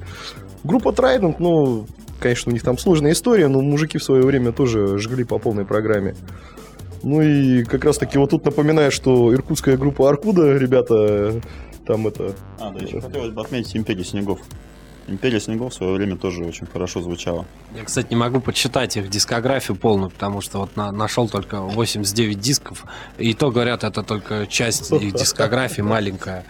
Группа 0.63 0.89
Trident, 0.89 1.35
ну, 1.39 1.87
конечно, 2.21 2.49
у 2.49 2.53
них 2.53 2.63
там 2.63 2.77
сложная 2.77 3.11
история, 3.11 3.49
но 3.49 3.59
мужики 3.61 3.97
в 3.97 4.03
свое 4.03 4.23
время 4.23 4.53
тоже 4.53 4.97
жгли 4.97 5.25
по 5.25 5.39
полной 5.39 5.65
программе. 5.65 6.15
Ну 7.03 7.21
и 7.21 7.65
как 7.65 7.83
раз 7.83 7.97
таки 7.97 8.17
вот 8.17 8.29
тут 8.29 8.45
напоминаю, 8.45 8.91
что 8.91 9.33
иркутская 9.33 9.75
группа 9.75 10.07
Аркуда, 10.07 10.57
ребята, 10.57 11.41
там 11.85 12.07
это... 12.07 12.33
А, 12.61 12.71
да, 12.71 12.79
еще 12.79 13.01
хотелось 13.01 13.31
бы 13.31 13.41
отметить 13.41 13.75
Империю 13.75 14.05
Снегов. 14.05 14.39
Империя 15.07 15.39
снегов 15.39 15.73
в 15.73 15.75
свое 15.75 15.93
время 15.93 16.15
тоже 16.15 16.43
очень 16.45 16.65
хорошо 16.65 17.01
звучала. 17.01 17.45
Я, 17.75 17.83
кстати, 17.83 18.07
не 18.09 18.15
могу 18.15 18.39
почитать 18.39 18.95
их 18.95 19.09
дискографию 19.09 19.75
полную, 19.75 20.09
потому 20.09 20.39
что 20.41 20.59
вот 20.59 20.75
на- 20.77 20.91
нашел 20.91 21.27
только 21.27 21.59
89 21.61 22.39
дисков. 22.39 22.85
И 23.17 23.33
то, 23.33 23.51
говорят, 23.51 23.83
это 23.83 24.01
только 24.03 24.47
часть 24.47 24.91
их 24.91 25.13
дискографии 25.13 25.81
маленькая. 25.81 26.45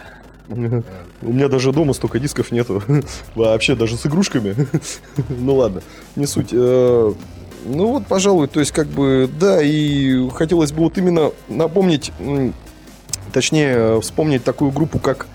У 0.48 0.54
меня 0.56 1.48
даже 1.48 1.72
дома 1.72 1.94
столько 1.94 2.18
дисков 2.20 2.52
нету. 2.52 2.82
Вообще, 3.34 3.74
даже 3.74 3.96
с 3.96 4.06
игрушками. 4.06 4.54
Ну 5.28 5.54
ладно, 5.56 5.82
не 6.16 6.26
суть. 6.26 6.50
Э, 6.52 7.12
Ну 7.66 7.86
вот, 7.86 8.06
пожалуй, 8.06 8.46
то 8.46 8.60
есть 8.60 8.72
как 8.72 8.86
бы, 8.88 9.28
да, 9.40 9.62
и 9.62 10.28
хотелось 10.30 10.70
бы 10.70 10.82
вот 10.82 10.98
именно 10.98 11.32
напомнить, 11.48 12.12
точнее, 13.32 14.00
вспомнить 14.00 14.44
такую 14.44 14.70
группу, 14.70 14.98
как 14.98 15.26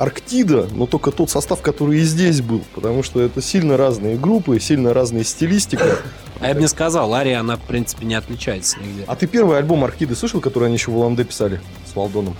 Арктида, 0.00 0.68
но 0.72 0.86
только 0.86 1.10
тот 1.10 1.28
состав, 1.28 1.60
который 1.60 1.98
и 1.98 2.04
здесь 2.04 2.40
был, 2.40 2.64
потому 2.74 3.02
что 3.02 3.20
это 3.20 3.42
сильно 3.42 3.76
разные 3.76 4.16
группы, 4.16 4.58
сильно 4.58 4.94
разная 4.94 5.24
стилистика. 5.24 5.98
А 6.40 6.48
я 6.48 6.54
бы 6.54 6.60
не 6.62 6.68
сказал, 6.68 7.12
Ария, 7.12 7.38
она, 7.38 7.56
в 7.56 7.60
принципе, 7.60 8.06
не 8.06 8.14
отличается 8.14 8.78
нигде. 8.78 9.04
А 9.06 9.14
ты 9.14 9.26
первый 9.26 9.58
альбом 9.58 9.84
Арктиды 9.84 10.16
слышал, 10.16 10.40
который 10.40 10.68
они 10.68 10.76
еще 10.76 10.90
в 10.90 10.96
Улан-Удэ 10.96 11.24
писали 11.24 11.60
с 11.86 11.94
Валдоном? 11.94 12.34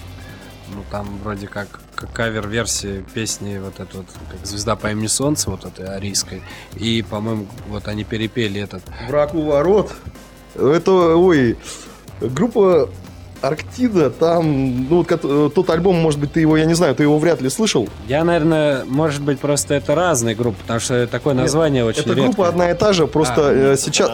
Ну, 0.75 0.83
там 0.91 1.07
вроде 1.23 1.49
как, 1.49 1.81
как 1.95 2.11
кавер-версии 2.15 3.05
песни 3.13 3.59
вот 3.59 3.79
этой 3.79 3.97
вот, 3.97 4.07
как 4.31 4.47
«Звезда 4.47 4.75
по 4.75 4.91
имени 4.91 5.09
Солнце», 5.09 5.51
вот 5.51 5.67
этой 5.67 5.85
арийской. 5.85 6.41
И, 6.77 7.03
по-моему, 7.03 7.47
вот 7.69 7.89
они 7.89 8.05
перепели 8.05 8.63
этот. 8.63 8.83
Враг 9.07 9.35
у 9.35 9.43
ворот. 9.43 9.93
Это, 10.55 10.93
ой, 10.93 11.59
группа 12.23 12.89
Арктида, 13.43 14.11
там, 14.11 14.87
ну, 14.89 15.05
э, 15.09 15.51
тот 15.55 15.71
альбом, 15.71 15.97
может 15.97 16.21
быть, 16.21 16.33
ты 16.33 16.41
его, 16.41 16.57
я 16.57 16.65
не 16.67 16.75
знаю, 16.75 16.95
ты 16.95 17.03
его 17.05 17.19
вряд 17.19 17.41
ли 17.41 17.49
слышал. 17.51 17.89
Я, 18.09 18.25
наверное, 18.25 18.85
может 18.87 19.23
быть, 19.23 19.39
просто 19.41 19.75
это 19.75 19.95
разные 19.95 20.35
группы, 20.35 20.59
потому 20.63 20.81
что 20.81 21.07
такое 21.07 21.35
Нет, 21.35 21.43
название 21.45 21.85
очень 21.85 22.01
Это 22.01 22.11
редкое. 22.11 22.25
группа 22.27 22.49
одна 22.49 22.71
и 22.71 22.75
та 22.75 22.93
же, 22.93 23.07
просто 23.07 23.49
А, 23.49 23.53
э, 23.53 23.73
Это 23.73 23.77
сейчас... 23.83 24.11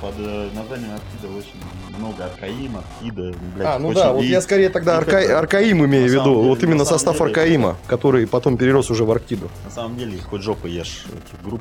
Под 0.00 0.14
э, 0.18 0.48
названием 0.54 0.90
Арктида 0.92 1.36
очень 1.36 1.98
много 1.98 2.24
Аркаима, 2.24 2.84
Арктида, 3.00 3.34
блядь, 3.56 3.66
А, 3.66 3.78
ну 3.80 3.88
очень- 3.88 4.00
да, 4.00 4.12
вот 4.12 4.22
и- 4.22 4.26
я 4.28 4.40
скорее 4.40 4.68
тогда 4.68 4.96
Арка... 4.98 5.16
это- 5.18 5.38
Аркаим 5.38 5.84
имею 5.84 6.04
в 6.08 6.12
виду, 6.12 6.24
деле- 6.24 6.36
вот 6.48 6.62
именно 6.62 6.84
состав 6.84 7.14
деле- 7.18 7.26
Аркаима, 7.30 7.76
который 7.88 8.26
потом 8.28 8.56
перерос 8.56 8.90
уже 8.90 9.04
в 9.04 9.10
Арктиду. 9.10 9.48
На 9.64 9.70
самом 9.72 9.96
деле, 9.98 10.18
хоть 10.30 10.42
жопу 10.42 10.68
ешь 10.68 11.04
этих 11.08 11.44
групп. 11.44 11.60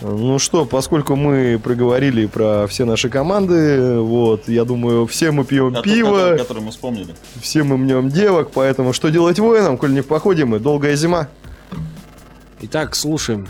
Ну 0.00 0.38
что, 0.38 0.64
поскольку 0.64 1.16
мы 1.16 1.58
проговорили 1.62 2.26
про 2.26 2.66
все 2.68 2.84
наши 2.84 3.08
команды, 3.08 3.98
вот, 3.98 4.48
я 4.48 4.64
думаю, 4.64 5.06
все 5.06 5.32
мы 5.32 5.44
пьем 5.44 5.74
Который- 5.74 5.94
пиво, 5.94 6.10
который- 6.10 6.38
который 6.38 6.62
мы 6.62 6.70
вспомнили. 6.70 7.14
все 7.42 7.64
мы 7.64 7.76
мнем 7.76 8.08
девок, 8.08 8.50
поэтому 8.52 8.92
что 8.92 9.08
делать 9.08 9.38
воинам, 9.40 9.76
коль 9.76 9.92
не 9.92 10.00
в 10.00 10.06
походе 10.06 10.44
мы, 10.44 10.60
долгая 10.60 10.94
зима. 10.94 11.26
Итак, 12.60 12.94
слушаем. 12.94 13.48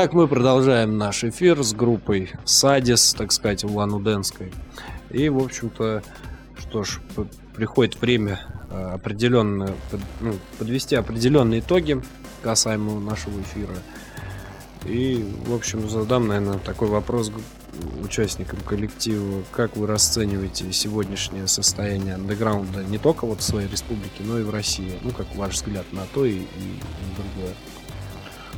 Итак, 0.00 0.14
мы 0.14 0.28
продолжаем 0.28 0.96
наш 0.96 1.24
эфир 1.24 1.62
с 1.62 1.74
группой 1.74 2.30
Садис, 2.46 3.12
так 3.12 3.32
сказать, 3.32 3.64
Улан-Удэнской. 3.64 4.50
И, 5.10 5.28
в 5.28 5.36
общем-то, 5.36 6.02
что 6.58 6.84
ж, 6.84 7.00
приходит 7.54 8.00
время 8.00 8.40
э, 8.70 8.92
определенно 8.94 9.74
ну, 10.22 10.36
подвести 10.58 10.96
определенные 10.96 11.60
итоги 11.60 12.02
касаемо 12.40 12.98
нашего 12.98 13.42
эфира. 13.42 13.74
И, 14.86 15.22
в 15.44 15.54
общем, 15.54 15.86
задам, 15.86 16.28
наверное, 16.28 16.58
такой 16.60 16.88
вопрос 16.88 17.30
участникам 18.02 18.58
коллектива. 18.60 19.42
Как 19.52 19.76
вы 19.76 19.86
расцениваете 19.86 20.72
сегодняшнее 20.72 21.46
состояние 21.46 22.14
андеграунда 22.14 22.84
не 22.84 22.96
только 22.96 23.26
вот 23.26 23.40
в 23.40 23.44
своей 23.44 23.68
республике, 23.68 24.22
но 24.24 24.38
и 24.38 24.44
в 24.44 24.50
России? 24.50 24.98
Ну, 25.02 25.10
как 25.10 25.26
ваш 25.36 25.56
взгляд 25.56 25.84
на 25.92 26.06
то 26.14 26.24
и, 26.24 26.36
и 26.38 26.78
другое? 27.16 27.54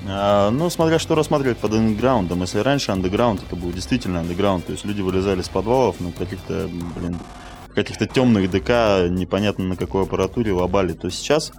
А, 0.09 0.51
ну, 0.51 0.71
смотря 0.71 0.99
что 0.99 1.15
рассматривать 1.15 1.59
под 1.59 1.75
андеграундом. 1.75 2.41
Если 2.43 2.59
раньше 2.59 2.93
андеграунд 2.93 3.43
это 3.43 3.57
был 3.57 3.71
действительно 3.73 4.21
андеграунд, 4.21 4.67
то 4.67 4.73
есть 4.73 4.85
люди 4.85 5.01
вылезали 5.01 5.43
с 5.43 5.49
подвалов 5.49 6.01
на 6.01 6.13
каких-то, 6.13 6.69
блин, 6.97 7.19
каких-то 7.75 8.07
темных 8.07 8.51
ДК, 8.51 9.09
непонятно 9.11 9.65
на 9.65 9.77
какой 9.77 10.03
аппаратуре 10.03 10.53
лобали, 10.53 10.93
то 10.93 11.11
сейчас, 11.11 11.53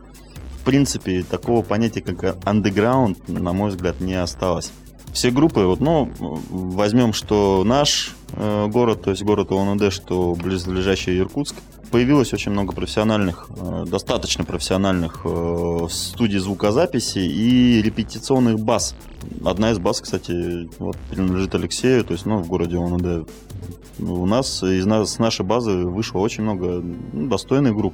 в 0.59 0.65
принципе, 0.65 1.23
такого 1.23 1.61
понятия, 1.61 2.01
как 2.01 2.37
андеграунд, 2.45 3.27
на 3.27 3.53
мой 3.53 3.69
взгляд, 3.69 4.01
не 4.01 4.15
осталось. 4.15 4.71
Все 5.13 5.29
группы, 5.29 5.61
вот, 5.61 5.79
ну, 5.79 6.11
возьмем, 6.49 7.13
что 7.13 7.63
наш 7.63 8.15
э, 8.31 8.67
город, 8.67 9.03
то 9.03 9.11
есть 9.11 9.21
город 9.21 9.51
улан 9.51 9.79
что 9.91 10.33
близлежащий 10.33 11.19
Иркутск, 11.19 11.55
появилось 11.93 12.33
очень 12.33 12.51
много 12.51 12.73
профессиональных, 12.73 13.47
э, 13.55 13.85
достаточно 13.85 14.43
профессиональных 14.43 15.21
э, 15.25 15.87
студий 15.91 16.39
звукозаписи 16.39 17.19
и 17.19 17.83
репетиционных 17.83 18.59
баз. 18.59 18.95
Одна 19.45 19.69
из 19.69 19.77
баз, 19.77 20.01
кстати, 20.01 20.71
вот, 20.79 20.97
принадлежит 21.11 21.53
Алексею, 21.53 22.03
то 22.03 22.13
есть, 22.13 22.25
ну, 22.25 22.39
в 22.39 22.47
городе 22.47 22.77
улан 22.77 23.27
У 23.99 24.25
нас 24.25 24.63
из 24.63 24.87
нас, 24.87 25.11
с 25.11 25.19
нашей 25.19 25.45
базы 25.45 25.69
вышло 25.85 26.17
очень 26.17 26.41
много 26.41 26.81
ну, 26.81 27.29
достойных 27.29 27.75
групп. 27.75 27.93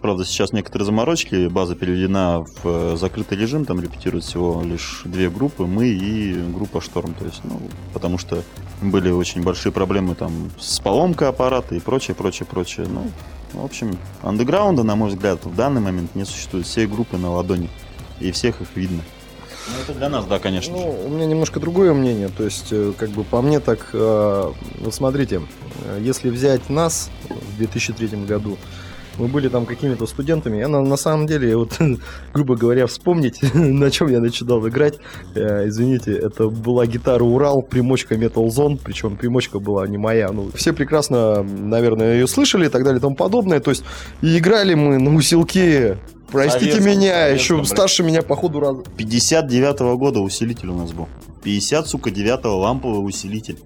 Правда, 0.00 0.24
сейчас 0.24 0.52
некоторые 0.52 0.86
заморочки, 0.86 1.48
база 1.48 1.74
переведена 1.74 2.44
в 2.44 2.60
э, 2.64 2.96
закрытый 2.96 3.36
режим, 3.36 3.64
там 3.64 3.80
репетируют 3.80 4.24
всего 4.24 4.62
лишь 4.62 5.02
две 5.04 5.28
группы, 5.28 5.64
мы 5.64 5.88
и 5.88 6.34
группа 6.34 6.80
Шторм, 6.80 7.14
то 7.14 7.24
есть, 7.24 7.40
ну, 7.42 7.60
потому 7.92 8.16
что 8.16 8.42
были 8.80 9.10
очень 9.10 9.42
большие 9.42 9.72
проблемы 9.72 10.14
там 10.14 10.50
с 10.58 10.78
поломкой 10.78 11.28
аппарата 11.28 11.74
и 11.74 11.80
прочее, 11.80 12.14
прочее, 12.14 12.46
прочее. 12.46 12.86
Ну, 12.88 13.10
в 13.60 13.64
общем, 13.64 13.98
андеграунда, 14.22 14.84
на 14.84 14.94
мой 14.94 15.08
взгляд, 15.08 15.44
в 15.44 15.54
данный 15.56 15.80
момент 15.80 16.14
не 16.14 16.24
существует. 16.24 16.66
Все 16.66 16.86
группы 16.86 17.16
на 17.16 17.32
ладони, 17.32 17.68
и 18.20 18.30
всех 18.30 18.60
их 18.60 18.68
видно. 18.76 19.02
Ну, 19.66 19.82
это 19.82 19.98
для 19.98 20.08
нас, 20.08 20.24
да, 20.26 20.38
конечно 20.38 20.74
Ну, 20.76 20.80
же. 20.80 20.88
у 21.06 21.08
меня 21.08 21.26
немножко 21.26 21.58
другое 21.58 21.92
мнение. 21.92 22.28
То 22.28 22.44
есть, 22.44 22.68
э, 22.70 22.92
как 22.96 23.10
бы 23.10 23.24
по 23.24 23.42
мне 23.42 23.58
так, 23.58 23.90
э, 23.92 24.52
вот 24.78 24.94
смотрите, 24.94 25.42
если 26.00 26.30
взять 26.30 26.70
нас 26.70 27.10
в 27.28 27.56
2003 27.58 28.24
году, 28.26 28.56
мы 29.18 29.26
были 29.26 29.48
там 29.48 29.66
какими-то 29.66 30.06
студентами. 30.06 30.58
Я 30.58 30.68
на, 30.68 30.80
на 30.80 30.96
самом 30.96 31.26
деле, 31.26 31.56
вот, 31.56 31.78
грубо 32.34 32.56
говоря, 32.56 32.86
вспомнить, 32.86 33.40
на 33.54 33.90
чем 33.90 34.08
я 34.08 34.20
начинал 34.20 34.66
играть. 34.68 34.98
Э, 35.34 35.68
извините, 35.68 36.12
это 36.16 36.48
была 36.48 36.86
гитара 36.86 37.22
Урал, 37.22 37.62
примочка 37.62 38.14
Metal 38.14 38.46
Zone, 38.46 38.78
причем 38.82 39.16
примочка 39.16 39.58
была 39.58 39.86
не 39.86 39.98
моя. 39.98 40.30
Ну, 40.30 40.50
все 40.54 40.72
прекрасно, 40.72 41.42
наверное, 41.42 42.14
ее 42.14 42.28
слышали 42.28 42.66
и 42.66 42.68
так 42.68 42.84
далее 42.84 42.98
и 42.98 43.02
тому 43.02 43.16
подобное. 43.16 43.60
То 43.60 43.70
есть, 43.70 43.84
и 44.22 44.38
играли 44.38 44.74
мы 44.74 44.98
на 44.98 45.14
усилке. 45.14 45.98
Простите 46.30 46.72
Советском, 46.72 46.86
меня, 46.86 47.12
советском, 47.28 47.60
еще 47.60 47.64
старше 47.64 48.02
меня 48.02 48.20
по 48.20 48.36
ходу 48.36 48.60
раза. 48.60 48.82
59 48.98 49.96
года 49.96 50.20
усилитель 50.20 50.68
у 50.68 50.74
нас 50.74 50.92
был. 50.92 51.08
50, 51.42 51.88
сука, 51.88 52.10
9 52.10 52.44
ламповый 52.44 53.06
усилитель. 53.06 53.58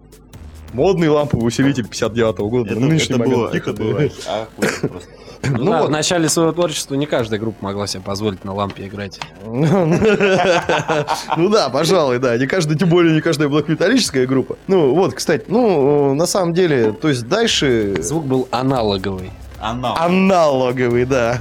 Модный 0.73 1.09
ламповый 1.09 1.49
усилитель 1.49 1.89
59 1.89 2.39
года. 2.39 2.71
Это, 2.71 2.81
на 2.81 2.95
это 2.95 3.19
момент. 3.19 3.35
было, 3.35 3.49
это 3.53 3.73
было 3.73 3.99
охуенно 4.27 4.89
просто. 4.89 5.11
Ну, 5.45 5.59
Ну 5.59 5.71
да, 5.71 5.81
вот. 5.81 5.89
в 5.89 5.91
начале 5.91 6.29
своего 6.29 6.53
творчества 6.53 6.95
не 6.95 7.07
каждая 7.07 7.41
группа 7.41 7.65
могла 7.65 7.87
себе 7.87 8.03
позволить 8.03 8.45
на 8.45 8.55
лампе 8.55 8.87
играть. 8.87 9.19
Ну 11.37 11.49
да, 11.49 11.69
пожалуй, 11.69 12.19
да. 12.19 12.37
Не 12.37 12.47
каждая, 12.47 12.77
тем 12.79 12.89
более 12.89 13.15
не 13.15 13.21
каждая 13.21 13.49
блокметаллическая 13.49 14.27
группа. 14.27 14.57
Ну 14.69 14.95
вот, 14.95 15.15
кстати, 15.15 15.45
ну, 15.49 16.15
на 16.15 16.27
самом 16.27 16.53
деле, 16.55 16.93
то 16.93 17.09
есть 17.09 17.27
дальше... 17.29 17.97
Звук 18.01 18.25
был 18.27 18.49
аналоговый. 18.51 19.31
Анал. 19.61 19.97
Аналоговый, 19.99 21.05
да. 21.05 21.39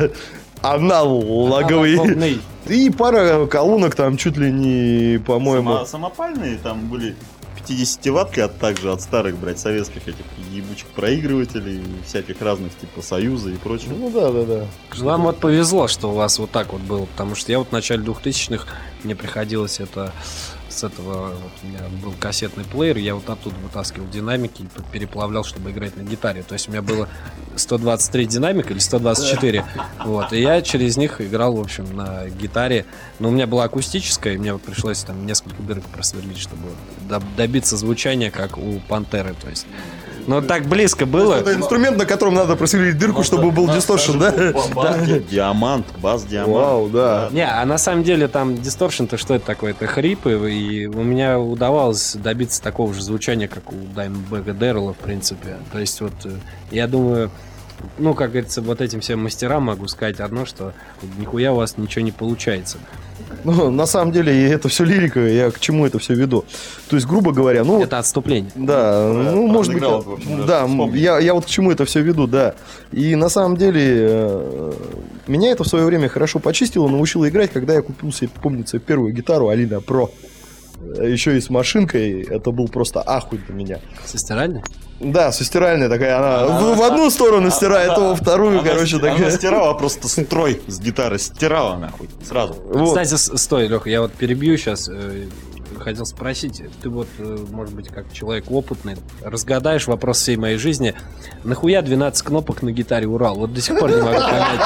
Аналоговый. 0.62 2.40
И 2.68 2.90
пара 2.92 3.46
колонок 3.48 3.96
там 3.96 4.18
чуть 4.18 4.38
ли 4.38 4.52
не, 4.52 5.18
по-моему... 5.20 5.72
Само- 5.72 5.86
самопальные 5.86 6.58
там 6.62 6.88
были 6.88 7.16
50 7.72 8.06
ватки 8.08 8.40
от 8.42 8.58
также 8.60 8.92
от 8.92 9.02
старых, 9.02 9.38
брать 9.38 9.60
советских 9.60 10.08
этих 10.08 10.26
ебучих 10.52 10.88
проигрывателей, 10.88 11.82
всяких 12.06 12.42
разных 12.42 12.78
типа 12.78 13.02
Союза 13.02 13.50
и 13.50 13.56
прочего. 13.56 13.94
Ну 13.94 14.12
да, 14.12 14.32
да, 14.32 14.44
да. 14.44 14.66
Вам 14.98 15.24
вот 15.24 15.38
повезло, 15.38 15.88
что 15.88 16.12
у 16.12 16.14
вас 16.14 16.38
вот 16.38 16.52
так 16.52 16.74
вот 16.74 16.82
было, 16.82 17.06
потому 17.06 17.36
что 17.36 17.52
я 17.52 17.60
вот 17.60 17.70
в 17.70 17.72
начале 17.72 18.04
2000-х, 18.04 18.68
мне 19.04 19.16
приходилось 19.16 19.80
это 19.80 20.12
с 20.72 20.84
этого, 20.84 21.30
вот 21.30 21.52
у 21.64 21.68
меня 21.68 21.80
был 22.02 22.14
кассетный 22.20 22.64
плеер, 22.64 22.98
я 22.98 23.16
вот 23.16 23.30
оттуда 23.30 23.56
вытаскивал 23.58 24.08
динамики 24.08 24.64
и 24.64 24.68
переплавлял, 24.92 25.44
чтобы 25.44 25.72
играть 25.72 25.96
на 25.98 26.02
гитаре. 26.02 26.44
То 26.44 26.54
есть 26.54 26.68
у 26.68 26.72
меня 26.72 26.82
было 26.82 27.08
123 27.56 28.26
динамика 28.26 28.72
или 28.72 28.80
124. 28.80 29.66
Вот, 30.06 30.34
и 30.34 30.42
я 30.42 30.62
через 30.62 30.98
них 30.98 31.22
играл, 31.22 31.56
в 31.56 31.62
общем, 31.62 31.96
на 31.96 32.28
гитаре. 32.30 32.86
Но 33.20 33.30
у 33.30 33.32
меня 33.32 33.48
была 33.48 33.66
акустическая, 33.66 34.34
и 34.34 34.38
мне 34.38 34.58
пришлось 34.58 35.04
там 35.04 35.26
несколько 35.26 35.62
дырок 35.62 35.86
просверлить, 35.86 36.40
чтобы 36.40 36.70
доб- 37.10 37.24
добиться 37.36 37.78
звучания, 37.78 38.32
как 38.32 38.58
у 38.58 38.80
Пантеры. 38.88 39.36
То 39.42 39.50
есть, 39.50 39.66
ну, 40.28 40.42
так 40.42 40.66
близко 40.66 41.06
было. 41.06 41.36
Это 41.36 41.54
инструмент, 41.54 41.98
на 41.98 42.06
котором 42.06 42.34
надо 42.36 42.56
просверлить 42.56 42.98
дырку, 42.98 43.24
чтобы 43.24 43.52
был 43.52 43.68
дисторшн, 43.68 44.18
да? 44.18 44.32
Диамант, 45.30 45.86
бас, 46.00 46.24
диамант. 46.24 46.54
Вау, 46.54 46.90
да. 46.90 47.30
Не, 47.32 47.48
а 47.48 47.66
на 47.66 47.78
самом 47.78 48.04
деле 48.04 48.28
там 48.28 48.62
дисторшн-то 48.62 49.18
что 49.18 49.36
это 49.36 49.46
такое? 49.46 49.72
Это 49.72 49.88
хрипы, 49.88 50.52
и 50.52 50.86
у 50.88 51.04
меня 51.04 51.40
удавалось 51.40 52.16
добиться 52.16 52.62
такого 52.62 52.94
же 52.94 53.02
звучания, 53.02 53.48
как 53.48 53.72
у 53.72 53.76
Даймбэга 53.96 54.54
Дэррелла, 54.54 54.94
в 54.94 54.98
принципе. 54.98 55.58
То 55.72 55.80
есть 55.80 56.02
вот, 56.02 56.14
э, 56.26 56.32
я 56.72 56.88
думаю, 56.88 57.32
ну, 57.98 58.14
как 58.14 58.32
говорится, 58.32 58.62
вот 58.62 58.82
этим 58.82 59.02
всем 59.02 59.24
мастерам 59.24 59.64
могу 59.64 59.88
сказать 59.88 60.20
одно, 60.20 60.46
что 60.46 60.74
нихуя 61.18 61.54
у 61.54 61.58
вас 61.58 61.78
ничего 61.78 62.04
не 62.04 62.12
получается. 62.12 62.78
Ну, 63.44 63.72
на 63.72 63.86
самом 63.86 64.12
деле, 64.12 64.50
это 64.50 64.70
все 64.70 64.84
лирика, 64.84 65.20
я 65.20 65.52
к 65.52 65.60
чему 65.60 65.86
это 65.86 66.00
все 66.00 66.14
веду. 66.14 66.46
То 66.90 66.96
есть, 66.96 67.08
грубо 67.08 67.32
говоря, 67.32 67.64
ну, 67.64 67.82
Это 67.82 68.00
отступление. 68.00 68.52
Да, 68.56 69.08
ну, 69.12 69.48
про 69.48 69.54
может 69.54 69.74
быть, 69.74 69.84
Underground, 69.84 70.04
в 70.04 70.14
общем, 70.14 70.46
да, 70.46 70.68
я, 70.98 71.20
я 71.20 71.34
вот 71.34 71.46
к 71.46 71.48
чему 71.50 71.72
это 71.72 71.86
все 71.86 72.02
веду, 72.02 72.28
да. 72.28 72.56
И 72.92 73.16
на 73.16 73.30
самом 73.30 73.58
деле, 73.58 73.82
э, 73.86 74.74
меня 75.28 75.52
это 75.52 75.64
в 75.64 75.68
свое 75.68 75.86
время 75.86 76.10
хорошо 76.10 76.40
почистило, 76.40 76.88
научило 76.88 77.28
играть, 77.30 77.52
когда 77.52 77.74
я 77.74 77.82
купил 77.82 78.12
себе, 78.12 78.30
помнится, 78.42 78.80
первую 78.80 79.14
гитару 79.14 79.50
Алина 79.50 79.82
Про. 79.82 80.10
Еще 81.02 81.38
и 81.38 81.42
с 81.42 81.50
машинкой, 81.50 82.22
это 82.24 82.52
был 82.52 82.68
просто 82.68 83.02
ахуй 83.06 83.40
для 83.40 83.56
меня. 83.56 83.80
Со 84.06 84.18
стиральной? 84.18 84.62
Да, 85.00 85.32
со 85.32 85.44
стиральной 85.44 85.90
такая, 85.90 86.18
она 86.20 86.60
в, 86.60 86.78
в 86.78 86.82
одну 86.84 87.10
сторону 87.10 87.50
стирает, 87.50 87.96
то 87.96 88.10
во 88.10 88.16
вторую, 88.16 88.60
Она 88.60 88.68
короче, 88.70 88.98
сти- 88.98 89.02
Она 89.08 89.16
такая. 89.16 89.32
стирала 89.32 89.74
просто 89.74 90.08
строй 90.08 90.62
с 90.68 90.80
гитары, 90.80 91.18
стирала 91.18 91.78
нахуй, 91.78 92.08
сразу. 92.28 92.54
Вот. 92.54 92.90
Кстати, 93.00 93.16
стой, 93.38 93.68
Леха, 93.68 93.90
я 93.90 94.02
вот 94.02 94.12
перебью 94.14 94.58
сейчас. 94.58 94.90
Хотел 95.82 96.06
спросить, 96.06 96.62
ты 96.82 96.90
вот, 96.90 97.08
э, 97.18 97.38
может 97.50 97.74
быть, 97.74 97.88
как 97.90 98.12
человек 98.14 98.52
опытный, 98.52 98.98
разгадаешь 99.24 99.88
вопрос 99.88 100.20
всей 100.20 100.38
моей 100.38 100.58
жизни. 100.58 100.94
Нахуя 101.44 101.82
12 101.82 102.22
кнопок 102.24 102.62
на 102.62 102.72
гитаре 102.72 103.08
Урал? 103.08 103.36
Вот 103.36 103.54
до 103.54 103.62
сих 103.62 103.80
пор 103.80 103.90
не 103.90 104.02
могу 104.02 104.20
понять. 104.20 104.62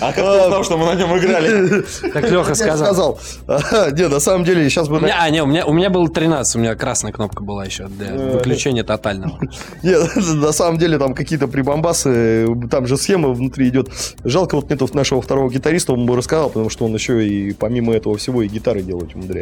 А 0.00 0.12
как 0.12 0.24
узнал, 0.24 0.64
что 0.64 0.76
мы 0.76 0.86
на 0.86 0.94
нем 0.94 1.16
играли? 1.16 1.84
Так 2.12 2.30
Леха 2.30 2.54
сказал. 2.54 3.18
Не, 3.92 4.08
на 4.08 4.20
самом 4.20 4.44
деле, 4.44 4.68
сейчас 4.68 4.88
бы... 4.88 4.98
А, 5.10 5.30
не, 5.30 5.42
у 5.42 5.46
меня, 5.46 5.66
у 5.66 5.72
меня 5.72 5.90
было 5.90 6.08
13, 6.08 6.56
у 6.56 6.58
меня 6.58 6.74
красная 6.74 7.12
кнопка 7.12 7.42
была 7.42 7.64
еще 7.64 7.88
для 7.88 8.14
выключения 8.14 8.84
тотального. 8.84 9.38
Нет, 9.82 10.16
на 10.16 10.52
самом 10.52 10.78
деле 10.78 10.98
там 10.98 11.14
какие-то 11.14 11.48
прибамбасы, 11.48 12.46
там 12.70 12.86
же 12.86 12.96
схема 12.96 13.30
внутри 13.30 13.68
идет. 13.68 13.88
Жалко 14.24 14.56
вот 14.56 14.70
нету 14.70 14.88
нашего 14.92 15.20
второго 15.22 15.50
гитариста, 15.50 15.92
он 15.92 16.06
бы 16.06 16.16
рассказал, 16.16 16.48
потому 16.48 16.70
что 16.70 16.84
он 16.84 16.94
еще 16.94 17.26
и 17.26 17.52
помимо 17.52 17.94
этого 17.94 18.16
всего 18.16 18.42
и 18.42 18.48
гитары 18.48 18.82
делать 18.82 19.14
умудряется. 19.14 19.39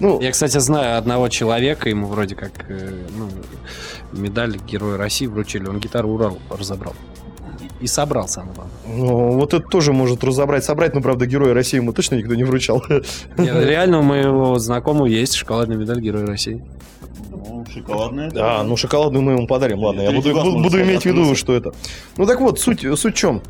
Ну, 0.00 0.20
Я, 0.20 0.30
кстати, 0.32 0.58
знаю 0.58 0.96
одного 0.98 1.28
человека, 1.28 1.88
ему 1.90 2.06
вроде 2.06 2.34
как 2.34 2.52
э, 2.68 2.90
ну, 3.16 3.28
медаль 4.18 4.56
Героя 4.66 4.96
России 4.96 5.26
вручили, 5.26 5.66
он 5.66 5.78
гитару 5.78 6.08
Урал 6.10 6.38
разобрал. 6.48 6.94
И 7.82 7.86
собрал, 7.86 8.28
самое 8.28 8.54
главное. 8.54 8.74
ну, 8.86 9.30
вот 9.32 9.54
это 9.54 9.66
тоже 9.66 9.92
может 9.92 10.22
разобрать, 10.22 10.64
собрать, 10.64 10.94
но, 10.94 11.00
правда, 11.00 11.26
Героя 11.26 11.54
России 11.54 11.76
ему 11.78 11.92
точно 11.92 12.16
никто 12.16 12.34
не 12.34 12.44
вручал. 12.44 12.82
Нет, 13.38 13.64
Реально 13.64 14.00
у 14.00 14.02
моего 14.02 14.58
знакомого 14.58 15.06
есть 15.06 15.34
шоколадная 15.34 15.76
медаль 15.78 16.00
Героя 16.00 16.26
России. 16.26 16.62
Ну, 17.30 17.64
шоколадная, 17.72 18.30
Да, 18.30 18.62
ну 18.64 18.76
шоколадную 18.76 19.22
мы 19.22 19.32
ему 19.32 19.46
подарим, 19.46 19.78
ладно, 19.80 20.02
я 20.02 20.12
буду, 20.12 20.34
буду- 20.34 20.82
иметь 20.82 21.02
в 21.02 21.06
виду, 21.06 21.34
что 21.34 21.54
это. 21.54 21.72
Ну 22.16 22.26
так 22.26 22.40
вот, 22.40 22.58
суть, 22.60 22.80
суть 22.98 23.14
в 23.14 23.18
чем? 23.18 23.42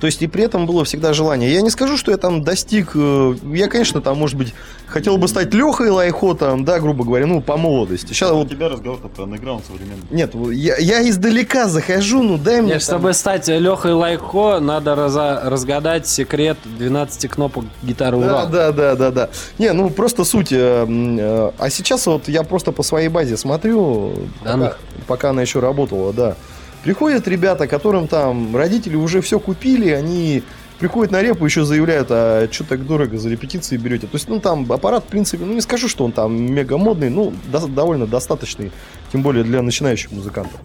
То 0.00 0.06
есть 0.06 0.22
и 0.22 0.26
при 0.26 0.44
этом 0.44 0.66
было 0.66 0.84
всегда 0.84 1.12
желание. 1.12 1.52
Я 1.52 1.60
не 1.62 1.70
скажу, 1.70 1.96
что 1.96 2.10
я 2.10 2.16
там 2.16 2.42
достиг... 2.42 2.92
э, 2.94 3.34
Я, 3.52 3.68
конечно, 3.68 4.00
там, 4.00 4.18
может 4.18 4.36
быть, 4.36 4.54
хотел 4.86 5.16
бы 5.16 5.28
стать 5.28 5.52
Лехой 5.54 5.90
Лайхотом, 5.90 6.64
да, 6.64 6.78
грубо 6.80 7.04
говоря, 7.04 7.26
ну, 7.26 7.40
по 7.40 7.56
молодости. 7.56 8.08
Сейчас 8.12 8.30
У 8.30 8.36
вот... 8.36 8.50
тебя 8.50 8.68
разговор-то 8.68 9.08
про 9.08 9.24
андеграунд 9.24 9.64
современный. 9.66 10.02
Нет, 10.10 10.34
я, 10.52 10.76
я 10.78 11.08
издалека 11.08 11.68
захожу, 11.68 12.22
ну 12.22 12.38
дай 12.38 12.60
мне... 12.60 12.74
Нет, 12.74 12.86
там- 12.86 12.98
чтобы 13.00 13.12
стать 13.14 13.48
Лехой 13.48 13.92
Лайко, 13.92 14.60
надо 14.60 14.94
раза- 14.94 15.42
разгадать 15.44 16.06
секрет 16.06 16.58
12 16.78 17.30
кнопок 17.30 17.64
гитары 17.82 18.18
Да, 18.20 18.26
Урал. 18.26 18.48
да, 18.48 18.72
да, 18.72 18.94
да, 18.94 19.10
да. 19.10 19.28
Не, 19.58 19.72
ну 19.72 19.90
просто 19.90 20.24
суть. 20.24 20.52
э, 20.52 20.86
э, 20.88 21.50
А 21.58 21.70
сейчас 21.70 22.06
вот 22.06 22.28
я 22.28 22.42
просто 22.42 22.72
по 22.72 22.82
своей 22.82 23.08
базе 23.08 23.36
смотрю, 23.36 24.12
пока, 24.40 24.50
Данных. 24.50 24.78
пока 25.06 25.30
она 25.30 25.42
еще 25.42 25.60
работала, 25.60 26.12
да. 26.12 26.36
Приходят 26.84 27.26
ребята, 27.26 27.66
которым 27.66 28.08
там 28.08 28.54
родители 28.54 28.94
уже 28.94 29.22
все 29.22 29.40
купили, 29.40 29.88
они 29.88 30.42
приходят 30.78 31.10
на 31.12 31.22
репу, 31.22 31.46
еще 31.46 31.64
заявляют, 31.64 32.08
а 32.10 32.46
что 32.50 32.64
так 32.64 32.86
дорого 32.86 33.16
за 33.16 33.30
репетиции 33.30 33.78
берете? 33.78 34.06
То 34.06 34.16
есть, 34.16 34.28
ну 34.28 34.38
там 34.38 34.70
аппарат, 34.70 35.04
в 35.04 35.06
принципе, 35.06 35.44
ну 35.44 35.54
не 35.54 35.62
скажу, 35.62 35.88
что 35.88 36.04
он 36.04 36.12
там 36.12 36.34
мега 36.52 36.76
модный, 36.76 37.08
ну 37.08 37.32
до- 37.50 37.68
довольно 37.68 38.06
достаточный, 38.06 38.70
тем 39.12 39.22
более 39.22 39.44
для 39.44 39.62
начинающих 39.62 40.12
музыкантов. 40.12 40.60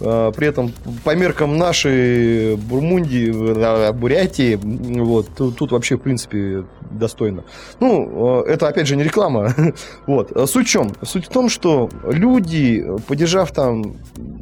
А, 0.00 0.32
При 0.32 0.48
этом 0.48 0.72
по 1.04 1.14
меркам 1.14 1.56
нашей 1.56 2.56
Бурмундии, 2.56 3.30
э, 3.30 3.92
Бурятии, 3.92 4.58
вот, 4.62 5.28
тут, 5.36 5.56
тут 5.56 5.72
вообще, 5.72 5.96
в 5.96 6.00
принципе, 6.00 6.64
достойно. 6.90 7.44
Ну, 7.80 8.44
э, 8.44 8.50
это, 8.50 8.68
опять 8.68 8.86
же, 8.86 8.96
не 8.96 9.04
реклама. 9.04 9.54
Вот. 10.06 10.32
А 10.32 10.46
Суть 10.46 10.66
в 10.66 10.70
чем? 10.70 10.92
Суть 11.02 11.26
в 11.26 11.28
том, 11.28 11.48
что 11.48 11.88
люди, 12.04 12.84
поддержав 13.06 13.52
там... 13.52 13.96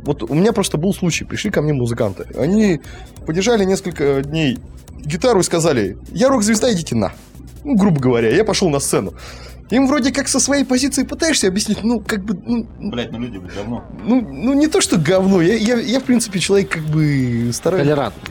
Вот 0.04 0.22
у 0.22 0.34
меня 0.34 0.52
просто 0.52 0.76
был 0.78 0.92
случай, 0.92 1.24
пришли 1.24 1.50
ко 1.50 1.62
мне 1.62 1.72
музыканты. 1.72 2.26
Они 2.36 2.80
поддержали 3.26 3.64
несколько 3.64 4.22
дней 4.22 4.58
гитару 5.04 5.40
и 5.40 5.42
сказали, 5.42 5.96
я 6.12 6.28
рок-звезда, 6.28 6.72
идите 6.72 6.94
на. 6.94 7.12
Ну, 7.64 7.76
грубо 7.76 8.00
говоря, 8.00 8.34
я 8.34 8.44
пошел 8.44 8.68
на 8.68 8.78
сцену. 8.78 9.14
Им 9.70 9.86
вроде 9.86 10.12
как 10.12 10.28
со 10.28 10.40
своей 10.40 10.64
позиции 10.64 11.04
пытаешься 11.04 11.48
объяснить, 11.48 11.82
ну, 11.82 12.00
как 12.00 12.22
бы, 12.24 12.38
ну, 12.46 12.66
Блять, 12.78 13.10
ну 13.12 13.18
люди, 13.18 13.38
блядь, 13.38 13.54
говно. 13.54 13.84
ну, 14.04 14.20
ну 14.20 14.52
не 14.52 14.66
то, 14.68 14.80
что 14.80 14.98
говно. 14.98 15.40
Я, 15.40 15.54
я, 15.54 15.76
я, 15.80 16.00
в 16.00 16.04
принципе, 16.04 16.38
человек 16.38 16.68
как 16.68 16.82
бы 16.82 17.50
стараюсь... 17.52 17.84
Толерантный. 17.84 18.30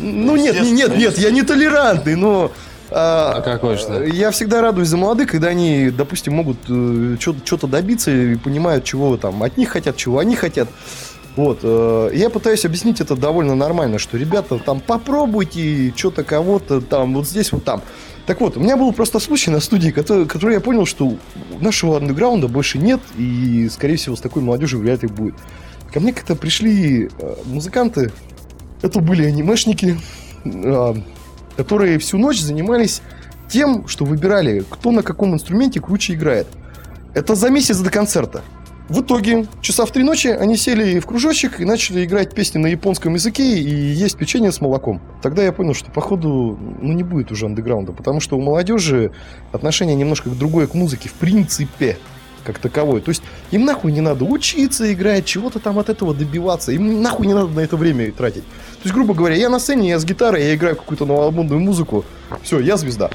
Ну 0.00 0.36
нет, 0.36 0.60
не- 0.60 0.72
нет, 0.72 0.96
нет, 0.96 1.18
я 1.18 1.30
не 1.30 1.42
толерантный, 1.42 2.16
но... 2.16 2.50
а, 2.90 3.34
А 3.36 3.40
какой 3.42 3.76
же? 3.78 4.10
Я 4.12 4.32
всегда 4.32 4.60
радуюсь 4.60 4.88
за 4.88 4.96
молодых, 4.96 5.30
когда 5.30 5.48
они, 5.48 5.90
допустим, 5.90 6.34
могут 6.34 6.58
что-то 6.64 7.66
добиться 7.68 8.10
и 8.10 8.34
понимают, 8.36 8.84
чего 8.84 9.16
там 9.16 9.42
от 9.44 9.56
них 9.56 9.68
хотят, 9.68 9.96
чего 9.96 10.18
они 10.18 10.34
хотят. 10.34 10.68
Вот, 11.36 11.60
э, 11.62 12.10
я 12.14 12.28
пытаюсь 12.28 12.64
объяснить 12.66 13.00
это 13.00 13.16
довольно 13.16 13.54
нормально, 13.54 13.98
что, 13.98 14.18
ребята, 14.18 14.58
там, 14.58 14.80
попробуйте 14.80 15.90
что-то 15.96 16.24
кого-то 16.24 16.82
там, 16.82 17.14
вот 17.14 17.26
здесь, 17.26 17.52
вот 17.52 17.64
там. 17.64 17.80
Так 18.26 18.40
вот, 18.40 18.56
у 18.56 18.60
меня 18.60 18.76
был 18.76 18.92
просто 18.92 19.18
случай 19.18 19.50
на 19.50 19.60
студии, 19.60 19.90
который, 19.90 20.26
который 20.26 20.54
я 20.54 20.60
понял, 20.60 20.86
что 20.86 21.16
нашего 21.60 21.96
андеграунда 21.96 22.46
больше 22.46 22.78
нет, 22.78 23.00
и, 23.18 23.68
скорее 23.68 23.96
всего, 23.96 24.14
с 24.14 24.20
такой 24.20 24.42
молодежью 24.42 24.78
вряд 24.80 25.02
ли 25.02 25.08
будет. 25.08 25.34
Ко 25.92 26.00
мне 26.00 26.12
как-то 26.12 26.36
пришли 26.36 27.08
э, 27.18 27.34
музыканты, 27.46 28.12
это 28.80 29.00
были 29.00 29.24
анимешники, 29.24 29.98
э, 30.44 30.94
которые 31.56 31.98
всю 31.98 32.16
ночь 32.16 32.40
занимались 32.40 33.02
тем, 33.48 33.88
что 33.88 34.04
выбирали, 34.04 34.64
кто 34.70 34.92
на 34.92 35.02
каком 35.02 35.34
инструменте 35.34 35.80
круче 35.80 36.14
играет. 36.14 36.46
Это 37.14 37.34
за 37.34 37.50
месяц 37.50 37.78
до 37.78 37.90
концерта. 37.90 38.42
В 38.88 39.00
итоге, 39.00 39.46
часа 39.60 39.86
в 39.86 39.92
три 39.92 40.02
ночи 40.02 40.26
они 40.26 40.56
сели 40.56 40.98
в 40.98 41.06
кружочек 41.06 41.60
и 41.60 41.64
начали 41.64 42.04
играть 42.04 42.34
песни 42.34 42.58
на 42.58 42.66
японском 42.66 43.14
языке 43.14 43.58
и 43.58 43.70
есть 43.70 44.16
печенье 44.18 44.50
с 44.50 44.60
молоком. 44.60 45.00
Тогда 45.22 45.42
я 45.42 45.52
понял, 45.52 45.72
что, 45.72 45.90
походу, 45.90 46.58
ну, 46.80 46.92
не 46.92 47.04
будет 47.04 47.30
уже 47.30 47.46
андеграунда, 47.46 47.92
потому 47.92 48.20
что 48.20 48.36
у 48.36 48.40
молодежи 48.40 49.12
отношение 49.52 49.94
немножко 49.94 50.30
другое 50.30 50.66
к 50.66 50.74
музыке, 50.74 51.08
в 51.08 51.14
принципе, 51.14 51.96
как 52.44 52.58
таковой. 52.58 53.00
То 53.00 53.10
есть 53.10 53.22
им 53.52 53.64
нахуй 53.64 53.92
не 53.92 54.00
надо 54.00 54.24
учиться 54.24 54.92
играть, 54.92 55.24
чего-то 55.24 55.60
там 55.60 55.78
от 55.78 55.88
этого 55.88 56.12
добиваться. 56.12 56.72
Им 56.72 57.02
нахуй 57.02 57.26
не 57.26 57.34
надо 57.34 57.48
на 57.48 57.60
это 57.60 57.76
время 57.76 58.10
тратить. 58.10 58.44
То 58.44 58.82
есть, 58.84 58.94
грубо 58.94 59.14
говоря, 59.14 59.36
я 59.36 59.48
на 59.48 59.60
сцене, 59.60 59.90
я 59.90 59.98
с 60.00 60.04
гитарой, 60.04 60.42
я 60.42 60.54
играю 60.54 60.76
какую-то 60.76 61.06
новомодную 61.06 61.60
музыку. 61.60 62.04
Все, 62.42 62.58
я 62.58 62.76
звезда. 62.76 63.10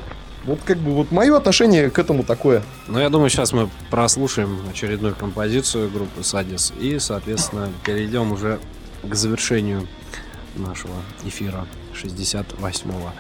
Вот 0.46 0.60
как 0.64 0.78
бы 0.78 0.92
вот 0.92 1.12
мое 1.12 1.36
отношение 1.36 1.90
к 1.90 2.00
этому 2.00 2.24
такое. 2.24 2.64
Ну, 2.88 3.00
я 3.00 3.10
думаю, 3.10 3.30
сейчас 3.30 3.52
мы 3.52 3.70
прослушаем 3.90 4.60
очередную 4.70 5.16
композицию 5.16 5.90
группы 5.90 6.24
Садис 6.24 6.74
и, 6.80 7.00
соответственно, 7.00 7.70
перейдем 7.86 8.32
уже 8.32 8.60
к 9.04 9.14
завершению 9.14 9.88
нашего 10.56 10.96
эфира 11.26 11.66
68-го. 11.94 13.12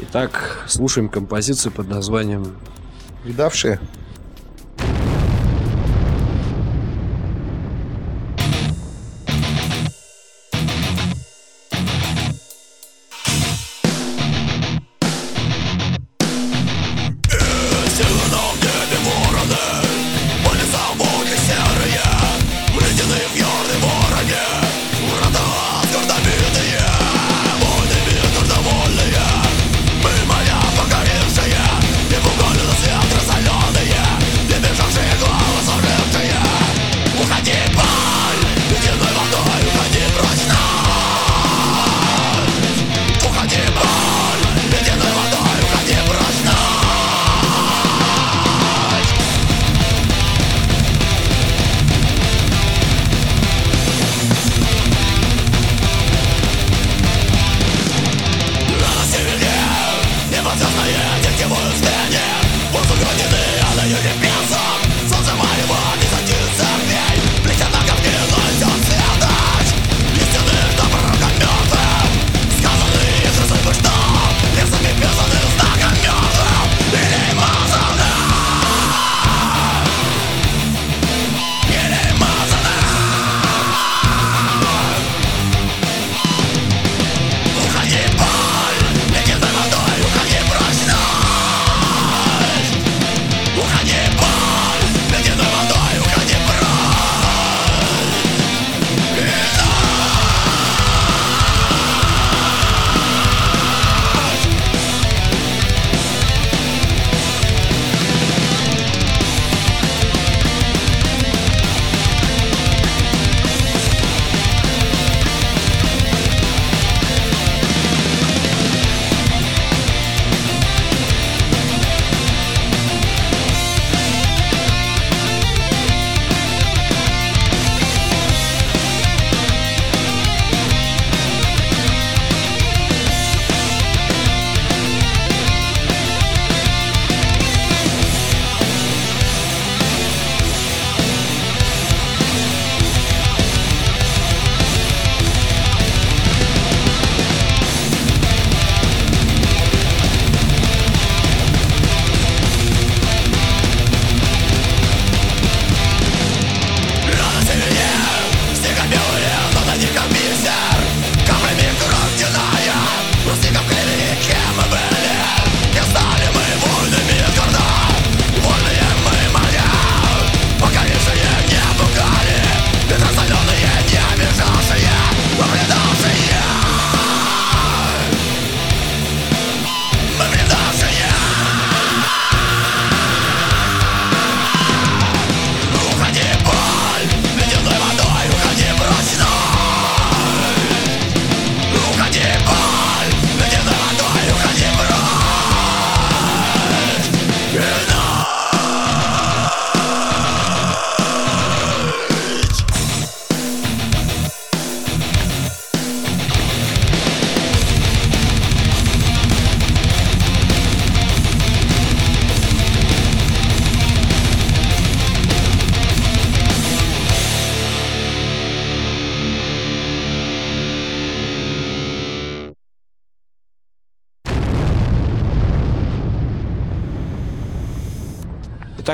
Итак, 0.00 0.64
слушаем 0.66 1.08
композицию 1.08 1.72
под 1.72 1.88
названием 1.88 2.56
Видавшие. 3.24 3.80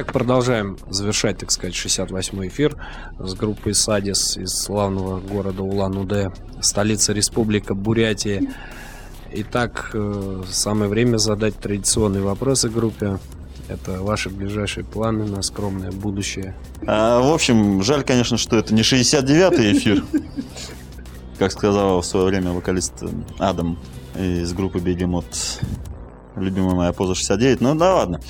Итак, 0.00 0.14
продолжаем 0.14 0.78
завершать, 0.88 1.36
так 1.36 1.50
сказать, 1.50 1.74
68-й 1.74 2.48
эфир 2.48 2.74
с 3.18 3.34
группой 3.34 3.74
Садис 3.74 4.38
из 4.38 4.54
славного 4.54 5.20
города 5.20 5.62
Улан-Удэ, 5.62 6.32
столица 6.62 7.12
республика 7.12 7.74
Бурятия. 7.74 8.50
Итак, 9.30 9.90
э, 9.92 10.42
самое 10.50 10.88
время 10.90 11.18
задать 11.18 11.54
традиционные 11.56 12.22
вопросы 12.22 12.70
группе. 12.70 13.18
Это 13.68 14.00
ваши 14.00 14.30
ближайшие 14.30 14.86
планы 14.86 15.26
на 15.26 15.42
скромное 15.42 15.92
будущее. 15.92 16.54
А, 16.86 17.20
в 17.20 17.30
общем, 17.30 17.82
жаль, 17.82 18.02
конечно, 18.02 18.38
что 18.38 18.56
это 18.56 18.72
не 18.72 18.80
69-й 18.80 19.76
эфир. 19.76 20.02
Как 21.38 21.52
сказал 21.52 22.00
в 22.00 22.06
свое 22.06 22.24
время 22.24 22.52
вокалист 22.52 22.94
Адам 23.38 23.78
из 24.18 24.50
группы 24.54 24.78
Бегемот. 24.78 25.26
Любимая 26.36 26.74
моя 26.74 26.92
поза 26.94 27.14
69. 27.14 27.60
Ну 27.60 27.74
да 27.74 27.96
ладно. 27.96 28.20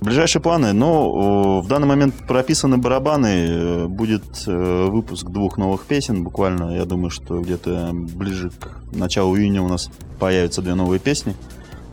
Ближайшие 0.00 0.40
планы. 0.40 0.72
Ну, 0.72 1.60
в 1.60 1.66
данный 1.66 1.88
момент 1.88 2.14
прописаны 2.26 2.78
барабаны. 2.78 3.88
Будет 3.88 4.44
э, 4.46 4.86
выпуск 4.88 5.26
двух 5.26 5.58
новых 5.58 5.86
песен. 5.86 6.22
Буквально, 6.22 6.76
я 6.76 6.84
думаю, 6.84 7.10
что 7.10 7.40
где-то 7.40 7.90
ближе 7.92 8.50
к 8.50 8.94
началу 8.94 9.36
июня 9.36 9.60
у 9.60 9.68
нас 9.68 9.90
появятся 10.20 10.62
две 10.62 10.74
новые 10.74 11.00
песни. 11.00 11.34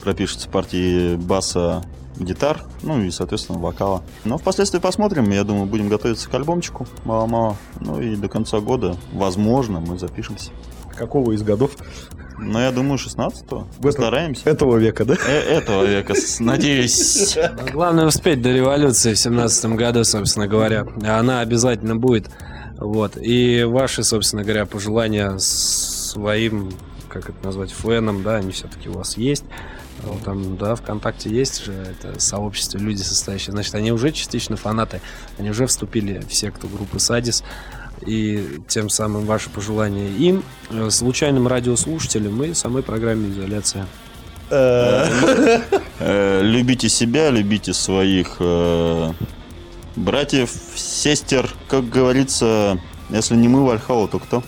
Пропишутся 0.01 0.49
партии 0.49 1.15
баса, 1.15 1.83
гитар, 2.19 2.61
ну 2.83 3.01
и, 3.01 3.09
соответственно, 3.09 3.57
вокала. 3.57 4.03
Но 4.23 4.37
впоследствии 4.37 4.79
посмотрим. 4.79 5.31
Я 5.31 5.43
думаю, 5.43 5.65
будем 5.65 5.89
готовиться 5.89 6.29
к 6.29 6.33
альбомчику 6.35 6.85
мало-мало. 7.05 7.57
Ну 7.79 7.99
и 7.99 8.15
до 8.15 8.29
конца 8.29 8.59
года, 8.59 8.95
возможно, 9.13 9.79
мы 9.79 9.97
запишемся. 9.97 10.51
Какого 10.95 11.31
из 11.31 11.41
годов? 11.41 11.71
Ну, 12.37 12.59
я 12.59 12.71
думаю, 12.71 12.97
16-го. 12.97 13.59
В 13.59 13.63
этом- 13.63 13.81
Постараемся. 13.81 14.49
Этого 14.49 14.77
века, 14.77 15.05
да? 15.05 15.15
Э, 15.27 15.39
Этого 15.57 15.83
века, 15.85 16.13
надеюсь. 16.39 17.35
Но 17.35 17.65
главное 17.71 18.05
успеть 18.05 18.41
до 18.41 18.51
революции 18.51 19.13
в 19.13 19.19
17 19.19 19.65
году, 19.75 20.03
собственно 20.03 20.47
говоря. 20.47 20.85
Она 21.03 21.39
обязательно 21.41 21.95
будет. 21.95 22.29
Вот. 22.77 23.17
И 23.21 23.63
ваши, 23.63 24.03
собственно 24.03 24.43
говоря, 24.43 24.65
пожелания 24.65 25.37
своим, 25.37 26.71
как 27.09 27.29
это 27.29 27.45
назвать, 27.45 27.71
фенам, 27.71 28.21
да, 28.23 28.35
они 28.35 28.51
все-таки 28.51 28.89
у 28.89 28.93
вас 28.93 29.17
есть. 29.17 29.45
Вот 30.03 30.21
Там, 30.23 30.57
да, 30.57 30.75
ВКонтакте 30.75 31.29
есть 31.29 31.63
же 31.63 31.71
это 31.71 32.19
сообщество, 32.19 32.77
люди 32.77 33.01
состоящие. 33.01 33.53
Значит, 33.53 33.75
они 33.75 33.93
уже 33.93 34.11
частично 34.11 34.57
фанаты. 34.57 34.99
Они 35.39 35.49
уже 35.49 35.65
вступили 35.67 36.19
в 36.27 36.33
секту 36.33 36.67
группы 36.67 36.99
Садис. 36.99 37.43
И 38.05 38.59
тем 38.67 38.89
самым 38.89 39.25
ваши 39.25 39.49
пожелания 39.49 40.09
им, 40.09 40.43
э, 40.69 40.89
случайным 40.89 41.47
радиослушателям 41.47 42.43
и 42.43 42.53
самой 42.53 42.83
программе 42.83 43.29
«Изоляция». 43.29 43.87
Э, 44.49 46.41
Любите 46.43 46.89
себя, 46.89 47.29
любите 47.31 47.73
своих 47.73 48.37
э, 48.39 49.11
братьев, 49.95 50.51
сестер. 50.75 51.49
Как 51.67 51.89
говорится, 51.89 52.77
если 53.09 53.35
не 53.35 53.47
мы 53.47 53.65
Вальхау, 53.65 54.07
то 54.07 54.19
кто? 54.19 54.43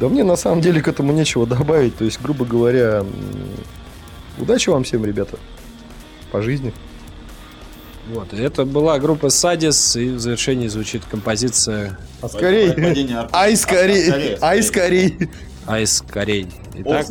Да 0.00 0.08
мне 0.08 0.24
на 0.24 0.36
самом 0.36 0.60
деле 0.60 0.80
к 0.80 0.88
этому 0.88 1.12
нечего 1.12 1.46
добавить. 1.46 1.96
То 1.96 2.04
есть, 2.04 2.20
грубо 2.22 2.44
говоря, 2.44 3.04
удачи 4.38 4.70
вам 4.70 4.84
всем, 4.84 5.04
ребята. 5.04 5.38
По 6.30 6.42
жизни. 6.42 6.72
Вот, 8.08 8.32
это 8.32 8.64
была 8.64 8.98
группа 8.98 9.28
Садис, 9.28 9.94
и 9.96 10.10
в 10.10 10.18
завершении 10.18 10.68
звучит 10.68 11.02
композиция 11.10 11.98
А 12.22 12.28
скорей. 12.28 12.72
Ай, 13.32 13.56
скорей. 13.56 14.36
Ай, 14.40 14.62
скорей. 14.62 15.28
Айс 15.68 16.02
Корей. 16.08 16.48
Итак, 16.76 17.06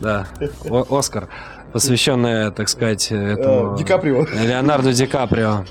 да, 0.00 0.26
О- 0.64 0.98
Оскар, 0.98 1.28
посвященная, 1.72 2.50
так 2.50 2.70
сказать, 2.70 3.08
этому... 3.12 3.74
Э, 3.74 3.78
Ди 3.78 3.84
Каприо. 3.84 4.26
Леонардо 4.42 4.94
Ди 4.94 5.06
Каприо. 5.06 5.66